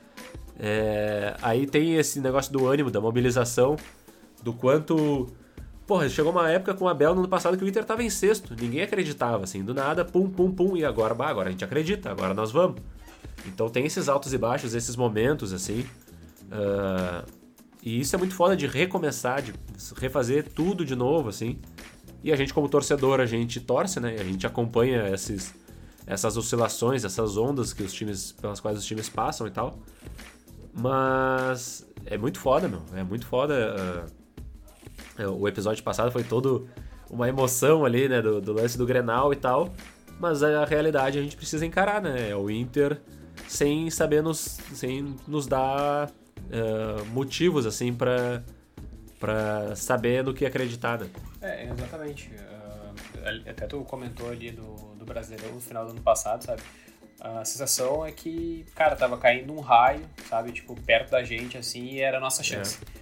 É... 0.57 1.35
Aí 1.41 1.65
tem 1.65 1.95
esse 1.95 2.21
negócio 2.21 2.53
do 2.53 2.67
ânimo, 2.67 2.89
da 2.89 3.01
mobilização 3.01 3.75
do 4.41 4.53
quanto. 4.53 5.27
Porra, 5.85 6.07
chegou 6.07 6.31
uma 6.31 6.49
época 6.49 6.73
com 6.73 6.85
o 6.85 6.87
Abel 6.87 7.13
no 7.13 7.21
ano 7.21 7.27
passado 7.27 7.57
que 7.57 7.63
o 7.63 7.67
Inter 7.67 7.83
tava 7.83 8.03
em 8.03 8.09
sexto. 8.09 8.55
Ninguém 8.59 8.81
acreditava, 8.81 9.43
assim, 9.43 9.63
do 9.63 9.73
nada, 9.73 10.05
pum, 10.05 10.29
pum, 10.29 10.51
pum, 10.51 10.77
e 10.77 10.85
agora, 10.85 11.13
bah, 11.13 11.27
agora 11.27 11.49
a 11.49 11.51
gente 11.51 11.65
acredita, 11.65 12.09
agora 12.09 12.33
nós 12.33 12.51
vamos. 12.51 12.81
Então 13.45 13.69
tem 13.69 13.85
esses 13.85 14.07
altos 14.07 14.33
e 14.33 14.37
baixos, 14.37 14.73
esses 14.73 14.95
momentos, 14.95 15.51
assim. 15.51 15.81
Uh, 16.51 17.25
e 17.83 17.99
isso 17.99 18.15
é 18.15 18.19
muito 18.19 18.35
foda 18.35 18.55
de 18.55 18.67
recomeçar, 18.67 19.41
de 19.41 19.53
refazer 19.97 20.47
tudo 20.53 20.85
de 20.85 20.95
novo, 20.95 21.29
assim. 21.29 21.59
E 22.23 22.31
a 22.31 22.35
gente, 22.35 22.53
como 22.53 22.69
torcedor, 22.69 23.19
a 23.19 23.25
gente 23.25 23.59
torce, 23.59 23.99
né? 23.99 24.15
A 24.19 24.23
gente 24.23 24.45
acompanha 24.45 25.09
esses, 25.09 25.53
essas 26.05 26.37
oscilações, 26.37 27.03
essas 27.03 27.35
ondas 27.35 27.73
que 27.73 27.81
os 27.81 27.91
times, 27.91 28.31
pelas 28.33 28.59
quais 28.59 28.77
os 28.77 28.85
times 28.85 29.09
passam 29.09 29.47
e 29.47 29.51
tal. 29.51 29.79
Mas 30.73 31.85
é 32.05 32.17
muito 32.17 32.39
foda, 32.39 32.67
meu. 32.67 32.81
É 32.93 33.03
muito 33.03 33.25
foda. 33.25 33.75
Uh, 34.07 34.20
o 35.17 35.47
episódio 35.47 35.83
passado 35.83 36.11
foi 36.11 36.23
todo 36.23 36.67
uma 37.09 37.27
emoção 37.27 37.83
ali, 37.83 38.07
né, 38.07 38.21
do, 38.21 38.39
do 38.39 38.53
lance 38.53 38.77
do 38.77 38.85
Grenal 38.85 39.33
e 39.33 39.35
tal. 39.35 39.73
Mas 40.19 40.43
a 40.43 40.65
realidade 40.65 41.17
a 41.17 41.21
gente 41.21 41.35
precisa 41.35 41.65
encarar, 41.65 42.01
né? 42.01 42.29
É 42.29 42.35
o 42.35 42.49
Inter 42.49 43.01
sem 43.47 43.89
saber 43.89 44.21
nos, 44.21 44.59
sem 44.73 45.15
nos 45.27 45.47
dar 45.47 46.09
uh, 46.09 47.05
motivos, 47.07 47.65
assim, 47.65 47.93
para 47.93 48.43
para 49.19 49.75
saber 49.75 50.23
no 50.23 50.33
que 50.33 50.47
acreditar, 50.47 50.99
né? 50.99 51.07
É, 51.41 51.69
exatamente. 51.69 52.31
Uh, 52.31 53.49
até 53.49 53.67
tu 53.67 53.81
comentou 53.81 54.31
ali 54.31 54.49
do, 54.49 54.73
do 54.95 55.05
Brasileirão 55.05 55.53
no 55.53 55.61
final 55.61 55.85
do 55.85 55.91
ano 55.91 56.01
passado, 56.01 56.43
sabe? 56.43 56.63
A 57.19 57.45
sensação 57.45 58.03
é 58.03 58.11
que, 58.11 58.65
cara, 58.73 58.95
tava 58.95 59.15
caindo 59.19 59.53
um 59.53 59.59
raio, 59.59 60.01
sabe? 60.27 60.51
Tipo, 60.51 60.75
perto 60.81 61.11
da 61.11 61.23
gente, 61.23 61.55
assim, 61.55 61.85
e 61.85 62.01
era 62.01 62.17
a 62.17 62.19
nossa 62.19 62.41
chance. 62.41 62.79
É. 62.81 63.00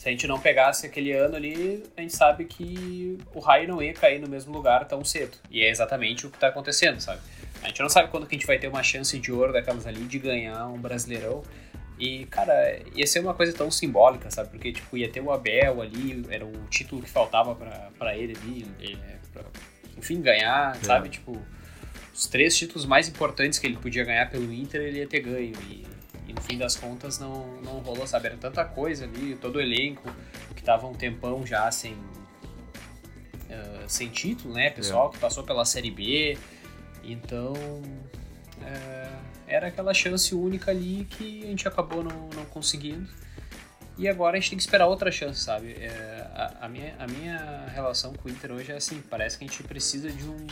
Se 0.00 0.08
a 0.08 0.12
gente 0.12 0.26
não 0.26 0.40
pegasse 0.40 0.86
aquele 0.86 1.12
ano 1.12 1.36
ali, 1.36 1.82
a 1.94 2.00
gente 2.00 2.16
sabe 2.16 2.46
que 2.46 3.18
o 3.34 3.38
raio 3.38 3.68
não 3.68 3.82
ia 3.82 3.92
cair 3.92 4.18
no 4.18 4.26
mesmo 4.26 4.50
lugar 4.50 4.88
tão 4.88 5.04
cedo. 5.04 5.36
E 5.50 5.60
é 5.60 5.68
exatamente 5.68 6.26
o 6.26 6.30
que 6.30 6.38
está 6.38 6.48
acontecendo, 6.48 6.98
sabe? 6.98 7.20
A 7.62 7.68
gente 7.68 7.82
não 7.82 7.88
sabe 7.90 8.08
quando 8.08 8.26
que 8.26 8.34
a 8.34 8.38
gente 8.38 8.46
vai 8.46 8.58
ter 8.58 8.68
uma 8.68 8.82
chance 8.82 9.18
de 9.18 9.30
ouro 9.30 9.52
daquelas 9.52 9.86
ali 9.86 10.00
de 10.04 10.18
ganhar 10.18 10.68
um 10.68 10.78
Brasileirão. 10.78 11.42
E, 11.98 12.24
cara, 12.30 12.80
ia 12.94 13.06
ser 13.06 13.20
uma 13.20 13.34
coisa 13.34 13.52
tão 13.52 13.70
simbólica, 13.70 14.30
sabe? 14.30 14.48
Porque, 14.48 14.72
tipo, 14.72 14.96
ia 14.96 15.10
ter 15.10 15.20
o 15.20 15.30
Abel 15.30 15.82
ali, 15.82 16.24
era 16.30 16.46
o 16.46 16.52
título 16.70 17.02
que 17.02 17.10
faltava 17.10 17.54
para 17.98 18.16
ele 18.16 18.34
ali, 18.42 18.66
é, 18.80 19.16
pra, 19.34 19.44
enfim, 19.98 20.22
ganhar, 20.22 20.78
é. 20.78 20.82
sabe? 20.82 21.10
Tipo, 21.10 21.38
os 22.14 22.26
três 22.26 22.56
títulos 22.56 22.86
mais 22.86 23.06
importantes 23.06 23.58
que 23.58 23.66
ele 23.66 23.76
podia 23.76 24.02
ganhar 24.02 24.30
pelo 24.30 24.50
Inter, 24.50 24.80
ele 24.80 25.00
ia 25.00 25.06
ter 25.06 25.20
ganho. 25.20 25.52
E 25.68 25.84
e 26.30 26.32
no 26.32 26.40
fim 26.40 26.56
das 26.56 26.76
contas 26.76 27.18
não, 27.18 27.60
não 27.60 27.80
rolou, 27.80 28.06
sabe? 28.06 28.28
Era 28.28 28.36
tanta 28.36 28.64
coisa 28.64 29.04
ali, 29.04 29.34
todo 29.34 29.56
o 29.56 29.60
elenco 29.60 30.08
que 30.54 30.62
tava 30.62 30.86
um 30.86 30.94
tempão 30.94 31.44
já 31.44 31.68
sem, 31.72 31.92
uh, 31.94 33.88
sem 33.88 34.08
título, 34.08 34.54
né? 34.54 34.70
Pessoal 34.70 35.08
é. 35.08 35.12
que 35.12 35.18
passou 35.18 35.42
pela 35.42 35.64
Série 35.64 35.90
B. 35.90 36.38
Então 37.02 37.52
uh, 37.52 39.20
era 39.48 39.66
aquela 39.66 39.92
chance 39.92 40.32
única 40.34 40.70
ali 40.70 41.04
que 41.10 41.42
a 41.42 41.46
gente 41.46 41.66
acabou 41.66 42.04
não, 42.04 42.28
não 42.28 42.44
conseguindo. 42.44 43.08
E 43.98 44.08
agora 44.08 44.36
a 44.36 44.40
gente 44.40 44.50
tem 44.50 44.56
que 44.56 44.62
esperar 44.62 44.86
outra 44.86 45.10
chance, 45.10 45.40
sabe? 45.40 45.72
É, 45.72 46.26
a, 46.32 46.64
a, 46.64 46.68
minha, 46.68 46.94
a 46.98 47.06
minha 47.06 47.66
relação 47.74 48.14
com 48.14 48.28
o 48.28 48.30
Inter 48.30 48.52
hoje 48.52 48.72
é 48.72 48.76
assim, 48.76 49.02
parece 49.10 49.36
que 49.36 49.44
a 49.44 49.46
gente 49.48 49.62
precisa 49.64 50.08
de 50.08 50.24
um 50.24 50.46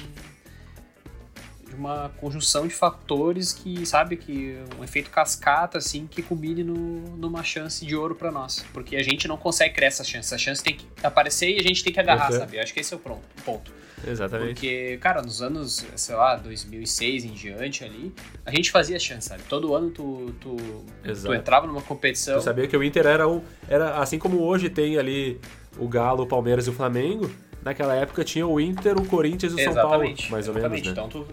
de 1.69 1.75
uma 1.75 2.11
conjunção 2.19 2.67
de 2.67 2.75
fatores 2.75 3.53
que, 3.53 3.85
sabe, 3.85 4.17
que 4.17 4.59
um 4.79 4.85
efeito 4.85 5.11
cascata, 5.11 5.79
assim, 5.79 6.07
que 6.07 6.23
combine 6.23 6.65
no, 6.65 6.75
numa 7.17 7.43
chance 7.43 7.85
de 7.85 7.95
ouro 7.95 8.15
para 8.15 8.31
nós. 8.31 8.65
Porque 8.73 8.97
a 8.97 9.03
gente 9.03 9.29
não 9.29 9.37
consegue 9.37 9.75
criar 9.75 9.89
essa 9.89 10.05
chance. 10.05 10.29
Essa 10.29 10.39
chance 10.39 10.63
tem 10.63 10.77
que 10.77 10.87
aparecer 11.03 11.51
e 11.51 11.59
a 11.59 11.63
gente 11.63 11.85
tem 11.85 11.93
que 11.93 12.01
agarrar, 12.01 12.33
uhum. 12.33 12.39
sabe? 12.39 12.57
Eu 12.57 12.63
acho 12.63 12.73
que 12.73 12.81
esse 12.81 12.93
é 12.93 12.97
o, 12.97 13.01
pronto, 13.01 13.23
ponto. 13.45 13.73
Exatamente. 14.07 14.55
Porque, 14.55 14.99
cara, 15.01 15.23
nos 15.23 15.43
anos, 15.43 15.85
sei 15.97 16.15
lá, 16.15 16.37
2006 16.37 17.25
em 17.25 17.33
diante 17.33 17.85
ali, 17.85 18.13
a 18.45 18.51
gente 18.51 18.71
fazia 18.71 18.99
chance, 18.99 19.29
sabe? 19.29 19.43
Todo 19.49 19.75
ano 19.75 19.91
tu, 19.91 20.35
tu, 20.41 20.57
tu 20.57 21.35
entrava 21.35 21.67
numa 21.67 21.83
competição. 21.83 22.39
Tu 22.39 22.45
sabia 22.45 22.67
que 22.67 22.77
o 22.77 22.83
Inter 22.83 23.07
era 23.07 23.29
um. 23.29 23.43
Era, 23.69 23.99
assim 23.99 24.19
como 24.19 24.43
hoje 24.43 24.71
tem 24.71 24.99
ali 24.99 25.41
o 25.79 25.89
Galo, 25.89 26.23
o 26.23 26.27
Palmeiras 26.27 26.67
e 26.67 26.71
o 26.71 26.73
Flamengo, 26.73 27.31
naquela 27.63 27.95
época 27.95 28.25
tinha 28.25 28.47
o 28.47 28.61
Inter, 28.61 28.97
o 28.97 29.07
Corinthians 29.07 29.53
e 29.53 29.57
o 29.57 29.65
São 29.65 29.75
Paulo, 29.75 30.05
mais 30.31 30.49
ou 30.49 30.55
menos. 30.55 30.71
Né? 30.71 30.91
Então 30.91 31.09
tu... 31.09 31.27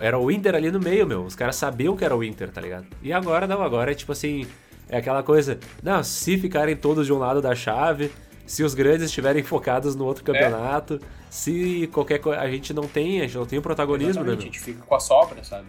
Era 0.00 0.18
o 0.18 0.30
Inter 0.30 0.54
ali 0.54 0.70
no 0.70 0.80
meio, 0.80 1.06
meu. 1.06 1.24
Os 1.24 1.34
caras 1.34 1.56
sabiam 1.56 1.96
que 1.96 2.04
era 2.04 2.16
o 2.16 2.22
Inter, 2.22 2.50
tá 2.50 2.60
ligado? 2.60 2.86
E 3.02 3.12
agora 3.12 3.46
não, 3.46 3.62
agora 3.62 3.92
é 3.92 3.94
tipo 3.94 4.12
assim. 4.12 4.46
É 4.88 4.98
aquela 4.98 5.22
coisa. 5.22 5.58
Não, 5.82 6.02
se 6.02 6.38
ficarem 6.38 6.74
todos 6.74 7.06
de 7.06 7.12
um 7.12 7.18
lado 7.18 7.42
da 7.42 7.54
chave, 7.54 8.10
se 8.46 8.62
os 8.62 8.74
grandes 8.74 9.06
estiverem 9.06 9.42
focados 9.42 9.94
no 9.94 10.06
outro 10.06 10.24
campeonato, 10.24 10.94
é. 10.94 10.98
se 11.28 11.88
qualquer 11.92 12.18
coisa. 12.18 12.40
A 12.40 12.50
gente 12.50 12.72
não 12.72 12.84
tem, 12.84 13.20
a 13.20 13.24
gente 13.24 13.36
não 13.36 13.44
tem 13.44 13.58
o 13.58 13.62
protagonismo, 13.62 14.22
Exatamente, 14.22 14.36
né? 14.36 14.42
A 14.42 14.46
gente 14.46 14.60
fica 14.60 14.82
com 14.82 14.94
a 14.94 15.00
sobra, 15.00 15.44
sabe? 15.44 15.66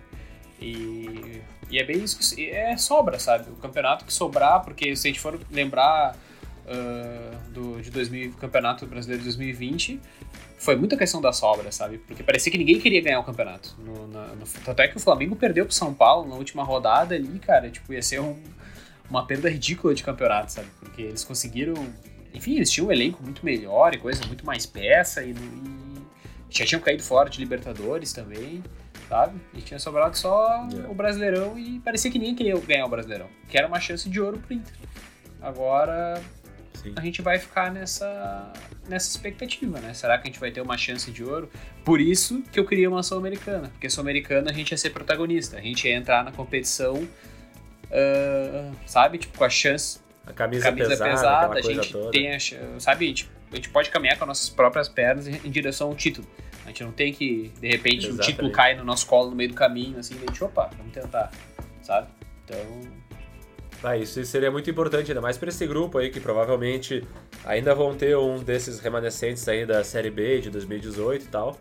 E, 0.62 1.42
e 1.70 1.78
é 1.78 1.84
bem 1.84 2.04
isso. 2.04 2.20
É 2.40 2.78
sobra, 2.78 3.20
sabe? 3.20 3.50
O 3.50 3.56
campeonato 3.56 4.06
que 4.06 4.14
sobrar, 4.14 4.64
porque 4.64 4.96
se 4.96 5.08
a 5.08 5.10
gente 5.10 5.20
for 5.20 5.40
lembrar 5.52 6.16
uh, 6.70 7.50
do, 7.52 7.82
de 7.82 7.90
2000, 7.90 8.34
Campeonato 8.34 8.86
Brasileiro 8.86 9.24
de 9.24 9.30
2020, 9.30 10.00
foi 10.58 10.76
muita 10.76 10.96
questão 10.96 11.22
da 11.22 11.32
sobra, 11.34 11.72
sabe? 11.72 11.98
Porque 12.00 12.22
parecia 12.22 12.52
que 12.52 12.58
ninguém 12.58 12.80
queria 12.80 13.02
ganhar 13.02 13.20
o 13.20 13.24
campeonato. 13.24 13.76
No, 13.80 14.08
na, 14.08 14.28
no, 14.28 14.46
tanto 14.64 14.82
é 14.82 14.88
que 14.88 14.98
o 14.98 15.00
Flamengo 15.00 15.36
perdeu 15.36 15.66
pro 15.66 15.74
São 15.74 15.94
Paulo 15.94 16.28
na 16.28 16.36
última 16.36 16.64
rodada 16.64 17.16
ali, 17.16 17.40
cara. 17.40 17.70
Tipo, 17.70 17.94
ia 17.94 18.02
ser 18.02 18.20
um, 18.20 18.38
uma 19.10 19.26
perda 19.26 19.50
ridícula 19.50 19.94
de 19.94 20.04
campeonato, 20.04 20.52
sabe? 20.52 20.68
Porque 20.80 21.02
eles 21.02 21.24
conseguiram. 21.24 21.74
Enfim, 22.34 22.58
eles 22.58 22.70
tinham 22.70 22.88
um 22.88 22.92
elenco 22.92 23.24
muito 23.24 23.44
melhor 23.44 23.96
e 23.96 23.98
coisa, 23.98 24.24
muito 24.28 24.46
mais 24.46 24.66
peça 24.66 25.24
e, 25.24 25.32
e 25.32 26.00
já 26.50 26.66
tinham 26.66 26.82
caído 26.82 27.02
fora 27.02 27.30
de 27.30 27.40
Libertadores 27.40 28.14
também, 28.14 28.64
sabe? 29.08 29.40
E 29.54 29.62
tinha 29.62 29.80
sobrado 29.80 30.16
só 30.16 30.68
yeah. 30.72 30.90
o 30.90 30.94
Brasileirão 30.94 31.58
e 31.58 31.80
parecia 31.80 32.12
que 32.12 32.20
ninguém 32.20 32.36
queria 32.36 32.58
ganhar 32.60 32.86
o 32.86 32.90
Brasileirão, 32.90 33.28
que 33.48 33.58
era 33.58 33.68
uma 33.68 33.80
chance 33.80 34.08
de 34.08 34.22
ouro 34.22 34.38
pro 34.38 34.54
Inter. 34.54 34.74
Agora, 35.42 36.22
Sim. 36.74 36.94
a 36.96 37.02
gente 37.02 37.22
vai 37.22 37.38
ficar 37.38 37.72
nessa, 37.72 38.52
nessa 38.88 39.10
expectativa, 39.10 39.80
né? 39.80 39.94
Será 39.94 40.18
que 40.18 40.28
a 40.28 40.32
gente 40.32 40.40
vai 40.40 40.52
ter 40.52 40.62
uma 40.62 40.78
chance 40.78 41.12
de 41.12 41.24
ouro? 41.24 41.50
Por 41.84 42.00
isso 42.00 42.42
que 42.52 42.60
eu 42.60 42.66
queria 42.66 42.90
uma 42.90 43.04
Sul-Americana, 43.04 43.70
porque 43.70 43.90
Sul-Americana 43.90 44.50
a 44.50 44.54
gente 44.54 44.72
ia 44.72 44.78
ser 44.78 44.92
protagonista, 44.92 45.58
a 45.58 45.62
gente 45.62 45.88
ia 45.88 45.96
entrar 45.96 46.24
na 46.24 46.32
competição, 46.32 46.96
uh, 46.96 48.76
sabe? 48.86 49.18
Tipo, 49.18 49.38
com 49.38 49.44
a 49.44 49.50
chance. 49.50 50.00
A 50.26 50.32
camisa, 50.32 50.66
camisa 50.66 50.90
pesada, 50.90 51.56
pesada 51.56 51.60
a 51.60 51.62
gente 51.62 51.92
toda. 51.92 52.12
tem 52.12 52.34
a, 52.34 52.40
sabe? 52.80 53.06
A 53.06 53.08
gente, 53.08 53.30
a 53.52 53.56
gente 53.56 53.70
pode 53.70 53.90
caminhar 53.90 54.18
com 54.18 54.24
as 54.26 54.28
nossas 54.28 54.50
próprias 54.50 54.88
pernas 54.88 55.28
em 55.28 55.50
direção 55.50 55.88
ao 55.88 55.96
título. 55.96 56.28
A 56.66 56.68
gente 56.68 56.84
não 56.84 56.92
tem 56.92 57.12
que, 57.12 57.52
de 57.60 57.68
repente, 57.68 58.08
o 58.08 58.18
título 58.20 58.52
cai 58.52 58.76
no 58.76 58.84
nosso 58.84 59.08
colo 59.08 59.32
no 59.32 59.36
meio 59.36 59.50
do 59.50 59.56
caminho, 59.56 59.98
assim, 59.98 60.16
a 60.16 60.20
gente, 60.20 60.44
opa, 60.44 60.70
vamos 60.78 60.94
tentar, 60.94 61.32
sabe? 61.82 62.08
Então, 62.46 62.99
ah, 63.82 63.96
isso 63.96 64.24
seria 64.26 64.52
muito 64.52 64.70
importante, 64.70 65.12
ainda 65.12 65.22
mais 65.22 65.38
para 65.38 65.50
esse 65.50 65.66
grupo 65.66 65.98
aí 65.98 66.10
que 66.10 66.20
provavelmente 66.20 67.06
ainda 67.46 67.74
vão 67.74 67.96
ter 67.96 68.18
um 68.18 68.38
desses 68.44 68.80
remanescentes 68.80 69.48
aí 69.48 69.66
da 69.66 69.84
Série 69.84 70.10
B 70.10 70.40
de 70.40 70.50
2018 70.50 71.24
e 71.24 71.28
tal. 71.28 71.58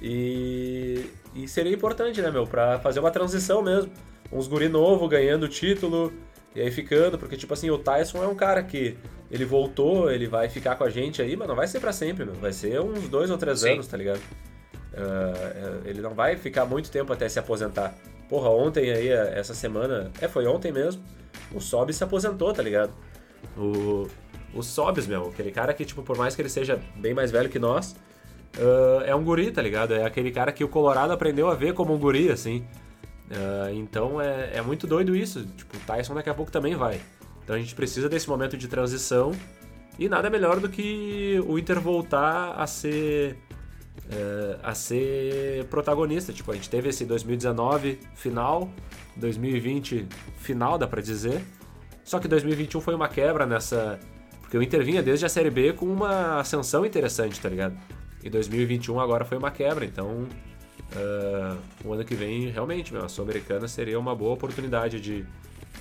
E, 0.00 1.06
e 1.34 1.48
seria 1.48 1.72
importante, 1.72 2.20
né, 2.22 2.30
meu, 2.30 2.46
para 2.46 2.78
fazer 2.78 3.00
uma 3.00 3.10
transição 3.10 3.60
mesmo. 3.60 3.90
Uns 4.30 4.46
guri 4.46 4.68
novo 4.68 5.08
ganhando 5.08 5.44
o 5.44 5.48
título 5.48 6.12
e 6.54 6.60
aí 6.60 6.70
ficando, 6.70 7.18
porque 7.18 7.36
tipo 7.36 7.52
assim, 7.54 7.70
o 7.70 7.78
Tyson 7.78 8.22
é 8.22 8.26
um 8.26 8.34
cara 8.34 8.62
que 8.62 8.96
ele 9.30 9.44
voltou, 9.44 10.10
ele 10.10 10.26
vai 10.26 10.48
ficar 10.48 10.76
com 10.76 10.84
a 10.84 10.90
gente 10.90 11.20
aí, 11.20 11.36
mas 11.36 11.48
não 11.48 11.56
vai 11.56 11.66
ser 11.66 11.80
para 11.80 11.92
sempre, 11.92 12.24
meu. 12.24 12.34
Vai 12.34 12.52
ser 12.52 12.80
uns 12.80 13.08
dois 13.08 13.30
ou 13.30 13.38
três 13.38 13.60
Sim. 13.60 13.72
anos, 13.72 13.86
tá 13.88 13.96
ligado? 13.96 14.20
Uh, 14.92 15.86
ele 15.86 16.00
não 16.00 16.14
vai 16.14 16.36
ficar 16.36 16.66
muito 16.66 16.90
tempo 16.90 17.12
até 17.12 17.28
se 17.28 17.38
aposentar. 17.38 17.94
Porra, 18.32 18.48
ontem 18.48 18.90
aí, 18.90 19.10
essa 19.10 19.52
semana, 19.52 20.10
é, 20.18 20.26
foi 20.26 20.46
ontem 20.46 20.72
mesmo, 20.72 21.02
o 21.54 21.60
Sobis 21.60 21.96
se 21.96 22.04
aposentou, 22.04 22.50
tá 22.50 22.62
ligado? 22.62 22.90
O, 23.58 24.08
o 24.54 24.62
Sobis, 24.62 25.06
meu, 25.06 25.28
aquele 25.28 25.50
cara 25.50 25.74
que, 25.74 25.84
tipo, 25.84 26.02
por 26.02 26.16
mais 26.16 26.34
que 26.34 26.40
ele 26.40 26.48
seja 26.48 26.80
bem 26.96 27.12
mais 27.12 27.30
velho 27.30 27.50
que 27.50 27.58
nós, 27.58 27.94
uh, 28.56 29.02
é 29.04 29.14
um 29.14 29.22
guri, 29.22 29.50
tá 29.50 29.60
ligado? 29.60 29.92
É 29.92 30.06
aquele 30.06 30.30
cara 30.30 30.50
que 30.50 30.64
o 30.64 30.68
Colorado 30.68 31.12
aprendeu 31.12 31.50
a 31.50 31.54
ver 31.54 31.74
como 31.74 31.92
um 31.92 31.98
guri, 31.98 32.30
assim. 32.30 32.64
Uh, 33.30 33.74
então 33.74 34.18
é, 34.18 34.52
é 34.54 34.62
muito 34.62 34.86
doido 34.86 35.14
isso. 35.14 35.44
Tipo, 35.44 35.76
o 35.76 35.80
Tyson 35.80 36.14
daqui 36.14 36.30
a 36.30 36.34
pouco 36.34 36.50
também 36.50 36.74
vai. 36.74 37.02
Então 37.44 37.54
a 37.54 37.58
gente 37.58 37.74
precisa 37.74 38.08
desse 38.08 38.30
momento 38.30 38.56
de 38.56 38.66
transição. 38.66 39.32
E 39.98 40.08
nada 40.08 40.30
melhor 40.30 40.58
do 40.58 40.70
que 40.70 41.38
o 41.46 41.58
Inter 41.58 41.78
voltar 41.78 42.54
a 42.54 42.66
ser. 42.66 43.36
Uh, 44.12 44.58
a 44.62 44.74
ser 44.74 45.64
protagonista. 45.66 46.32
Tipo, 46.32 46.52
a 46.52 46.54
gente 46.54 46.68
teve 46.68 46.90
esse 46.90 47.06
2019 47.06 47.98
final, 48.14 48.68
2020 49.16 50.06
final, 50.36 50.76
dá 50.76 50.86
para 50.86 51.00
dizer. 51.00 51.42
Só 52.04 52.18
que 52.18 52.28
2021 52.28 52.80
foi 52.80 52.94
uma 52.94 53.08
quebra 53.08 53.46
nessa. 53.46 53.98
Porque 54.40 54.58
o 54.58 54.62
Inter 54.62 54.84
vinha 54.84 55.02
desde 55.02 55.24
a 55.24 55.28
Série 55.30 55.50
B 55.50 55.72
com 55.72 55.86
uma 55.86 56.40
ascensão 56.40 56.84
interessante, 56.84 57.40
tá 57.40 57.48
ligado? 57.48 57.74
E 58.22 58.28
2021 58.28 59.00
agora 59.00 59.24
foi 59.24 59.38
uma 59.38 59.50
quebra, 59.50 59.84
então. 59.84 60.26
Uh, 60.94 61.58
o 61.82 61.92
ano 61.94 62.04
que 62.04 62.14
vem, 62.14 62.50
realmente, 62.50 62.92
meu, 62.92 63.04
a 63.04 63.08
Sul-Americana 63.08 63.66
seria 63.66 63.98
uma 63.98 64.14
boa 64.14 64.34
oportunidade 64.34 65.00
de, 65.00 65.24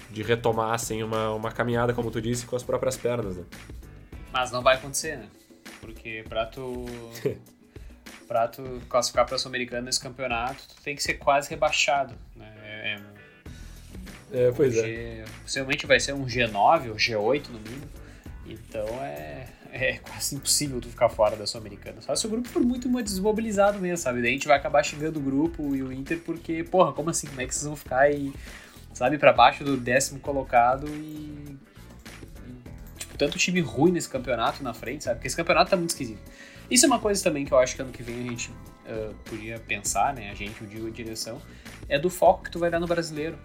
de 0.09 0.23
retomar, 0.23 0.73
assim, 0.73 1.03
uma, 1.03 1.31
uma 1.31 1.51
caminhada, 1.51 1.93
como 1.93 2.09
tu 2.09 2.21
disse, 2.21 2.45
com 2.45 2.55
as 2.55 2.63
próprias 2.63 2.95
pernas, 2.95 3.35
né? 3.35 3.43
Mas 4.31 4.51
não 4.51 4.61
vai 4.61 4.75
acontecer, 4.75 5.17
né? 5.17 5.27
Porque 5.81 6.23
pra 6.29 6.45
tu. 6.45 6.85
pra 8.31 8.47
tu 8.47 8.63
classificar 8.87 9.25
pra 9.25 9.37
Sul-Americana 9.37 9.81
nesse 9.81 9.99
campeonato, 9.99 10.63
tu 10.65 10.81
tem 10.81 10.95
que 10.95 11.03
ser 11.03 11.15
quase 11.15 11.49
rebaixado, 11.49 12.13
né? 12.33 12.49
É, 12.63 12.93
é 12.93 14.47
é, 14.47 14.51
pois 14.55 14.73
G, 14.73 14.79
é. 14.79 15.25
Possivelmente 15.41 15.85
vai 15.85 15.99
ser 15.99 16.13
um 16.13 16.25
G9 16.25 16.91
ou 16.91 16.95
G8 16.95 17.49
no 17.49 17.59
mínimo. 17.59 17.89
Então 18.45 18.87
é, 19.03 19.47
é 19.73 19.97
quase 19.97 20.35
impossível 20.35 20.79
tu 20.79 20.87
ficar 20.87 21.09
fora 21.09 21.35
da 21.35 21.45
Sul-Americana. 21.45 21.99
Só 21.99 22.15
se 22.15 22.25
o 22.25 22.29
grupo 22.29 22.47
for 22.47 22.61
muito 22.61 22.87
desmobilizado 23.03 23.79
mesmo, 23.79 23.97
sabe? 23.97 24.21
Daí 24.21 24.29
a 24.29 24.33
gente 24.33 24.47
vai 24.47 24.55
acabar 24.55 24.81
xingando 24.81 25.19
o 25.19 25.21
grupo 25.21 25.75
e 25.75 25.83
o 25.83 25.91
Inter 25.91 26.21
porque, 26.25 26.63
porra, 26.63 26.93
como 26.93 27.09
assim? 27.09 27.27
Como 27.27 27.41
é 27.41 27.45
que 27.45 27.53
vocês 27.53 27.65
vão 27.65 27.75
ficar 27.75 27.99
aí, 27.99 28.31
sabe, 28.93 29.17
para 29.17 29.33
baixo 29.33 29.65
do 29.65 29.75
décimo 29.75 30.21
colocado 30.21 30.87
e, 30.87 31.57
e. 32.47 32.97
Tipo, 32.97 33.17
tanto 33.17 33.37
time 33.37 33.59
ruim 33.59 33.91
nesse 33.91 34.07
campeonato 34.07 34.63
na 34.63 34.73
frente, 34.73 35.03
sabe? 35.03 35.17
Porque 35.17 35.27
esse 35.27 35.35
campeonato 35.35 35.69
tá 35.69 35.75
muito 35.75 35.89
esquisito. 35.89 36.21
Isso 36.71 36.85
é 36.85 36.87
uma 36.87 36.99
coisa 36.99 37.21
também 37.21 37.43
que 37.43 37.51
eu 37.51 37.59
acho 37.59 37.75
que 37.75 37.81
ano 37.81 37.91
que 37.91 38.01
vem 38.01 38.19
a 38.21 38.29
gente 38.31 38.49
uh, 38.49 39.13
podia 39.25 39.59
pensar, 39.59 40.13
né? 40.13 40.31
A 40.31 40.33
gente, 40.33 40.63
o 40.63 40.65
Digo 40.65 40.87
a 40.87 40.89
direção, 40.89 41.41
é 41.89 41.99
do 41.99 42.09
foco 42.09 42.45
que 42.45 42.49
tu 42.49 42.57
vai 42.57 42.71
dar 42.71 42.79
no 42.79 42.87
brasileiro 42.87 43.37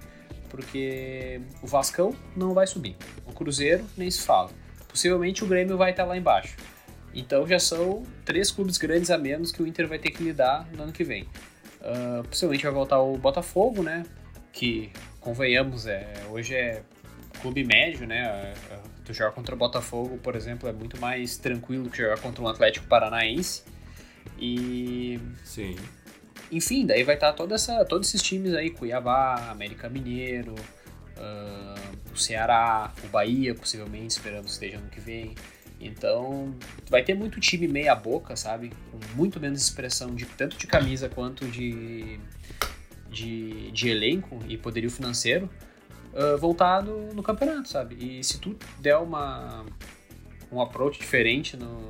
porque 0.48 1.40
o 1.60 1.66
Vascão 1.66 2.14
não 2.36 2.54
vai 2.54 2.68
subir. 2.68 2.96
O 3.26 3.32
Cruzeiro 3.32 3.84
nem 3.96 4.08
se 4.08 4.22
fala. 4.22 4.50
Possivelmente 4.88 5.42
o 5.42 5.46
Grêmio 5.46 5.76
vai 5.76 5.90
estar 5.90 6.04
lá 6.04 6.16
embaixo. 6.16 6.56
Então 7.12 7.46
já 7.48 7.58
são 7.58 8.04
três 8.24 8.52
clubes 8.52 8.78
grandes 8.78 9.10
a 9.10 9.18
menos 9.18 9.50
que 9.50 9.60
o 9.60 9.66
Inter 9.66 9.88
vai 9.88 9.98
ter 9.98 10.10
que 10.10 10.22
lidar 10.22 10.68
no 10.72 10.84
ano 10.84 10.92
que 10.92 11.02
vem. 11.02 11.24
Uh, 11.80 12.26
possivelmente 12.28 12.62
vai 12.62 12.72
voltar 12.72 13.00
o 13.00 13.18
Botafogo, 13.18 13.82
né? 13.82 14.04
Que, 14.52 14.92
convenhamos, 15.20 15.86
é, 15.86 16.14
hoje 16.30 16.54
é 16.54 16.82
clube 17.40 17.64
médio, 17.64 18.06
né? 18.06 18.54
Tu 19.06 19.14
jogar 19.14 19.30
contra 19.30 19.54
o 19.54 19.58
Botafogo, 19.58 20.18
por 20.18 20.34
exemplo, 20.34 20.68
é 20.68 20.72
muito 20.72 21.00
mais 21.00 21.38
tranquilo 21.38 21.88
que 21.88 21.98
jogar 21.98 22.18
contra 22.18 22.42
um 22.42 22.48
Atlético 22.48 22.88
Paranaense. 22.88 23.62
E. 24.36 25.20
Sim. 25.44 25.76
Enfim, 26.50 26.84
daí 26.84 27.04
vai 27.04 27.14
estar 27.14 27.32
toda 27.32 27.54
essa, 27.54 27.84
todos 27.84 28.08
esses 28.08 28.20
times 28.20 28.52
aí, 28.54 28.70
Cuiabá, 28.70 29.50
América 29.50 29.88
Mineiro, 29.88 30.54
uh, 31.16 32.12
o 32.12 32.16
Ceará, 32.16 32.92
o 33.04 33.06
Bahia, 33.08 33.54
possivelmente, 33.54 34.10
esperando 34.10 34.44
que 34.44 34.50
esteja 34.50 34.78
ano 34.78 34.88
que 34.90 35.00
vem. 35.00 35.34
Então, 35.80 36.56
vai 36.88 37.04
ter 37.04 37.14
muito 37.14 37.38
time 37.38 37.68
meia 37.68 37.94
boca, 37.94 38.34
sabe? 38.34 38.72
Com 38.90 38.98
muito 39.16 39.38
menos 39.38 39.60
expressão 39.62 40.14
de 40.14 40.26
tanto 40.26 40.56
de 40.56 40.66
camisa 40.66 41.08
quanto 41.08 41.46
de, 41.46 42.18
de, 43.08 43.70
de 43.70 43.88
elenco 43.88 44.40
e 44.48 44.56
poderio 44.56 44.90
financeiro 44.90 45.48
uh, 46.16 46.38
voltado 46.38 47.10
no 47.14 47.22
campeonato, 47.22 47.68
sabe? 47.68 47.96
E 48.00 48.24
se 48.24 48.38
tu 48.38 48.56
der 48.80 48.96
uma, 48.96 49.64
um 50.50 50.60
approach 50.60 50.98
diferente 50.98 51.56
no, 51.56 51.88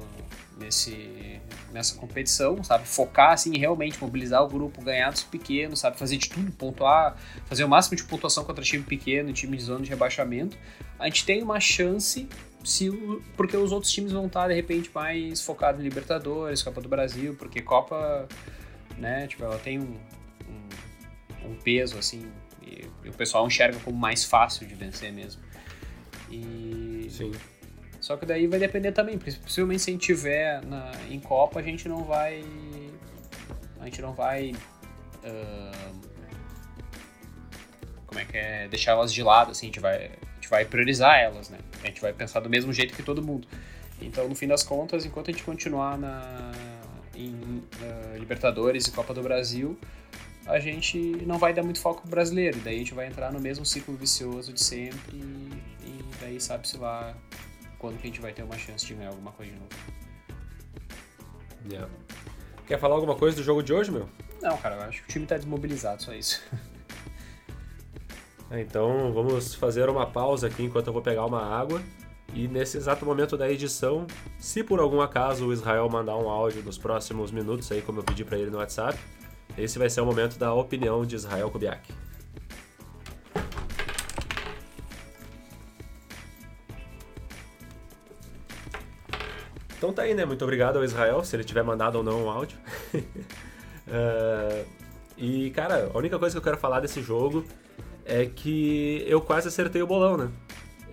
nesse, 0.59 1.41
nessa 1.72 1.95
competição, 1.97 2.62
sabe? 2.64 2.87
Focar, 2.87 3.33
assim, 3.33 3.57
realmente 3.57 4.01
mobilizar 4.01 4.43
o 4.43 4.49
grupo, 4.49 4.83
ganhar 4.83 5.11
dos 5.11 5.22
pequenos, 5.22 5.81
sabe? 5.81 5.99
Fazer 5.99 6.16
de 6.16 6.29
tudo, 6.29 6.51
pontuar, 6.53 7.16
fazer 7.47 7.64
o 7.64 7.68
máximo 7.68 7.97
de 7.97 8.05
pontuação 8.05 8.45
contra 8.45 8.64
time 8.64 8.83
pequeno, 8.83 9.33
time 9.33 9.57
de 9.57 9.62
zona 9.62 9.85
de 9.85 9.91
rebaixamento. 9.91 10.59
A 10.99 11.05
gente 11.07 11.24
tem 11.24 11.43
uma 11.43 11.61
chance, 11.61 12.29
se 12.64 12.91
porque 13.37 13.57
os 13.57 13.70
outros 13.70 13.93
times 13.93 14.12
vão 14.12 14.27
estar, 14.27 14.49
de 14.49 14.55
repente, 14.55 14.91
mais 14.95 15.41
focados 15.43 15.81
em 15.81 15.85
Libertadores, 15.85 16.62
Copa 16.62 16.81
do 16.81 16.89
Brasil, 16.89 17.37
porque 17.39 17.61
Copa, 17.61 18.27
né, 18.97 19.27
tipo, 19.27 19.45
ela 19.45 19.59
tem 19.59 19.79
um, 19.79 19.97
um, 20.49 21.51
um 21.51 21.55
peso, 21.57 21.99
assim, 21.99 22.27
e, 22.67 22.87
e 23.05 23.09
o 23.09 23.12
pessoal 23.12 23.47
enxerga 23.47 23.79
como 23.81 23.97
mais 23.97 24.25
fácil 24.25 24.67
de 24.67 24.75
vencer 24.75 25.12
mesmo. 25.12 25.41
E... 26.31 27.07
Sim. 27.11 27.33
Só 28.01 28.17
que 28.17 28.27
daí 28.27 28.47
vai 28.47 28.59
depender 28.59 28.93
também, 28.93 29.19
possivelmente 29.19 29.83
se 29.83 29.91
a 29.91 29.93
gente 29.93 30.07
tiver 30.07 30.64
na, 30.64 30.93
em 31.11 31.19
Copa, 31.19 31.59
a 31.59 31.62
gente 31.62 31.89
não 31.89 32.05
vai 32.05 32.45
gente 33.87 34.03
não 34.03 34.12
vai. 34.12 34.55
Uh, 35.25 36.01
como 38.07 38.21
é 38.21 38.25
que 38.25 38.37
é? 38.37 38.69
Deixar 38.69 38.93
elas 38.93 39.12
de 39.12 39.23
lado, 39.23 39.51
assim, 39.53 39.67
a 39.67 39.69
gente 39.69 39.81
vai, 39.81 39.97
a 39.97 40.35
gente 40.35 40.49
vai 40.49 40.64
priorizar 40.64 41.19
elas, 41.19 41.49
né? 41.49 41.59
A 41.83 41.87
gente 41.87 42.01
vai 42.01 42.12
pensar 42.12 42.41
do 42.41 42.51
mesmo 42.51 42.73
jeito 42.73 42.95
que 42.95 43.03
todo 43.03 43.23
mundo. 43.23 43.47
Então, 44.01 44.29
no 44.29 44.35
fim 44.35 44.47
das 44.47 44.62
contas, 44.62 45.05
enquanto 45.05 45.31
a 45.31 45.33
gente 45.33 45.43
continuar 45.43 45.97
na, 45.99 46.53
em 47.14 47.33
uh, 47.33 48.19
Libertadores 48.19 48.87
e 48.87 48.93
Copa 48.93 49.14
do 49.14 49.23
Brasil, 49.23 49.79
a 50.47 50.59
gente 50.61 50.99
não 51.27 51.39
vai 51.39 51.53
dar 51.53 51.63
muito 51.63 51.81
foco 51.81 52.03
pro 52.03 52.11
brasileiro. 52.11 52.59
Daí 52.61 52.77
a 52.77 52.79
gente 52.79 52.95
vai 52.95 53.07
entrar 53.07 53.33
no 53.33 53.41
mesmo 53.41 53.67
ciclo 53.67 53.97
vicioso 53.97 54.53
de 54.53 54.63
sempre 54.63 55.01
e, 55.13 55.53
e 55.85 56.05
daí 56.21 56.41
sabe-se 56.41 56.77
lá 56.79 57.15
quando 57.79 57.99
que 57.99 58.07
a 58.07 58.11
gente 58.11 58.21
vai 58.21 58.33
ter 58.33 58.43
uma 58.43 58.57
chance 58.57 58.87
de 58.87 58.95
ganhar 58.95 59.11
alguma 59.11 59.33
coisa 59.33 59.53
de 59.53 59.59
novo. 59.59 59.71
Yeah. 61.69 61.91
Quer 62.67 62.79
falar 62.79 62.95
alguma 62.95 63.17
coisa 63.17 63.37
do 63.37 63.43
jogo 63.43 63.63
de 63.63 63.73
hoje, 63.73 63.91
meu? 63.91 64.09
Não, 64.41 64.57
cara, 64.59 64.77
eu 64.77 64.83
acho 64.83 65.03
que 65.03 65.09
o 65.09 65.13
time 65.13 65.27
tá 65.27 65.37
desmobilizado, 65.37 66.03
só 66.03 66.13
isso. 66.15 66.43
então 68.53 69.13
vamos 69.13 69.55
fazer 69.55 69.89
uma 69.89 70.07
pausa 70.07 70.47
aqui 70.47 70.63
enquanto 70.63 70.87
eu 70.87 70.93
vou 70.93 71.03
pegar 71.03 71.27
uma 71.27 71.43
água. 71.43 71.83
E 72.35 72.47
nesse 72.49 72.77
exato 72.77 73.05
momento 73.07 73.37
da 73.37 73.51
edição, 73.51 74.07
se 74.39 74.63
por 74.63 74.79
algum 74.79 75.01
acaso 75.01 75.47
o 75.47 75.53
Israel 75.53 75.89
mandar 75.89 76.17
um 76.17 76.29
áudio 76.29 76.63
nos 76.63 76.77
próximos 76.77 77.31
minutos 77.31 77.71
aí, 77.73 77.81
como 77.81 78.01
eu 78.01 78.05
pedi 78.05 78.25
para 78.25 78.37
ele 78.37 78.51
no 78.51 78.59
WhatsApp, 78.59 78.99
esse 79.57 79.79
vai 79.79 79.89
ser 79.89 80.01
o 80.01 80.07
momento 80.07 80.39
da 80.39 80.53
opinião 80.53 81.05
de 81.05 81.15
Israel 81.17 81.51
Kubiak. 81.51 81.93
Então 89.79 89.93
tá 89.93 90.03
aí, 90.03 90.15
né? 90.15 90.25
Muito 90.25 90.43
obrigado 90.43 90.79
ao 90.79 90.85
Israel, 90.85 91.23
se 91.23 91.37
ele 91.37 91.45
tiver 91.45 91.63
mandado 91.63 91.97
ou 91.97 92.05
não 92.05 92.25
um 92.25 92.31
áudio. 92.31 92.59
uh, 92.95 94.65
e, 95.17 95.51
cara, 95.51 95.91
a 95.93 95.99
única 95.99 96.19
coisa 96.19 96.35
que 96.35 96.39
eu 96.39 96.43
quero 96.43 96.57
falar 96.57 96.81
desse 96.81 97.03
jogo 97.03 97.45
é 98.05 98.25
que 98.27 99.05
eu 99.07 99.21
quase 99.21 99.49
acertei 99.49 99.83
o 99.83 99.87
bolão, 99.87 100.17
né? 100.17 100.31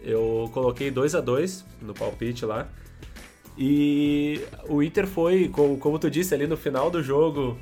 Eu 0.03 0.49
coloquei 0.53 0.91
2 0.91 1.16
a 1.16 1.22
2 1.22 1.66
no 1.82 1.93
palpite 1.93 2.45
lá. 2.45 2.68
E 3.57 4.41
o 4.68 4.84
Inter 4.84 5.07
foi, 5.07 5.47
como 5.47 5.97
tu 5.97 6.09
disse 6.09 6.34
ali 6.34 6.45
no 6.45 6.57
final 6.57 6.91
do 6.91 7.01
jogo, 7.01 7.57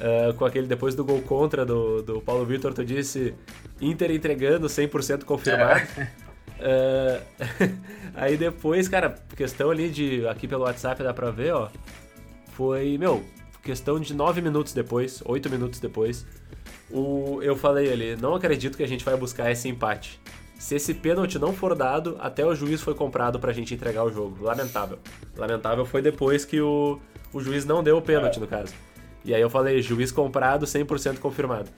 uh, 0.00 0.34
com 0.34 0.44
aquele 0.44 0.66
depois 0.66 0.94
do 0.94 1.04
gol 1.04 1.20
contra 1.22 1.64
do, 1.64 2.02
do 2.02 2.20
Paulo 2.20 2.44
Vitor, 2.44 2.72
tu 2.72 2.84
disse 2.84 3.34
Inter 3.80 4.10
entregando 4.10 4.66
100% 4.66 5.24
confirmado. 5.24 5.80
É. 5.98 6.26
Uh, 6.58 7.72
aí 8.14 8.36
depois, 8.36 8.88
cara, 8.88 9.14
questão 9.36 9.70
ali 9.70 9.90
de. 9.90 10.26
Aqui 10.26 10.48
pelo 10.48 10.64
WhatsApp 10.64 11.02
dá 11.02 11.12
pra 11.12 11.30
ver, 11.30 11.52
ó. 11.52 11.68
Foi, 12.52 12.96
meu, 12.96 13.22
questão 13.62 14.00
de 14.00 14.14
9 14.14 14.40
minutos 14.40 14.72
depois, 14.72 15.22
8 15.24 15.50
minutos 15.50 15.80
depois. 15.80 16.26
O, 16.90 17.40
eu 17.42 17.56
falei 17.56 17.92
ali, 17.92 18.16
não 18.16 18.34
acredito 18.34 18.76
que 18.76 18.82
a 18.82 18.88
gente 18.88 19.04
vai 19.04 19.16
buscar 19.16 19.50
esse 19.50 19.68
empate. 19.68 20.20
Se 20.58 20.74
esse 20.74 20.94
pênalti 20.94 21.38
não 21.38 21.52
for 21.52 21.74
dado, 21.74 22.16
até 22.18 22.46
o 22.46 22.54
juiz 22.54 22.80
foi 22.80 22.94
comprado 22.94 23.38
pra 23.38 23.52
gente 23.52 23.74
entregar 23.74 24.04
o 24.04 24.10
jogo. 24.10 24.42
Lamentável. 24.42 24.98
Lamentável 25.36 25.84
foi 25.84 26.00
depois 26.00 26.44
que 26.44 26.60
o, 26.60 26.98
o 27.32 27.40
juiz 27.40 27.66
não 27.66 27.82
deu 27.82 27.98
o 27.98 28.02
pênalti, 28.02 28.38
é. 28.38 28.40
no 28.40 28.46
caso. 28.46 28.72
E 29.26 29.34
aí 29.34 29.40
eu 29.40 29.50
falei, 29.50 29.82
juiz 29.82 30.12
comprado, 30.12 30.64
100% 30.64 31.18
confirmado. 31.18 31.68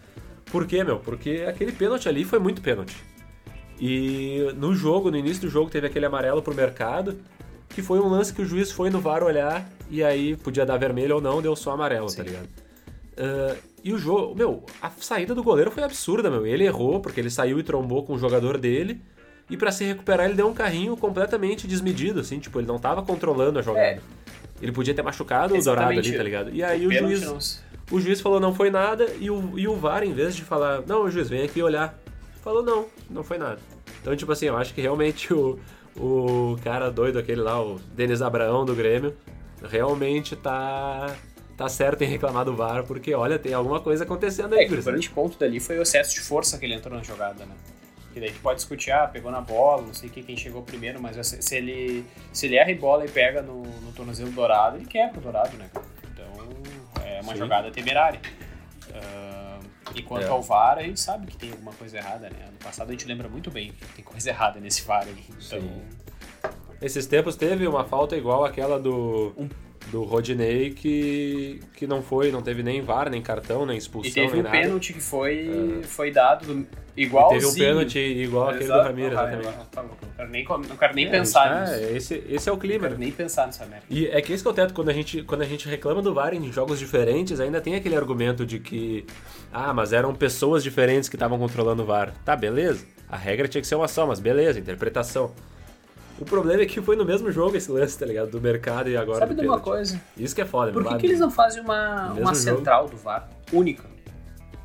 Por 0.47 0.67
quê, 0.67 0.85
meu? 0.85 0.99
Porque 0.99 1.45
aquele 1.49 1.73
pênalti 1.73 2.09
ali 2.09 2.25
foi 2.25 2.39
muito 2.39 2.61
pênalti. 2.61 2.97
E 3.81 4.53
no 4.57 4.75
jogo, 4.75 5.11
no 5.11 5.17
início 5.17 5.43
do 5.43 5.49
jogo, 5.49 5.71
teve 5.71 5.87
aquele 5.87 6.05
amarelo 6.07 6.43
pro 6.43 6.55
mercado, 6.55 7.19
que 7.69 7.81
foi 7.83 7.99
um 8.01 8.09
lance 8.09 8.33
que 8.33 8.43
o 8.43 8.45
juiz 8.45 8.71
foi 8.71 8.91
no 8.91 9.01
VAR 9.01 9.23
olhar 9.23 9.69
e 9.91 10.03
aí 10.05 10.37
podia 10.37 10.67
dar 10.67 10.77
vermelho 10.77 11.17
ou 11.17 11.21
não, 11.21 11.41
deu 11.41 11.57
só 11.57 11.73
amarelo, 11.73 12.07
tá 12.07 12.13
Sim. 12.13 12.17
tá 12.19 12.23
ligado? 12.25 12.49
Uh, 13.19 13.57
e 13.83 13.93
o 13.93 13.99
jogo, 13.99 14.35
meu, 14.35 14.65
a 14.83 14.91
saída 14.91 15.35
do 15.35 15.43
goleiro 15.43 15.71
foi 15.71 15.83
absurda, 15.83 16.31
meu. 16.31 16.47
Ele 16.47 16.65
errou 16.65 17.01
porque 17.01 17.21
ele 17.21 17.31
saiu 17.31 17.59
e 17.59 17.63
trombou 17.63 18.05
com 18.05 18.15
o 18.15 18.19
jogador 18.19 18.59
dele. 18.59 19.01
E 19.49 19.57
para 19.57 19.73
se 19.73 19.85
recuperar, 19.85 20.27
ele 20.27 20.35
deu 20.35 20.47
um 20.47 20.53
carrinho 20.53 20.97
completamente 20.97 21.67
desmedido, 21.67 22.21
assim, 22.21 22.39
tipo, 22.39 22.59
ele 22.59 22.67
não 22.67 22.79
tava 22.79 23.03
controlando 23.03 23.59
a 23.59 23.63
jogada. 23.63 23.87
É. 23.87 24.01
Ele 24.61 24.73
podia 24.73 24.95
ter 24.95 25.03
machucado 25.03 25.55
Exatamente. 25.57 25.99
o 25.99 26.03
Dourado 26.03 26.09
ali, 26.09 26.17
tá 26.17 26.23
ligado? 26.23 26.55
E 26.55 26.63
aí 26.63 26.87
o, 26.87 26.93
juiz. 26.93 27.63
O 27.91 28.01
juiz 28.01 28.21
falou 28.21 28.39
não 28.39 28.55
foi 28.55 28.71
nada, 28.71 29.09
e 29.19 29.31
o, 29.31 29.59
e 29.59 29.67
o 29.67 29.75
VAR, 29.77 30.03
em 30.03 30.13
vez 30.13 30.37
de 30.37 30.43
falar, 30.43 30.83
não, 30.87 31.05
o 31.05 31.11
juiz, 31.11 31.29
vem 31.29 31.43
aqui 31.43 31.63
olhar, 31.63 31.99
falou 32.43 32.63
não, 32.63 32.87
não 33.09 33.25
foi 33.25 33.39
nada. 33.39 33.59
Então, 34.01 34.15
tipo 34.15 34.31
assim, 34.31 34.47
eu 34.47 34.57
acho 34.57 34.75
que 34.75 34.81
realmente 34.81 35.33
o, 35.33 35.59
o 35.97 36.59
cara 36.63 36.91
doido, 36.91 37.19
aquele 37.19 37.41
lá, 37.41 37.63
o 37.63 37.81
Denis 37.95 38.21
Abraão 38.21 38.65
do 38.65 38.75
Grêmio, 38.75 39.15
realmente 39.63 40.37
tá 40.37 41.15
tá 41.57 41.69
certo 41.69 42.03
em 42.03 42.07
reclamar 42.07 42.45
do 42.45 42.55
VAR, 42.55 42.85
porque 42.85 43.13
olha, 43.13 43.37
tem 43.37 43.53
alguma 43.53 43.81
coisa 43.81 44.05
acontecendo 44.05 44.55
aí. 44.55 44.67
É, 44.67 44.73
o 44.73 44.83
grande 44.83 45.11
ponto 45.11 45.37
dali 45.37 45.59
foi 45.59 45.77
o 45.77 45.83
excesso 45.83 46.15
de 46.15 46.21
força 46.21 46.57
que 46.57 46.65
ele 46.65 46.75
entrou 46.75 46.97
na 46.97 47.03
jogada, 47.03 47.45
né? 47.45 47.55
Que 48.13 48.21
daí 48.21 48.33
tu 48.33 48.41
pode 48.41 48.57
discutir, 48.57 48.91
ah, 48.91 49.07
pegou 49.07 49.31
na 49.31 49.41
bola, 49.41 49.83
não 49.83 49.95
sei 49.95 50.09
quem 50.09 50.37
chegou 50.37 50.63
primeiro, 50.63 51.01
mas 51.01 51.17
se 51.27 51.57
ele, 51.57 52.05
se 52.33 52.47
ele 52.47 52.57
erra 52.57 52.71
e 52.71 52.75
bola 52.75 53.05
e 53.05 53.09
pega 53.09 53.43
no, 53.43 53.63
no 53.63 53.93
tornozelo 53.93 54.31
dourado, 54.31 54.77
ele 54.77 54.87
quebra 54.87 55.19
o 55.19 55.23
dourado, 55.23 55.57
né? 55.57 55.69
Então 56.13 57.05
é 57.05 57.21
uma 57.21 57.33
Sim. 57.33 57.39
jogada 57.39 57.71
temerária. 57.71 58.21
Uh, 58.89 59.65
e 59.95 60.03
quanto 60.03 60.27
é. 60.27 60.29
ao 60.29 60.43
VAR, 60.43 60.79
a 60.79 60.83
gente 60.83 61.01
sabe 61.01 61.27
que 61.27 61.37
tem 61.37 61.51
alguma 61.51 61.73
coisa 61.73 61.99
errada, 61.99 62.31
né? 62.31 62.49
No 62.51 62.59
passado 62.59 62.89
a 62.89 62.93
gente 62.93 63.07
lembra 63.07 63.29
muito 63.29 63.51
bem 63.51 63.73
que 63.73 63.87
tem 63.97 64.05
coisa 64.05 64.31
errada 64.31 64.59
nesse 64.59 64.83
VAR 64.83 65.05
aí. 65.05 65.25
Então... 65.29 65.61
Sim. 65.61 65.83
Esses 66.81 67.07
tempos 67.07 67.35
teve 67.35 67.67
uma 67.67 67.85
falta 67.85 68.17
igual 68.17 68.45
aquela 68.45 68.79
do. 68.79 69.35
Um 69.37 69.49
do 69.91 70.03
Rodinei 70.03 70.71
que, 70.71 71.61
que 71.75 71.87
não 71.87 72.03
foi, 72.03 72.31
não 72.31 72.43
teve 72.43 72.63
nem 72.63 72.81
VAR, 72.81 73.11
nem 73.11 73.21
cartão, 73.21 73.67
nem 73.67 73.77
expulsão, 73.77 74.11
e 74.11 74.15
teve 74.15 74.41
um 74.41 74.43
nada. 74.43 74.57
pênalti 74.57 74.93
que 74.93 75.01
foi, 75.01 75.81
é. 75.83 75.87
foi 75.87 76.11
dado 76.11 76.67
igual 76.97 77.29
Teve 77.31 77.47
um 77.47 77.55
pênalti 77.55 77.99
igual 77.99 78.51
aquele 78.51 78.73
do 78.73 78.81
Ramiro, 78.81 79.13
exatamente. 79.13 79.49
Tá 79.71 79.83
não 79.83 79.97
quero 80.17 80.31
nem, 80.31 80.45
não 80.45 80.77
quero 80.77 80.95
nem 80.95 81.07
é, 81.07 81.11
pensar 81.11 81.49
tá, 81.49 81.73
nisso. 81.73 81.85
Esse, 81.97 82.25
esse 82.29 82.49
é 82.49 82.53
o 82.53 82.57
clima. 82.57 82.83
Não 82.83 82.89
quero 82.89 83.01
nem 83.01 83.13
pensar 83.13 83.47
nessa 83.47 83.65
merda. 83.67 83.85
E 83.89 84.07
é 84.07 84.21
que 84.21 84.33
esse 84.33 84.43
que 84.43 84.49
é 84.49 84.51
o 84.51 84.55
teto, 84.55 84.75
quando 84.75 84.89
a, 84.89 84.93
gente, 84.93 85.23
quando 85.23 85.43
a 85.43 85.47
gente 85.47 85.69
reclama 85.69 86.03
do 86.03 86.13
VAR 86.13 86.35
em 86.35 86.53
jogos 86.53 86.79
diferentes, 86.79 87.41
ainda 87.41 87.61
tem 87.61 87.75
aquele 87.75 87.97
argumento 87.97 88.45
de 88.45 88.59
que 88.59 89.07
ah, 89.53 89.73
mas 89.73 89.93
eram 89.93 90.15
pessoas 90.15 90.63
diferentes 90.63 91.09
que 91.09 91.17
estavam 91.17 91.39
controlando 91.39 91.83
o 91.83 91.87
VAR. 91.87 92.13
Tá, 92.25 92.37
beleza. 92.37 92.85
A 93.09 93.17
regra 93.17 93.49
tinha 93.49 93.61
que 93.61 93.67
ser 93.67 93.75
uma 93.75 93.89
só, 93.89 94.07
mas 94.07 94.21
beleza, 94.21 94.59
interpretação. 94.59 95.33
O 96.21 96.25
problema 96.25 96.63
é 96.63 96.67
que 96.67 96.81
foi 96.81 96.97
no 96.97 97.05
mesmo 97.05 97.31
jogo 97.31 97.57
esse 97.57 97.71
lance, 97.71 97.97
tá 97.97 98.05
ligado? 98.05 98.31
Do 98.31 98.41
mercado 98.41 98.89
e 98.89 98.97
agora 98.97 99.21
Sabe 99.21 99.35
de 99.35 99.47
uma 99.47 99.61
coisa? 99.61 100.01
Isso 100.17 100.35
que 100.35 100.41
é 100.41 100.45
foda. 100.45 100.73
Por 100.73 100.85
que, 100.85 100.97
que 100.97 101.07
eles 101.07 101.21
não 101.21 101.31
fazem 101.31 101.63
uma, 101.63 102.13
uma 102.13 102.35
central 102.35 102.89
do 102.89 102.97
VAR 102.97 103.29
única? 103.53 103.85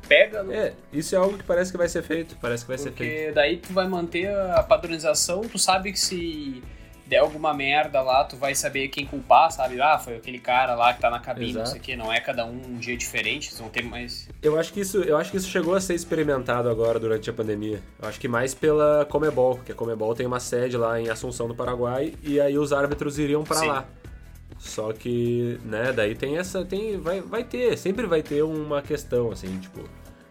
Pega... 0.08 0.42
No... 0.42 0.52
É, 0.52 0.74
isso 0.92 1.14
é 1.14 1.18
algo 1.18 1.38
que 1.38 1.44
parece 1.44 1.70
que 1.70 1.78
vai 1.78 1.88
ser 1.88 2.02
feito. 2.02 2.36
Parece 2.40 2.64
que 2.64 2.68
vai 2.68 2.76
Porque 2.76 2.90
ser 2.90 2.96
feito. 2.96 3.22
Porque 3.24 3.32
daí 3.32 3.56
tu 3.58 3.72
vai 3.72 3.86
manter 3.86 4.28
a 4.28 4.62
padronização, 4.62 5.42
tu 5.42 5.58
sabe 5.58 5.92
que 5.92 5.98
se 5.98 6.62
der 7.06 7.18
alguma 7.18 7.52
merda 7.52 8.00
lá, 8.00 8.24
tu 8.24 8.36
vai 8.36 8.54
saber 8.54 8.88
quem 8.88 9.04
culpar, 9.06 9.50
sabe? 9.50 9.80
Ah, 9.80 9.98
foi 9.98 10.16
aquele 10.16 10.38
cara 10.38 10.74
lá 10.74 10.92
que 10.94 11.00
tá 11.00 11.10
na 11.10 11.20
cabine, 11.20 11.50
Exato. 11.50 11.64
não 11.64 11.70
sei 11.72 11.80
o 11.80 11.82
quê. 11.82 11.96
Não 11.96 12.12
é 12.12 12.20
cada 12.20 12.46
um 12.46 12.54
um 12.54 12.78
dia 12.78 12.96
diferente, 12.96 13.48
eles 13.48 13.58
vão 13.58 13.68
ter 13.68 13.82
mais. 13.82 14.28
Eu 14.42 14.58
acho 14.58 14.72
que 14.72 14.80
isso, 14.80 14.98
eu 14.98 15.16
acho 15.16 15.30
que 15.30 15.36
isso 15.36 15.48
chegou 15.48 15.74
a 15.74 15.80
ser 15.80 15.94
experimentado 15.94 16.68
agora 16.68 16.98
durante 16.98 17.28
a 17.28 17.32
pandemia. 17.32 17.82
Eu 18.00 18.08
acho 18.08 18.18
que 18.18 18.28
mais 18.28 18.54
pela 18.54 19.04
Comebol, 19.04 19.56
porque 19.56 19.72
a 19.72 19.74
Comebol 19.74 20.14
tem 20.14 20.26
uma 20.26 20.40
sede 20.40 20.76
lá 20.76 21.00
em 21.00 21.08
Assunção 21.08 21.46
do 21.46 21.54
Paraguai 21.54 22.14
e 22.22 22.40
aí 22.40 22.56
os 22.56 22.72
árbitros 22.72 23.18
iriam 23.18 23.44
para 23.44 23.60
lá. 23.64 23.84
Só 24.58 24.92
que, 24.92 25.58
né, 25.64 25.92
daí 25.92 26.14
tem 26.14 26.38
essa, 26.38 26.64
tem 26.64 26.98
vai 26.98 27.20
vai 27.20 27.44
ter, 27.44 27.76
sempre 27.76 28.06
vai 28.06 28.22
ter 28.22 28.42
uma 28.42 28.80
questão 28.80 29.30
assim, 29.30 29.58
tipo, 29.58 29.80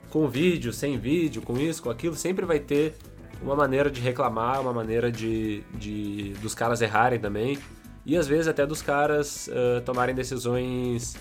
com 0.10 0.28
vídeo, 0.28 0.74
sem 0.74 0.98
vídeo, 0.98 1.42
com 1.42 1.58
isso, 1.58 1.84
com 1.84 1.90
aquilo, 1.90 2.16
sempre 2.16 2.46
vai 2.46 2.60
ter 2.60 2.96
uma 3.42 3.56
maneira 3.56 3.90
de 3.90 4.02
reclamar, 4.02 4.62
uma 4.62 4.74
maneira 4.74 5.12
de, 5.12 5.64
de 5.74 6.34
dos 6.42 6.54
caras 6.56 6.82
errarem 6.82 7.20
também. 7.20 7.58
E 8.06 8.18
às 8.18 8.28
vezes 8.28 8.48
até 8.48 8.66
dos 8.66 8.82
caras 8.82 9.48
uh, 9.48 9.82
tomarem 9.82 10.14
decisões 10.14 11.16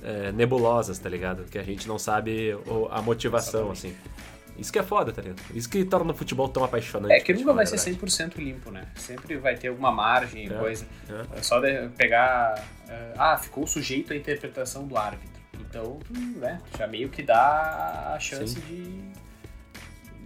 uh, 0.00 0.32
nebulosas, 0.34 0.98
tá 0.98 1.08
ligado? 1.08 1.44
Que 1.44 1.58
a 1.58 1.62
gente 1.62 1.86
não 1.86 1.98
sabe 1.98 2.52
a 2.90 3.00
motivação, 3.00 3.72
Exatamente. 3.72 3.86
assim. 3.86 4.26
Isso 4.58 4.72
que 4.72 4.78
é 4.78 4.82
foda, 4.82 5.12
tá 5.12 5.20
ligado? 5.20 5.40
Isso 5.54 5.68
que 5.68 5.84
torna 5.84 6.12
o 6.12 6.16
futebol 6.16 6.48
tão 6.48 6.64
apaixonante. 6.64 7.12
É 7.12 7.20
que 7.20 7.32
nunca 7.34 7.52
vai 7.52 7.66
ser 7.66 7.76
100% 7.76 8.38
limpo, 8.38 8.70
né? 8.70 8.86
Sempre 8.94 9.36
vai 9.36 9.54
ter 9.54 9.68
alguma 9.68 9.92
margem, 9.92 10.46
é, 10.46 10.58
coisa. 10.58 10.86
É. 11.08 11.38
é 11.38 11.42
só 11.42 11.60
pegar. 11.96 12.58
Uh, 12.88 13.14
ah, 13.18 13.36
ficou 13.36 13.66
sujeito 13.66 14.12
à 14.12 14.16
interpretação 14.16 14.86
do 14.86 14.96
árbitro. 14.96 15.36
Então, 15.60 15.98
né? 16.36 16.58
Já 16.76 16.86
meio 16.86 17.08
que 17.08 17.22
dá 17.22 18.14
a 18.14 18.18
chance 18.18 18.54
Sim. 18.54 18.60
de 18.60 19.25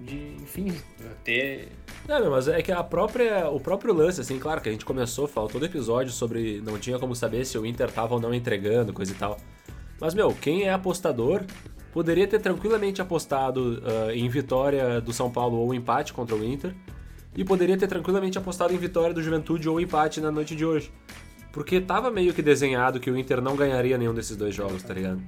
de, 0.04 0.34
enfim, 0.42 0.72
ter. 1.24 1.68
Não, 2.08 2.30
mas 2.30 2.48
é 2.48 2.60
que 2.62 2.72
a 2.72 2.82
própria, 2.82 3.48
o 3.48 3.60
próprio 3.60 3.94
lance, 3.94 4.20
assim, 4.20 4.38
claro 4.38 4.60
que 4.60 4.68
a 4.68 4.72
gente 4.72 4.84
começou, 4.84 5.28
falou 5.28 5.48
todo 5.48 5.64
episódio 5.64 6.12
sobre 6.12 6.60
não 6.60 6.78
tinha 6.78 6.98
como 6.98 7.14
saber 7.14 7.44
se 7.44 7.56
o 7.58 7.66
Inter 7.66 7.90
tava 7.90 8.14
ou 8.14 8.20
não 8.20 8.34
entregando, 8.34 8.92
coisa 8.92 9.12
e 9.12 9.14
tal. 9.14 9.36
Mas, 10.00 10.14
meu, 10.14 10.32
quem 10.32 10.64
é 10.64 10.72
apostador 10.72 11.44
poderia 11.92 12.26
ter 12.26 12.38
tranquilamente 12.38 13.02
apostado 13.02 13.82
uh, 13.82 14.10
em 14.12 14.28
vitória 14.28 15.00
do 15.00 15.12
São 15.12 15.30
Paulo 15.30 15.58
ou 15.58 15.74
empate 15.74 16.12
contra 16.12 16.34
o 16.34 16.44
Inter, 16.44 16.74
e 17.36 17.44
poderia 17.44 17.76
ter 17.76 17.86
tranquilamente 17.86 18.38
apostado 18.38 18.74
em 18.74 18.76
vitória 18.76 19.14
do 19.14 19.22
Juventude 19.22 19.68
ou 19.68 19.80
empate 19.80 20.20
na 20.20 20.30
noite 20.30 20.56
de 20.56 20.64
hoje. 20.64 20.92
Porque 21.52 21.80
tava 21.80 22.10
meio 22.10 22.32
que 22.32 22.42
desenhado 22.42 23.00
que 23.00 23.10
o 23.10 23.16
Inter 23.16 23.40
não 23.40 23.56
ganharia 23.56 23.98
nenhum 23.98 24.14
desses 24.14 24.36
dois 24.36 24.54
jogos, 24.54 24.82
tá 24.82 24.94
ligado? 24.94 25.20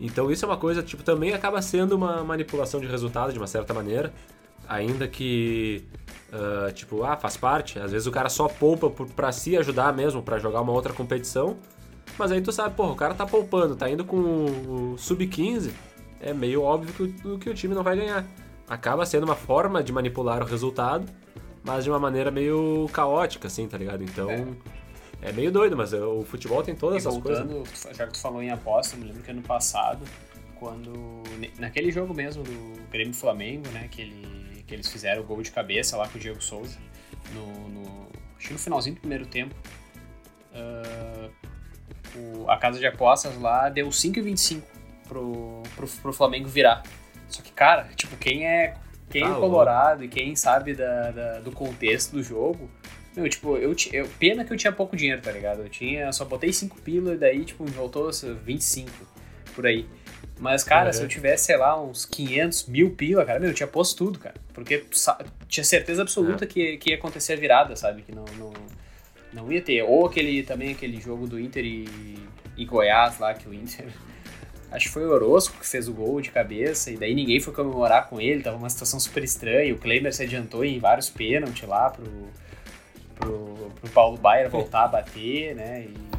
Então 0.00 0.30
isso 0.30 0.44
é 0.44 0.48
uma 0.48 0.56
coisa, 0.56 0.82
tipo, 0.82 1.02
também 1.02 1.34
acaba 1.34 1.60
sendo 1.60 1.94
uma 1.94 2.24
manipulação 2.24 2.80
de 2.80 2.86
resultado 2.86 3.32
de 3.32 3.38
uma 3.38 3.46
certa 3.46 3.74
maneira, 3.74 4.12
ainda 4.66 5.06
que, 5.06 5.84
uh, 6.32 6.72
tipo, 6.72 7.04
ah, 7.04 7.16
faz 7.16 7.36
parte. 7.36 7.78
Às 7.78 7.92
vezes 7.92 8.06
o 8.06 8.10
cara 8.10 8.30
só 8.30 8.48
poupa 8.48 8.90
para 9.14 9.30
se 9.30 9.56
ajudar 9.58 9.92
mesmo, 9.92 10.22
para 10.22 10.38
jogar 10.38 10.62
uma 10.62 10.72
outra 10.72 10.94
competição, 10.94 11.58
mas 12.18 12.32
aí 12.32 12.40
tu 12.40 12.50
sabe, 12.50 12.74
porra, 12.74 12.92
o 12.92 12.96
cara 12.96 13.14
tá 13.14 13.26
poupando, 13.26 13.76
tá 13.76 13.90
indo 13.90 14.04
com 14.04 14.16
o 14.16 14.94
sub-15, 14.96 15.70
é 16.20 16.32
meio 16.32 16.62
óbvio 16.62 16.92
que 16.94 17.28
o, 17.28 17.38
que 17.38 17.50
o 17.50 17.54
time 17.54 17.74
não 17.74 17.82
vai 17.82 17.96
ganhar. 17.96 18.24
Acaba 18.66 19.04
sendo 19.04 19.24
uma 19.24 19.36
forma 19.36 19.82
de 19.82 19.92
manipular 19.92 20.42
o 20.42 20.46
resultado, 20.46 21.06
mas 21.62 21.84
de 21.84 21.90
uma 21.90 21.98
maneira 21.98 22.30
meio 22.30 22.88
caótica, 22.92 23.48
assim, 23.48 23.68
tá 23.68 23.76
ligado? 23.76 24.02
Então... 24.02 24.30
É. 24.30 24.79
É 25.22 25.32
meio 25.32 25.52
doido, 25.52 25.76
mas 25.76 25.92
o 25.92 26.22
futebol 26.22 26.62
tem 26.62 26.74
todas 26.74 26.96
e 26.96 26.98
essas 27.06 27.12
voltando, 27.12 27.56
coisas. 27.56 27.96
Já 27.96 28.06
que 28.06 28.12
tu 28.14 28.18
falou 28.18 28.42
em 28.42 28.50
aposta, 28.50 28.96
eu 28.96 29.00
me 29.00 29.06
lembro 29.06 29.22
que 29.22 29.30
ano 29.30 29.42
passado, 29.42 30.04
quando. 30.58 31.22
Naquele 31.58 31.90
jogo 31.90 32.14
mesmo 32.14 32.42
do 32.42 32.80
Grêmio 32.90 33.14
Flamengo, 33.14 33.68
né? 33.68 33.88
Que, 33.90 34.02
ele, 34.02 34.64
que 34.66 34.74
eles 34.74 34.90
fizeram 34.90 35.22
o 35.22 35.24
gol 35.24 35.42
de 35.42 35.50
cabeça 35.50 35.96
lá 35.96 36.08
com 36.08 36.16
o 36.16 36.20
Diego 36.20 36.42
Souza. 36.42 36.78
No, 37.34 37.68
no, 37.68 38.08
acho 38.38 38.48
que 38.48 38.52
no 38.52 38.58
finalzinho 38.58 38.94
do 38.94 39.00
primeiro 39.00 39.26
tempo. 39.26 39.54
Uh, 40.52 41.30
o, 42.16 42.50
a 42.50 42.56
casa 42.56 42.78
de 42.78 42.86
apostas 42.86 43.38
lá 43.38 43.68
deu 43.68 43.88
5,25 43.88 44.62
pro, 45.06 45.62
pro, 45.76 45.86
pro 45.86 46.12
Flamengo 46.12 46.48
virar. 46.48 46.82
Só 47.28 47.42
que, 47.42 47.52
cara, 47.52 47.84
tipo, 47.94 48.16
quem 48.16 48.46
é, 48.46 48.74
quem 49.08 49.22
é 49.22 49.34
colorado 49.34 50.02
e 50.02 50.08
quem 50.08 50.34
sabe 50.34 50.74
da, 50.74 51.10
da, 51.10 51.40
do 51.40 51.52
contexto 51.52 52.12
do 52.12 52.22
jogo, 52.22 52.70
meu, 53.16 53.28
tipo, 53.28 53.56
eu, 53.56 53.74
eu, 53.92 54.08
pena 54.18 54.44
que 54.44 54.52
eu 54.52 54.56
tinha 54.56 54.72
pouco 54.72 54.96
dinheiro, 54.96 55.20
tá 55.20 55.32
ligado? 55.32 55.62
Eu 55.62 55.68
tinha, 55.68 56.12
só 56.12 56.24
botei 56.24 56.52
5 56.52 56.80
pila 56.80 57.14
e 57.14 57.16
daí, 57.16 57.44
tipo, 57.44 57.64
voltou 57.64 58.10
25 58.44 58.90
por 59.54 59.66
aí. 59.66 59.86
Mas, 60.38 60.62
cara, 60.62 60.86
uhum. 60.86 60.92
se 60.92 61.02
eu 61.02 61.08
tivesse, 61.08 61.46
sei 61.46 61.56
lá, 61.56 61.80
uns 61.80 62.06
500 62.06 62.66
mil 62.66 62.90
pila, 62.92 63.24
cara, 63.24 63.40
meu, 63.40 63.50
eu 63.50 63.54
tinha 63.54 63.66
posto 63.66 63.96
tudo, 63.96 64.18
cara. 64.18 64.36
Porque 64.54 64.84
tinha 65.48 65.64
certeza 65.64 66.02
absoluta 66.02 66.44
uhum. 66.44 66.50
que, 66.50 66.76
que 66.78 66.90
ia 66.90 66.96
acontecer 66.96 67.34
a 67.34 67.36
virada, 67.36 67.74
sabe? 67.74 68.02
Que 68.02 68.14
não, 68.14 68.24
não, 68.38 68.52
não 69.32 69.52
ia 69.52 69.60
ter. 69.60 69.82
Ou 69.82 70.06
aquele, 70.06 70.42
também 70.44 70.70
aquele 70.70 71.00
jogo 71.00 71.26
do 71.26 71.38
Inter 71.38 71.64
e, 71.64 72.18
e 72.56 72.64
Goiás 72.64 73.18
lá, 73.18 73.34
que 73.34 73.48
o 73.48 73.54
Inter... 73.54 73.86
Acho 74.70 74.86
que 74.86 74.92
foi 74.92 75.04
o 75.04 75.10
Orosco 75.10 75.58
que 75.58 75.66
fez 75.66 75.88
o 75.88 75.92
gol 75.92 76.20
de 76.20 76.30
cabeça, 76.30 76.92
e 76.92 76.96
daí 76.96 77.12
ninguém 77.12 77.40
foi 77.40 77.52
comemorar 77.52 78.08
com 78.08 78.20
ele, 78.20 78.40
tava 78.40 78.56
uma 78.56 78.70
situação 78.70 79.00
super 79.00 79.24
estranha. 79.24 79.74
O 79.74 79.78
Kleiber 79.78 80.14
se 80.14 80.22
adiantou 80.22 80.64
em 80.64 80.78
vários 80.78 81.10
pênaltis 81.10 81.68
lá 81.68 81.90
pro, 81.90 82.30
pro, 83.20 83.70
pro 83.80 83.90
Paulo 83.90 84.16
Baier 84.16 84.50
voltar 84.50 84.84
a 84.84 84.88
bater, 84.88 85.54
né? 85.54 85.82
E... 85.82 86.10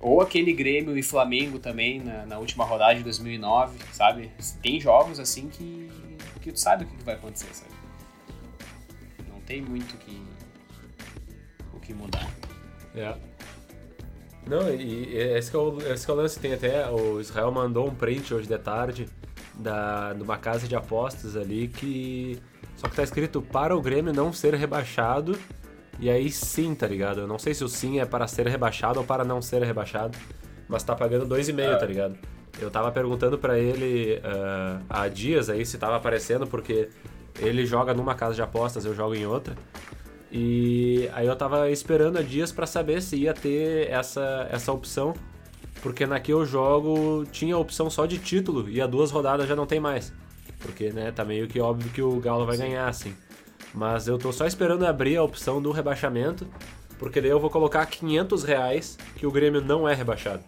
Ou 0.00 0.20
aquele 0.20 0.52
Grêmio 0.52 0.98
e 0.98 1.02
Flamengo 1.02 1.58
também 1.58 2.00
na, 2.00 2.26
na, 2.26 2.38
última 2.38 2.64
rodada 2.64 2.94
de 2.94 3.02
2009, 3.02 3.78
sabe? 3.92 4.30
Tem 4.60 4.78
jogos 4.78 5.18
assim 5.18 5.48
que, 5.48 5.90
que 6.42 6.52
tu 6.52 6.60
sabe 6.60 6.84
o 6.84 6.86
que 6.86 7.02
vai 7.02 7.14
acontecer, 7.14 7.54
sabe? 7.54 7.72
Não 9.32 9.40
tem 9.40 9.62
muito 9.62 9.96
que, 9.96 10.22
o 11.72 11.80
que 11.80 11.94
mudar. 11.94 12.30
É. 12.94 13.14
Não, 14.46 14.70
e 14.70 15.16
esse 15.16 15.50
que, 15.50 15.56
é 15.56 15.58
o, 15.58 15.78
esse 15.90 16.04
que 16.04 16.10
é 16.10 16.14
o 16.14 16.16
lance. 16.18 16.38
Tem 16.38 16.52
até. 16.52 16.86
O 16.90 17.18
Israel 17.18 17.50
mandou 17.50 17.88
um 17.88 17.94
print 17.94 18.34
hoje 18.34 18.46
de 18.46 18.58
tarde 18.58 19.08
da, 19.54 20.12
de 20.12 20.22
uma 20.22 20.36
casa 20.36 20.68
de 20.68 20.76
apostas 20.76 21.34
ali 21.34 21.68
que. 21.68 22.38
Só 22.76 22.88
que 22.88 22.96
tá 22.96 23.02
escrito 23.02 23.40
para 23.40 23.74
o 23.74 23.80
Grêmio 23.80 24.12
não 24.12 24.32
ser 24.32 24.54
rebaixado 24.54 25.38
e 25.98 26.10
aí 26.10 26.30
sim, 26.30 26.74
tá 26.74 26.86
ligado? 26.86 27.20
Eu 27.20 27.26
não 27.26 27.38
sei 27.38 27.54
se 27.54 27.64
o 27.64 27.68
sim 27.68 28.00
é 28.00 28.04
para 28.04 28.26
ser 28.26 28.46
rebaixado 28.46 28.98
ou 28.98 29.04
para 29.04 29.24
não 29.24 29.40
ser 29.40 29.62
rebaixado, 29.62 30.16
mas 30.68 30.82
tá 30.82 30.94
pagando 30.94 31.26
2,5, 31.26 31.60
é. 31.60 31.76
tá 31.76 31.86
ligado? 31.86 32.18
Eu 32.60 32.70
tava 32.70 32.90
perguntando 32.92 33.38
para 33.38 33.58
ele 33.58 34.18
uh, 34.18 34.84
há 34.88 35.08
dias 35.08 35.50
aí 35.50 35.64
se 35.66 35.76
tava 35.76 35.96
aparecendo, 35.96 36.46
porque 36.46 36.88
ele 37.38 37.66
joga 37.66 37.92
numa 37.92 38.14
casa 38.14 38.34
de 38.34 38.42
apostas, 38.42 38.84
eu 38.84 38.94
jogo 38.94 39.14
em 39.14 39.26
outra. 39.26 39.56
E 40.30 41.08
aí 41.12 41.26
eu 41.26 41.36
tava 41.36 41.70
esperando 41.70 42.18
há 42.18 42.22
dias 42.22 42.50
para 42.50 42.66
saber 42.66 43.00
se 43.02 43.16
ia 43.16 43.34
ter 43.34 43.88
essa, 43.90 44.48
essa 44.50 44.72
opção, 44.72 45.14
porque 45.82 46.06
na 46.06 46.18
que 46.18 46.32
eu 46.32 46.44
jogo 46.44 47.24
tinha 47.30 47.54
a 47.54 47.58
opção 47.58 47.88
só 47.90 48.06
de 48.06 48.18
título 48.18 48.68
e 48.68 48.80
a 48.80 48.86
duas 48.86 49.10
rodadas 49.10 49.48
já 49.48 49.54
não 49.54 49.66
tem 49.66 49.78
mais. 49.78 50.12
Porque, 50.60 50.90
né, 50.90 51.12
tá 51.12 51.24
meio 51.24 51.46
que 51.46 51.60
óbvio 51.60 51.90
que 51.90 52.00
o 52.00 52.18
Galo 52.20 52.46
vai 52.46 52.56
ganhar, 52.56 52.88
assim. 52.88 53.14
Mas 53.74 54.06
eu 54.06 54.16
tô 54.16 54.32
só 54.32 54.46
esperando 54.46 54.86
abrir 54.86 55.16
a 55.16 55.22
opção 55.22 55.60
do 55.60 55.72
rebaixamento, 55.72 56.46
porque 56.96 57.20
daí 57.20 57.30
eu 57.30 57.40
vou 57.40 57.50
colocar 57.50 57.84
500 57.84 58.44
reais 58.44 58.96
que 59.16 59.26
o 59.26 59.32
Grêmio 59.32 59.60
não 59.60 59.88
é 59.88 59.94
rebaixado. 59.94 60.44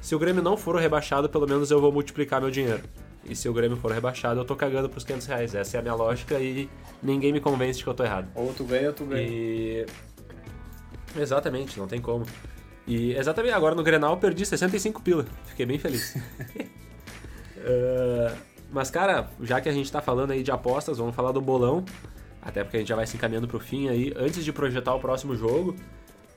Se 0.00 0.14
o 0.14 0.18
Grêmio 0.18 0.42
não 0.42 0.56
for 0.56 0.76
rebaixado, 0.76 1.28
pelo 1.28 1.46
menos 1.46 1.70
eu 1.70 1.80
vou 1.80 1.92
multiplicar 1.92 2.40
meu 2.40 2.50
dinheiro. 2.50 2.82
E 3.24 3.34
se 3.34 3.48
o 3.48 3.52
Grêmio 3.52 3.76
for 3.76 3.90
rebaixado, 3.90 4.40
eu 4.40 4.44
tô 4.44 4.54
cagando 4.54 4.88
pros 4.88 5.04
500 5.04 5.26
reais. 5.26 5.54
Essa 5.54 5.76
é 5.76 5.80
a 5.80 5.82
minha 5.82 5.94
lógica 5.94 6.38
e 6.40 6.68
ninguém 7.02 7.32
me 7.32 7.40
convence 7.40 7.78
de 7.78 7.84
que 7.84 7.90
eu 7.90 7.94
tô 7.94 8.04
errado. 8.04 8.28
Ou 8.34 8.52
tu 8.52 8.64
ganha 8.64 8.88
ou 8.88 8.94
tu 8.94 9.04
ganha. 9.04 9.28
E... 9.28 9.86
Exatamente, 11.16 11.78
não 11.78 11.86
tem 11.86 12.00
como. 12.00 12.24
E 12.86 13.12
exatamente 13.12 13.54
agora 13.54 13.74
no 13.74 13.82
Grenal 13.82 14.12
eu 14.12 14.16
perdi 14.16 14.44
65 14.44 15.02
pila. 15.02 15.26
Fiquei 15.46 15.66
bem 15.66 15.78
feliz. 15.78 16.16
uh, 17.56 18.36
mas 18.72 18.90
cara, 18.90 19.30
já 19.40 19.60
que 19.60 19.68
a 19.68 19.72
gente 19.72 19.90
tá 19.90 20.00
falando 20.00 20.32
aí 20.32 20.42
de 20.42 20.50
apostas, 20.50 20.98
vamos 20.98 21.14
falar 21.14 21.30
do 21.30 21.40
bolão 21.40 21.84
até 22.42 22.64
porque 22.64 22.76
a 22.76 22.80
gente 22.80 22.88
já 22.88 22.96
vai 22.96 23.06
se 23.06 23.16
encaminhando 23.16 23.46
para 23.46 23.56
o 23.56 23.60
fim 23.60 23.88
aí. 23.88 24.12
Antes 24.16 24.44
de 24.44 24.52
projetar 24.52 24.92
o 24.94 24.98
próximo 24.98 25.36
jogo, 25.36 25.76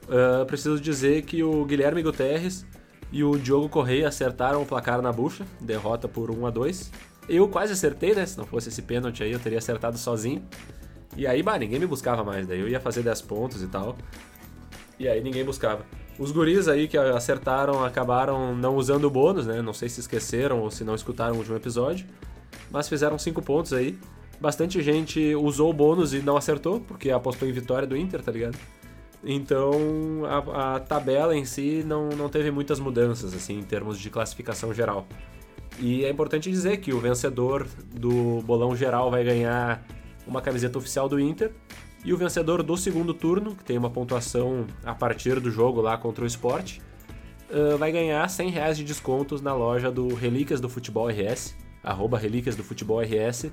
uh, 0.04 0.46
preciso 0.46 0.80
dizer 0.80 1.24
que 1.24 1.44
o 1.44 1.66
Guilherme 1.66 2.04
Guterres 2.04 2.66
e 3.12 3.24
o 3.24 3.38
Diogo 3.38 3.68
Correia 3.68 4.08
acertaram 4.08 4.62
o 4.62 4.66
placar 4.66 5.02
na 5.02 5.12
bucha, 5.12 5.46
derrota 5.60 6.08
por 6.08 6.30
1 6.30 6.46
a 6.46 6.50
2 6.52 6.92
Eu 7.28 7.48
quase 7.48 7.74
acertei, 7.74 8.14
né? 8.14 8.26
Se 8.26 8.38
não 8.38 8.46
fosse 8.46 8.70
esse 8.70 8.84
pênalti 8.84 9.24
aí, 9.24 9.32
eu 9.32 9.40
teria 9.40 9.58
acertado 9.58 9.98
sozinho. 9.98 10.44
E 11.18 11.26
aí, 11.26 11.42
bah, 11.42 11.58
ninguém 11.58 11.80
me 11.80 11.88
buscava 11.88 12.24
mais, 12.24 12.46
daí 12.46 12.60
eu 12.60 12.68
ia 12.68 12.80
fazer 12.80 13.02
10 13.02 13.22
pontos 13.24 13.64
e 13.64 13.68
tal. 13.68 13.98
E 15.00 15.08
aí 15.08 15.24
ninguém 15.24 15.44
buscava. 15.44 15.86
Os 16.20 16.32
guris 16.32 16.68
aí 16.68 16.88
que 16.88 16.98
acertaram 16.98 17.84
acabaram 17.84 18.56
não 18.56 18.76
usando 18.76 19.06
o 19.06 19.10
bônus, 19.10 19.46
né? 19.46 19.62
Não 19.62 19.74
sei 19.74 19.90
se 19.90 20.00
esqueceram 20.00 20.60
ou 20.60 20.70
se 20.70 20.84
não 20.84 20.96
escutaram 20.96 21.34
o 21.36 21.38
último 21.38 21.56
episódio. 21.58 22.06
Mas 22.72 22.88
fizeram 22.88 23.18
5 23.18 23.42
pontos 23.42 23.74
aí 23.74 23.98
bastante 24.40 24.82
gente 24.82 25.36
usou 25.36 25.70
o 25.70 25.74
bônus 25.74 26.14
e 26.14 26.20
não 26.20 26.38
acertou, 26.38 26.80
porque 26.82 27.12
apostou 27.12 27.48
em 27.48 27.52
vitória 27.52 27.88
do 27.88 27.96
Inter, 27.96 28.22
tá 28.22 28.32
ligado? 28.32 28.58
Então 29.24 30.24
a, 30.26 30.76
a, 30.76 30.80
tabela 30.80 31.36
em 31.36 31.46
si 31.46 31.84
não, 31.86 32.10
não 32.10 32.30
teve 32.30 32.52
muitas 32.52 32.80
mudanças, 32.80 33.34
assim, 33.34 33.58
em 33.58 33.64
termos 33.64 34.00
de 34.00 34.10
classificação 34.10 34.74
geral. 34.74 35.08
E 35.80 36.06
é 36.06 36.10
importante 36.10 36.50
dizer 36.50 36.78
que 36.78 36.94
o 36.94 37.00
vencedor 37.00 37.68
do 37.92 38.42
bolão 38.44 38.76
geral 38.76 39.10
vai 39.10 39.24
ganhar 39.24 39.84
uma 40.26 40.42
camiseta 40.42 40.78
oficial 40.78 41.10
do 41.10 41.20
Inter. 41.20 41.52
E 42.04 42.14
o 42.14 42.18
vencedor 42.18 42.62
do 42.62 42.78
segundo 42.78 43.14
turno, 43.14 43.56
que 43.56 43.64
tem 43.64 43.78
uma 43.78 43.90
pontuação 43.90 44.68
a 44.84 44.94
partir 44.94 45.40
do 45.40 45.50
jogo 45.50 45.82
lá 45.82 45.98
contra 45.98 46.24
o 46.24 46.28
esporte, 46.28 46.82
uh, 47.50 47.78
vai 47.78 47.92
ganhar 47.92 48.28
100 48.30 48.50
reais 48.52 48.78
de 48.78 48.84
descontos 48.84 49.42
na 49.42 49.54
loja 49.54 49.92
do 49.92 50.14
Relíquias 50.14 50.62
do 50.62 50.70
Futebol 50.70 51.10
RS, 51.10 51.56
arroba 51.84 52.18
Relíquias 52.18 52.56
do 52.56 52.64
Futebol 52.64 53.02
RS, 53.02 53.52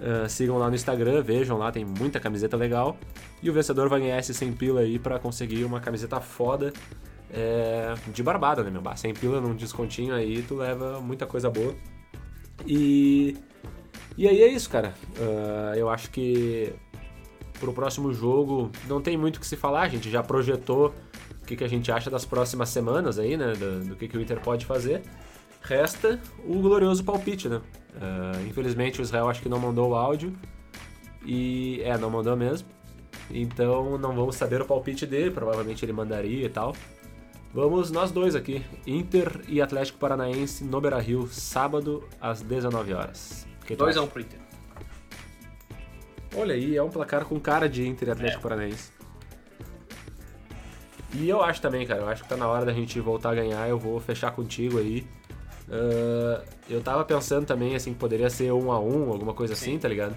Uh, 0.00 0.26
sigam 0.28 0.56
lá 0.56 0.70
no 0.70 0.74
Instagram, 0.74 1.22
vejam 1.22 1.58
lá, 1.58 1.70
tem 1.70 1.84
muita 1.84 2.18
camiseta 2.18 2.56
legal. 2.56 2.96
E 3.42 3.50
o 3.50 3.52
vencedor 3.52 3.88
vai 3.88 4.00
ganhar 4.00 4.18
esse 4.18 4.32
100 4.32 4.52
pila 4.54 4.80
aí 4.80 4.98
para 4.98 5.18
conseguir 5.18 5.64
uma 5.64 5.78
camiseta 5.78 6.20
foda 6.20 6.72
é, 7.32 7.94
de 8.12 8.22
barbada, 8.22 8.62
né, 8.62 8.70
meu? 8.70 8.82
100 8.94 9.14
pila 9.14 9.40
num 9.40 9.54
descontinho 9.54 10.14
aí, 10.14 10.42
tu 10.42 10.56
leva 10.56 11.00
muita 11.00 11.26
coisa 11.26 11.48
boa. 11.50 11.74
E, 12.66 13.36
e 14.16 14.26
aí 14.26 14.42
é 14.42 14.48
isso, 14.48 14.68
cara. 14.68 14.94
Uh, 15.16 15.74
eu 15.76 15.88
acho 15.88 16.10
que 16.10 16.72
pro 17.58 17.72
próximo 17.72 18.12
jogo 18.12 18.70
não 18.88 19.00
tem 19.00 19.16
muito 19.16 19.36
o 19.36 19.40
que 19.40 19.46
se 19.46 19.56
falar, 19.56 19.82
a 19.82 19.88
gente 19.88 20.10
já 20.10 20.22
projetou 20.22 20.94
o 21.42 21.46
que, 21.46 21.56
que 21.56 21.64
a 21.64 21.68
gente 21.68 21.92
acha 21.92 22.10
das 22.10 22.24
próximas 22.24 22.70
semanas 22.70 23.18
aí, 23.18 23.36
né? 23.36 23.52
Do, 23.52 23.84
do 23.84 23.96
que, 23.96 24.08
que 24.08 24.16
o 24.16 24.20
Inter 24.20 24.40
pode 24.40 24.64
fazer. 24.64 25.02
Resta 25.62 26.18
o 26.44 26.58
glorioso 26.60 27.04
palpite, 27.04 27.48
né? 27.48 27.60
Uh, 27.94 28.46
infelizmente 28.48 29.00
o 29.00 29.02
Israel 29.02 29.28
acho 29.28 29.42
que 29.42 29.48
não 29.48 29.58
mandou 29.58 29.90
o 29.90 29.94
áudio. 29.94 30.34
E. 31.24 31.80
É, 31.82 31.96
não 31.98 32.10
mandou 32.10 32.36
mesmo. 32.36 32.68
Então 33.30 33.96
não 33.98 34.14
vamos 34.14 34.36
saber 34.36 34.60
o 34.60 34.64
palpite 34.64 35.06
dele, 35.06 35.30
provavelmente 35.30 35.84
ele 35.84 35.92
mandaria 35.92 36.46
e 36.46 36.48
tal. 36.48 36.74
Vamos 37.52 37.90
nós 37.90 38.12
dois 38.12 38.36
aqui, 38.36 38.64
Inter 38.86 39.40
e 39.48 39.60
Atlético 39.60 39.98
Paranaense 39.98 40.62
no 40.62 40.80
Beira 40.80 41.00
Rio, 41.00 41.26
sábado 41.26 42.08
às 42.20 42.42
19 42.42 42.94
horas. 42.94 43.46
2x1 43.68 44.02
um 44.02 44.06
pro 44.06 44.20
Inter. 44.20 44.38
Olha 46.36 46.54
aí, 46.54 46.76
é 46.76 46.82
um 46.82 46.90
placar 46.90 47.24
com 47.24 47.40
cara 47.40 47.68
de 47.68 47.86
Inter 47.86 48.08
e 48.08 48.10
Atlético 48.12 48.38
é. 48.38 48.42
Paranaense. 48.42 48.92
E 51.14 51.28
eu 51.28 51.42
acho 51.42 51.60
também, 51.60 51.84
cara, 51.84 52.02
eu 52.02 52.08
acho 52.08 52.22
que 52.22 52.28
tá 52.28 52.36
na 52.36 52.46
hora 52.46 52.64
da 52.64 52.72
gente 52.72 53.00
voltar 53.00 53.30
a 53.30 53.34
ganhar, 53.34 53.68
eu 53.68 53.78
vou 53.78 53.98
fechar 53.98 54.30
contigo 54.30 54.78
aí. 54.78 55.04
Uh, 55.70 56.42
eu 56.68 56.80
tava 56.82 57.04
pensando 57.04 57.46
também, 57.46 57.76
assim, 57.76 57.92
que 57.92 57.98
poderia 57.98 58.28
ser 58.28 58.52
um 58.52 58.72
a 58.72 58.80
um, 58.80 59.10
alguma 59.10 59.32
coisa 59.32 59.54
Sim. 59.54 59.70
assim, 59.70 59.78
tá 59.78 59.88
ligado? 59.88 60.16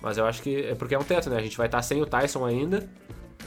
Mas 0.00 0.16
eu 0.16 0.24
acho 0.24 0.42
que 0.42 0.56
é 0.56 0.74
porque 0.74 0.94
é 0.94 0.98
um 0.98 1.04
teto, 1.04 1.28
né? 1.28 1.36
A 1.36 1.42
gente 1.42 1.56
vai 1.56 1.66
estar 1.66 1.78
tá 1.78 1.82
sem 1.82 2.00
o 2.00 2.06
Tyson 2.06 2.44
ainda. 2.44 2.88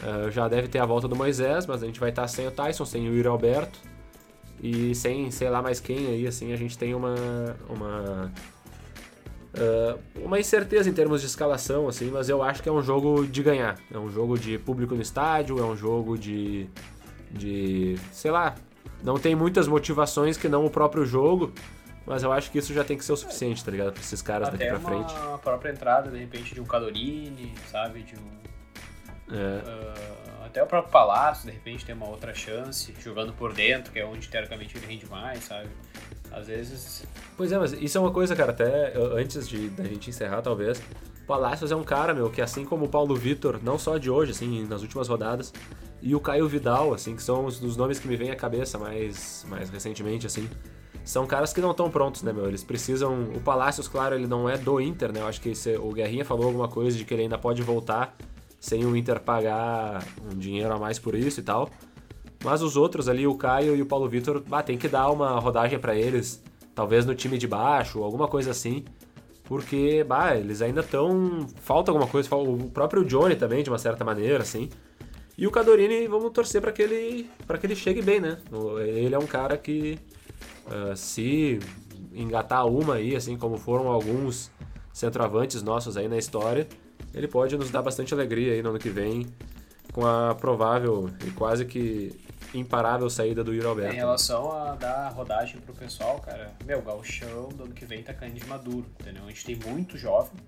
Uh, 0.03 0.29
já 0.29 0.47
deve 0.47 0.67
ter 0.67 0.79
a 0.79 0.86
volta 0.86 1.07
do 1.07 1.15
Moisés, 1.15 1.65
mas 1.65 1.81
a 1.81 1.86
gente 1.88 1.99
vai 1.99 2.09
estar 2.09 2.23
tá 2.23 2.27
sem 2.27 2.47
o 2.47 2.51
Tyson, 2.51 2.86
sem 2.86 3.09
o 3.09 3.15
Yuri 3.15 3.27
Alberto. 3.27 3.79
E 4.61 4.93
sem 4.93 5.29
sei 5.31 5.49
lá 5.49 5.61
mais 5.61 5.79
quem 5.79 6.07
aí, 6.07 6.27
assim, 6.27 6.53
a 6.53 6.55
gente 6.55 6.77
tem 6.77 6.93
uma. 6.93 7.15
uma 7.69 8.31
Uh, 9.55 9.99
uma 10.25 10.39
incerteza 10.39 10.89
em 10.89 10.93
termos 10.93 11.21
de 11.21 11.27
escalação, 11.27 11.88
assim, 11.88 12.09
mas 12.09 12.27
eu 12.27 12.41
acho 12.41 12.63
que 12.63 12.67
é 12.67 12.71
um 12.71 12.81
jogo 12.81 13.27
de 13.27 13.43
ganhar. 13.43 13.77
É 13.93 13.99
um 13.99 14.09
jogo 14.09 14.36
de 14.36 14.57
público 14.57 14.95
no 14.95 15.01
estádio, 15.01 15.59
é 15.59 15.63
um 15.63 15.77
jogo 15.77 16.17
de. 16.17 16.67
de. 17.31 17.95
sei 18.11 18.31
lá. 18.31 18.55
Não 19.03 19.19
tem 19.19 19.36
muitas 19.36 19.67
motivações 19.67 20.38
que 20.38 20.47
não 20.47 20.65
o 20.65 20.69
próprio 20.69 21.05
jogo, 21.05 21.53
mas 22.05 22.23
eu 22.23 22.31
acho 22.31 22.51
que 22.51 22.57
isso 22.57 22.73
já 22.73 22.84
tem 22.84 22.97
que 22.97 23.03
ser 23.03 23.13
o 23.13 23.17
suficiente, 23.17 23.63
tá 23.63 23.71
ligado? 23.71 23.93
Pra 23.93 24.01
esses 24.01 24.21
caras 24.21 24.49
Até 24.49 24.69
daqui 24.69 24.81
pra 24.81 24.89
frente. 24.91 25.13
a 25.34 25.38
própria 25.38 25.71
entrada, 25.71 26.09
de 26.09 26.17
repente, 26.17 26.53
de 26.53 26.61
um 26.61 26.65
Cadorini, 26.65 27.53
sabe? 27.71 28.03
De 28.03 28.15
um. 28.15 28.43
É. 29.36 29.36
Uh, 29.36 30.45
até 30.45 30.61
o 30.61 30.67
próprio 30.67 30.91
Palácio, 30.91 31.45
de 31.45 31.51
repente, 31.51 31.86
tem 31.86 31.95
uma 31.95 32.07
outra 32.09 32.34
chance, 32.34 32.93
jogando 32.99 33.34
por 33.34 33.53
dentro, 33.53 33.91
que 33.91 33.99
é 33.99 34.05
onde 34.05 34.27
teoricamente 34.27 34.77
ele 34.77 34.86
rende 34.86 35.09
mais, 35.09 35.43
sabe? 35.45 35.69
Às 36.31 36.47
vezes. 36.47 37.03
Pois 37.38 37.51
é, 37.51 37.57
mas 37.57 37.73
isso 37.73 37.97
é 37.97 38.01
uma 38.01 38.11
coisa, 38.11 38.36
cara, 38.36 38.51
até 38.51 38.93
antes 38.95 39.47
de 39.47 39.69
da 39.69 39.84
gente 39.84 40.09
encerrar, 40.09 40.41
talvez. 40.41 40.81
Palácios 41.28 41.71
é 41.71 41.76
um 41.76 41.84
cara, 41.84 42.13
meu, 42.13 42.30
que 42.30 42.41
assim 42.41 42.65
como 42.65 42.86
o 42.86 42.89
Paulo 42.89 43.15
Vitor, 43.15 43.59
não 43.63 43.78
só 43.78 43.97
de 43.97 44.09
hoje, 44.09 44.32
assim, 44.32 44.65
nas 44.65 44.82
últimas 44.82 45.07
rodadas, 45.07 45.53
e 46.01 46.13
o 46.13 46.19
Caio 46.19 46.47
Vidal, 46.47 46.93
assim, 46.93 47.15
que 47.15 47.24
são 47.24 47.45
os 47.45 47.59
dos 47.59 47.78
nomes 47.78 47.99
que 47.99 48.07
me 48.07 48.17
vêm 48.17 48.30
à 48.30 48.36
cabeça 48.36 48.78
mais, 48.78 49.45
mais 49.49 49.69
recentemente, 49.69 50.28
assim, 50.28 50.49
são 51.05 51.26
caras 51.26 51.51
que 51.51 51.59
não 51.59 51.71
estão 51.71 51.89
prontos, 51.89 52.24
né, 52.24 52.32
meu? 52.32 52.47
Eles 52.47 52.63
precisam. 52.63 53.24
O 53.36 53.41
Palácios, 53.41 53.88
claro, 53.88 54.15
ele 54.15 54.28
não 54.28 54.49
é 54.49 54.57
do 54.57 54.80
Inter, 54.80 55.11
né? 55.11 55.19
Eu 55.19 55.28
acho 55.28 55.41
que 55.41 55.49
esse, 55.49 55.76
o 55.76 55.91
Guerrinha 55.91 56.24
falou 56.24 56.45
alguma 56.45 56.67
coisa 56.67 56.97
de 56.97 57.03
que 57.03 57.13
ele 57.13 57.24
ainda 57.24 57.38
pode 57.38 57.61
voltar 57.61 58.15
sem 58.59 58.86
o 58.86 58.95
Inter 58.95 59.19
pagar 59.19 60.05
um 60.32 60.38
dinheiro 60.38 60.74
a 60.74 60.80
mais 60.80 60.97
por 60.97 61.15
isso 61.15 61.41
e 61.41 61.43
tal. 61.43 61.69
Mas 62.43 62.61
os 62.61 62.78
outros 62.78 63.09
ali, 63.09 63.28
o 63.28 63.36
Caio 63.36 63.76
e 63.76 63.82
o 63.82 63.86
Paulo 63.86 64.07
Vitor, 64.07 64.41
bah, 64.47 64.63
tem 64.63 64.78
que 64.78 64.88
dar 64.88 65.09
uma 65.09 65.38
rodagem 65.39 65.78
para 65.78 65.95
eles, 65.95 66.41
talvez 66.74 67.05
no 67.05 67.13
time 67.13 67.38
de 67.38 67.47
baixo, 67.47 68.01
alguma 68.01 68.28
coisa 68.28 68.51
assim. 68.51 68.86
Porque, 69.43 70.03
bah, 70.03 70.35
eles 70.35 70.61
ainda 70.61 70.81
estão. 70.81 71.45
Falta 71.61 71.91
alguma 71.91 72.07
coisa. 72.07 72.33
O 72.35 72.69
próprio 72.69 73.03
Johnny 73.03 73.35
também, 73.35 73.63
de 73.63 73.69
uma 73.69 73.77
certa 73.77 74.03
maneira, 74.03 74.41
assim. 74.41 74.69
E 75.37 75.47
o 75.47 75.51
Cadorini, 75.51 76.07
vamos 76.07 76.31
torcer 76.31 76.61
para 76.61 76.71
que 76.71 76.81
ele 76.81 77.29
que 77.59 77.65
ele 77.65 77.75
chegue 77.75 78.01
bem, 78.01 78.19
né? 78.19 78.37
Ele 78.85 79.15
é 79.15 79.19
um 79.19 79.25
cara 79.25 79.57
que 79.57 79.99
uh, 80.67 80.95
se 80.95 81.59
engatar 82.13 82.67
uma 82.67 82.95
aí, 82.95 83.15
assim 83.15 83.37
como 83.37 83.57
foram 83.57 83.87
alguns 83.87 84.51
centroavantes 84.91 85.63
nossos 85.63 85.97
aí 85.97 86.07
na 86.07 86.17
história, 86.17 86.67
ele 87.13 87.27
pode 87.27 87.57
nos 87.57 87.71
dar 87.71 87.81
bastante 87.81 88.13
alegria 88.13 88.53
aí 88.53 88.61
no 88.61 88.69
ano 88.69 88.79
que 88.79 88.89
vem 88.89 89.27
com 89.91 90.05
a 90.05 90.35
provável 90.35 91.09
e 91.25 91.31
quase 91.31 91.65
que 91.65 92.11
imparável 92.53 93.09
saída 93.09 93.43
do 93.43 93.53
Yuri 93.53 93.67
Alberto. 93.67 93.93
Em 93.93 93.97
relação 93.97 94.51
a 94.51 94.75
dar 94.75 95.09
rodagem 95.09 95.59
pro 95.61 95.73
pessoal, 95.73 96.19
cara, 96.19 96.51
meu, 96.65 96.79
o 96.79 96.81
gauchão 96.81 97.49
do 97.49 97.63
ano 97.63 97.73
que 97.73 97.85
vem 97.85 98.03
tá 98.03 98.13
caindo 98.13 98.39
de 98.39 98.45
maduro, 98.45 98.85
entendeu? 98.99 99.23
A 99.25 99.29
gente 99.29 99.45
tem 99.45 99.55
muito 99.55 99.97
jovem 99.97 100.39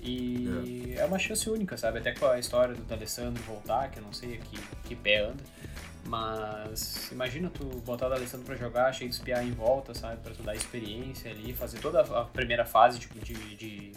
e 0.00 0.94
é, 0.96 1.00
é 1.00 1.04
uma 1.04 1.18
chance 1.18 1.48
única, 1.48 1.76
sabe? 1.76 1.98
Até 1.98 2.12
com 2.12 2.26
a 2.26 2.38
história 2.38 2.74
do 2.74 2.82
D'Alessandro 2.82 3.42
voltar, 3.42 3.90
que 3.90 3.98
eu 3.98 4.02
não 4.02 4.12
sei 4.12 4.38
que, 4.38 4.60
que 4.84 4.94
pé 4.94 5.24
anda, 5.24 5.42
mas 6.06 7.10
imagina 7.10 7.50
tu 7.50 7.64
botar 7.84 8.06
o 8.06 8.10
D'Alessandro 8.10 8.46
pra 8.46 8.56
jogar, 8.56 8.92
cheio 8.92 9.10
de 9.10 9.16
espiar 9.16 9.44
em 9.44 9.52
volta, 9.52 9.94
sabe? 9.94 10.20
Pra 10.22 10.32
tu 10.32 10.42
dar 10.42 10.54
experiência 10.54 11.30
ali, 11.30 11.52
fazer 11.52 11.78
toda 11.80 12.00
a 12.00 12.24
primeira 12.24 12.64
fase 12.64 12.98
tipo, 12.98 13.18
de, 13.18 13.34
de, 13.56 13.92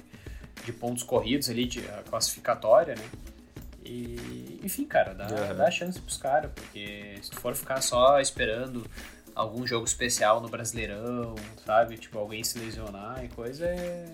de 0.66 0.74
pontos 0.74 1.04
corridos 1.04 1.50
ali, 1.50 1.66
de 1.66 1.82
classificatória, 2.10 2.96
né? 2.96 3.04
E, 3.84 4.60
enfim, 4.64 4.86
cara, 4.86 5.14
dá, 5.14 5.26
uhum. 5.26 5.58
dá 5.58 5.72
chance 5.72 6.00
pros 6.00 6.18
caras, 6.18 6.52
porque 6.54 7.18
se 7.22 7.32
tu 7.32 7.40
for 7.40 7.56
ficar 7.56 7.82
só 7.82 8.20
esperando 8.20 8.86
algum 9.36 9.66
jogo 9.66 9.86
especial 9.86 10.40
no 10.40 10.50
Brasileirão, 10.50 11.36
sabe? 11.66 11.98
Tipo, 11.98 12.20
alguém 12.20 12.44
se 12.44 12.60
lesionar 12.60 13.24
e 13.24 13.30
coisa, 13.30 13.66
é... 13.66 14.06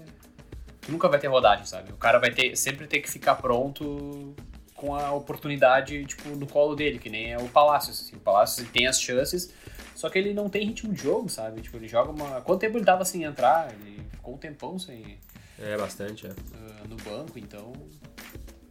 tu 0.82 0.92
nunca 0.92 1.10
vai 1.10 1.20
ter 1.20 1.28
rodagem, 1.28 1.66
sabe? 1.66 1.92
O 1.92 1.98
cara 1.98 2.20
vai 2.20 2.32
ter, 2.32 2.56
sempre 2.56 2.88
ter 2.88 3.00
que 3.00 3.10
ficar 3.10 3.36
pronto 3.36 4.34
com 4.74 4.96
a 4.96 5.12
oportunidade, 5.12 6.06
tipo, 6.06 6.30
no 6.30 6.48
colo 6.48 6.76
dele, 6.76 7.00
que 7.00 7.10
nem 7.10 7.34
é 7.34 7.38
o 7.38 7.50
Palácio, 7.50 7.92
assim. 7.92 8.16
O 8.16 8.20
Palácio 8.20 8.66
tem 8.68 8.88
as 8.88 9.02
chances, 9.02 9.52
só 9.96 10.10
que 10.10 10.18
ele 10.18 10.34
não 10.34 10.48
tem 10.48 10.66
ritmo 10.68 10.94
de 10.94 11.02
jogo, 11.02 11.28
sabe? 11.28 11.62
Tipo, 11.62 11.78
ele 11.78 11.88
joga 11.88 12.12
uma... 12.12 12.42
Quanto 12.42 12.60
tempo 12.62 12.78
ele 12.78 12.86
tava 12.86 13.04
sem 13.04 13.24
entrar? 13.24 13.74
Ele 13.74 14.04
ficou 14.12 14.36
um 14.36 14.38
tempão 14.38 14.78
sem... 14.78 15.20
É, 15.60 15.76
bastante, 15.76 16.28
é. 16.28 16.30
Uh, 16.30 16.88
no 16.88 16.96
banco, 16.98 17.40
então 17.40 17.74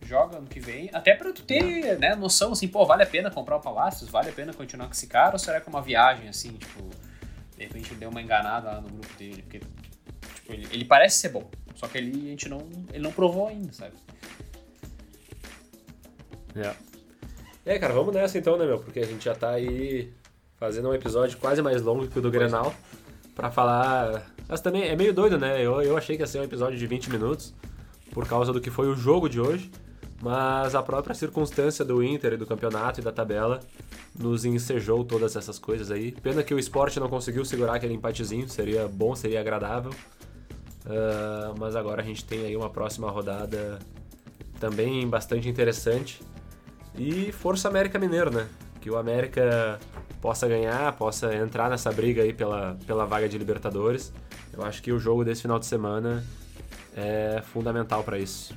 joga 0.07 0.39
ano 0.39 0.47
que 0.47 0.61
vem, 0.61 0.89
até 0.93 1.15
pra 1.15 1.33
tu 1.33 1.43
ter, 1.43 1.99
né, 1.99 2.15
noção, 2.15 2.53
assim, 2.53 2.69
pô, 2.69 2.87
vale 2.87 3.03
a 3.03 3.07
pena 3.07 3.31
comprar 3.31 3.57
o 3.57 3.61
Palácios? 3.61 4.09
Vale 4.09 4.31
a 4.31 4.33
pena 4.33 4.55
continuar 4.55 4.87
com 4.87 4.93
esse 4.93 5.07
cara? 5.07 5.33
Ou 5.33 5.39
será 5.39 5.61
que 5.61 5.69
é 5.69 5.71
uma 5.71 5.83
viagem, 5.83 6.29
assim, 6.29 6.53
tipo, 6.53 6.89
de 7.57 7.65
repente 7.65 7.91
ele 7.91 8.01
deu 8.01 8.09
uma 8.09 8.23
enganada 8.23 8.69
lá 8.69 8.81
no 8.81 8.89
grupo 8.89 9.13
dele? 9.19 9.43
Porque, 9.43 9.59
tipo, 9.59 10.53
ele, 10.53 10.69
ele 10.71 10.85
parece 10.85 11.19
ser 11.19 11.31
bom, 11.31 11.49
só 11.75 11.87
que 11.89 11.99
ele, 11.99 12.29
a 12.29 12.31
gente 12.31 12.49
não, 12.49 12.67
ele 12.93 13.03
não 13.03 13.13
provou 13.13 13.49
ainda, 13.49 13.73
sabe? 13.73 13.95
É. 16.55 16.75
É, 17.65 17.79
cara, 17.79 17.93
vamos 17.93 18.15
nessa 18.15 18.39
então, 18.39 18.57
né, 18.57 18.65
meu? 18.65 18.79
Porque 18.79 19.01
a 19.01 19.07
gente 19.07 19.25
já 19.25 19.35
tá 19.35 19.51
aí 19.51 20.13
fazendo 20.57 20.89
um 20.89 20.95
episódio 20.95 21.37
quase 21.39 21.61
mais 21.61 21.83
longo 21.83 22.07
que 22.07 22.19
o 22.19 22.23
do 22.23 22.31
pois 22.31 22.43
Grenal 22.43 22.73
é. 22.73 23.29
pra 23.35 23.51
falar... 23.51 24.35
Mas 24.49 24.61
também 24.61 24.85
é 24.85 24.95
meio 24.95 25.13
doido, 25.13 25.37
né? 25.37 25.61
Eu, 25.61 25.83
eu 25.83 25.97
achei 25.97 26.17
que 26.17 26.23
ia 26.23 26.27
ser 26.27 26.39
um 26.39 26.45
episódio 26.45 26.79
de 26.79 26.87
20 26.87 27.11
minutos 27.11 27.53
por 28.13 28.27
causa 28.27 28.53
do 28.53 28.61
que 28.61 28.71
foi 28.71 28.89
o 28.89 28.95
jogo 28.95 29.29
de 29.29 29.41
hoje 29.41 29.71
mas 30.23 30.75
a 30.75 30.83
própria 30.83 31.15
circunstância 31.15 31.85
do 31.85 32.03
Inter 32.03 32.35
e 32.35 32.37
do 32.37 32.47
campeonato 32.47 33.01
e 33.01 33.03
da 33.03 33.13
tabela 33.13 33.61
nos 34.19 34.45
ensejou 34.45 35.05
todas 35.05 35.37
essas 35.37 35.59
coisas 35.59 35.91
aí. 35.91 36.13
Pena 36.13 36.43
que 36.43 36.55
o 36.55 36.59
esporte 36.59 36.99
não 36.99 37.09
conseguiu 37.09 37.45
segurar 37.45 37.75
aquele 37.75 37.95
empatezinho, 37.95 38.49
seria 38.49 38.89
bom, 38.89 39.15
seria 39.15 39.41
agradável. 39.41 39.91
Uh, 40.87 41.59
mas 41.59 41.77
agora 41.77 42.01
a 42.01 42.05
gente 42.05 42.25
tem 42.25 42.47
aí 42.47 42.57
uma 42.57 42.71
próxima 42.71 43.11
rodada 43.11 43.79
também 44.59 45.07
bastante 45.07 45.49
interessante. 45.49 46.23
E 46.97 47.31
Força 47.33 47.69
América 47.69 47.99
Mineiro, 47.99 48.31
né? 48.31 48.49
Que 48.81 48.91
o 48.91 48.97
América 48.97 49.79
possa 50.21 50.49
ganhar, 50.49 50.93
possa 50.95 51.35
entrar 51.35 51.69
nessa 51.69 51.93
briga 51.93 52.23
aí 52.23 52.33
pela, 52.33 52.79
pela 52.87 53.05
vaga 53.05 53.29
de 53.29 53.37
Libertadores. 53.37 54.13
Eu 54.53 54.65
acho 54.65 54.83
que 54.83 54.91
o 54.93 54.99
jogo 54.99 55.25
desse 55.25 55.43
final 55.43 55.59
de 55.59 55.67
semana 55.67 56.25
é 56.97 57.43
fundamental 57.53 58.03
para 58.03 58.19
isso. 58.19 58.55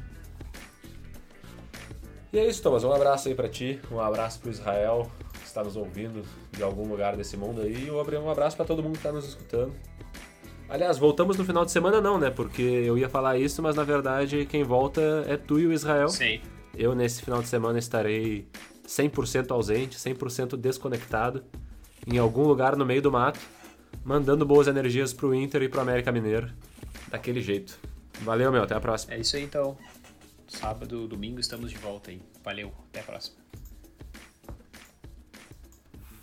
E 2.31 2.37
é 2.37 2.47
isso, 2.47 2.61
Thomas. 2.61 2.83
Um 2.83 2.91
abraço 2.91 3.27
aí 3.27 3.33
para 3.33 3.49
ti, 3.49 3.79
um 3.91 3.99
abraço 3.99 4.39
pro 4.39 4.51
Israel, 4.51 5.09
que 5.33 5.45
está 5.45 5.63
nos 5.63 5.75
ouvindo 5.75 6.23
de 6.51 6.61
algum 6.61 6.87
lugar 6.87 7.17
desse 7.17 7.35
mundo 7.35 7.61
aí, 7.61 7.87
e 7.87 7.91
um 7.91 8.29
abraço 8.29 8.55
para 8.55 8.65
todo 8.65 8.83
mundo 8.83 8.93
que 8.93 8.99
está 8.99 9.11
nos 9.11 9.25
escutando. 9.27 9.73
Aliás, 10.69 10.99
voltamos 10.99 11.35
no 11.37 11.43
final 11.43 11.65
de 11.65 11.71
semana 11.71 11.99
não, 11.99 12.19
né? 12.19 12.29
Porque 12.29 12.61
eu 12.61 12.95
ia 12.95 13.09
falar 13.09 13.39
isso, 13.39 13.63
mas 13.63 13.75
na 13.75 13.83
verdade 13.83 14.45
quem 14.45 14.63
volta 14.63 15.01
é 15.27 15.35
tu 15.35 15.59
e 15.59 15.65
o 15.65 15.73
Israel. 15.73 16.09
Sim. 16.09 16.39
Eu 16.77 16.93
nesse 16.93 17.23
final 17.23 17.41
de 17.41 17.47
semana 17.47 17.79
estarei 17.79 18.47
100% 18.87 19.49
ausente, 19.49 19.97
100% 19.97 20.55
desconectado, 20.55 21.43
em 22.05 22.19
algum 22.19 22.43
lugar 22.43 22.75
no 22.75 22.85
meio 22.85 23.01
do 23.01 23.11
mato, 23.11 23.39
mandando 24.05 24.45
boas 24.45 24.67
energias 24.67 25.11
pro 25.11 25.33
Inter 25.33 25.63
e 25.63 25.69
pro 25.69 25.81
América 25.81 26.11
Mineiro, 26.11 26.47
daquele 27.09 27.41
jeito. 27.41 27.79
Valeu, 28.21 28.51
meu, 28.51 28.61
até 28.61 28.75
a 28.75 28.79
próxima. 28.79 29.15
É 29.15 29.19
isso 29.19 29.35
aí 29.35 29.43
então 29.43 29.75
sábado, 30.49 31.07
domingo 31.07 31.39
estamos 31.39 31.71
de 31.71 31.77
volta 31.77 32.11
aí. 32.11 32.21
Valeu, 32.43 32.73
até 32.89 32.99
a 32.99 33.03
próxima. 33.03 33.37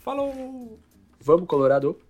Falou! 0.01 0.79
Vamos, 1.21 1.49
Colorado! 1.49 2.06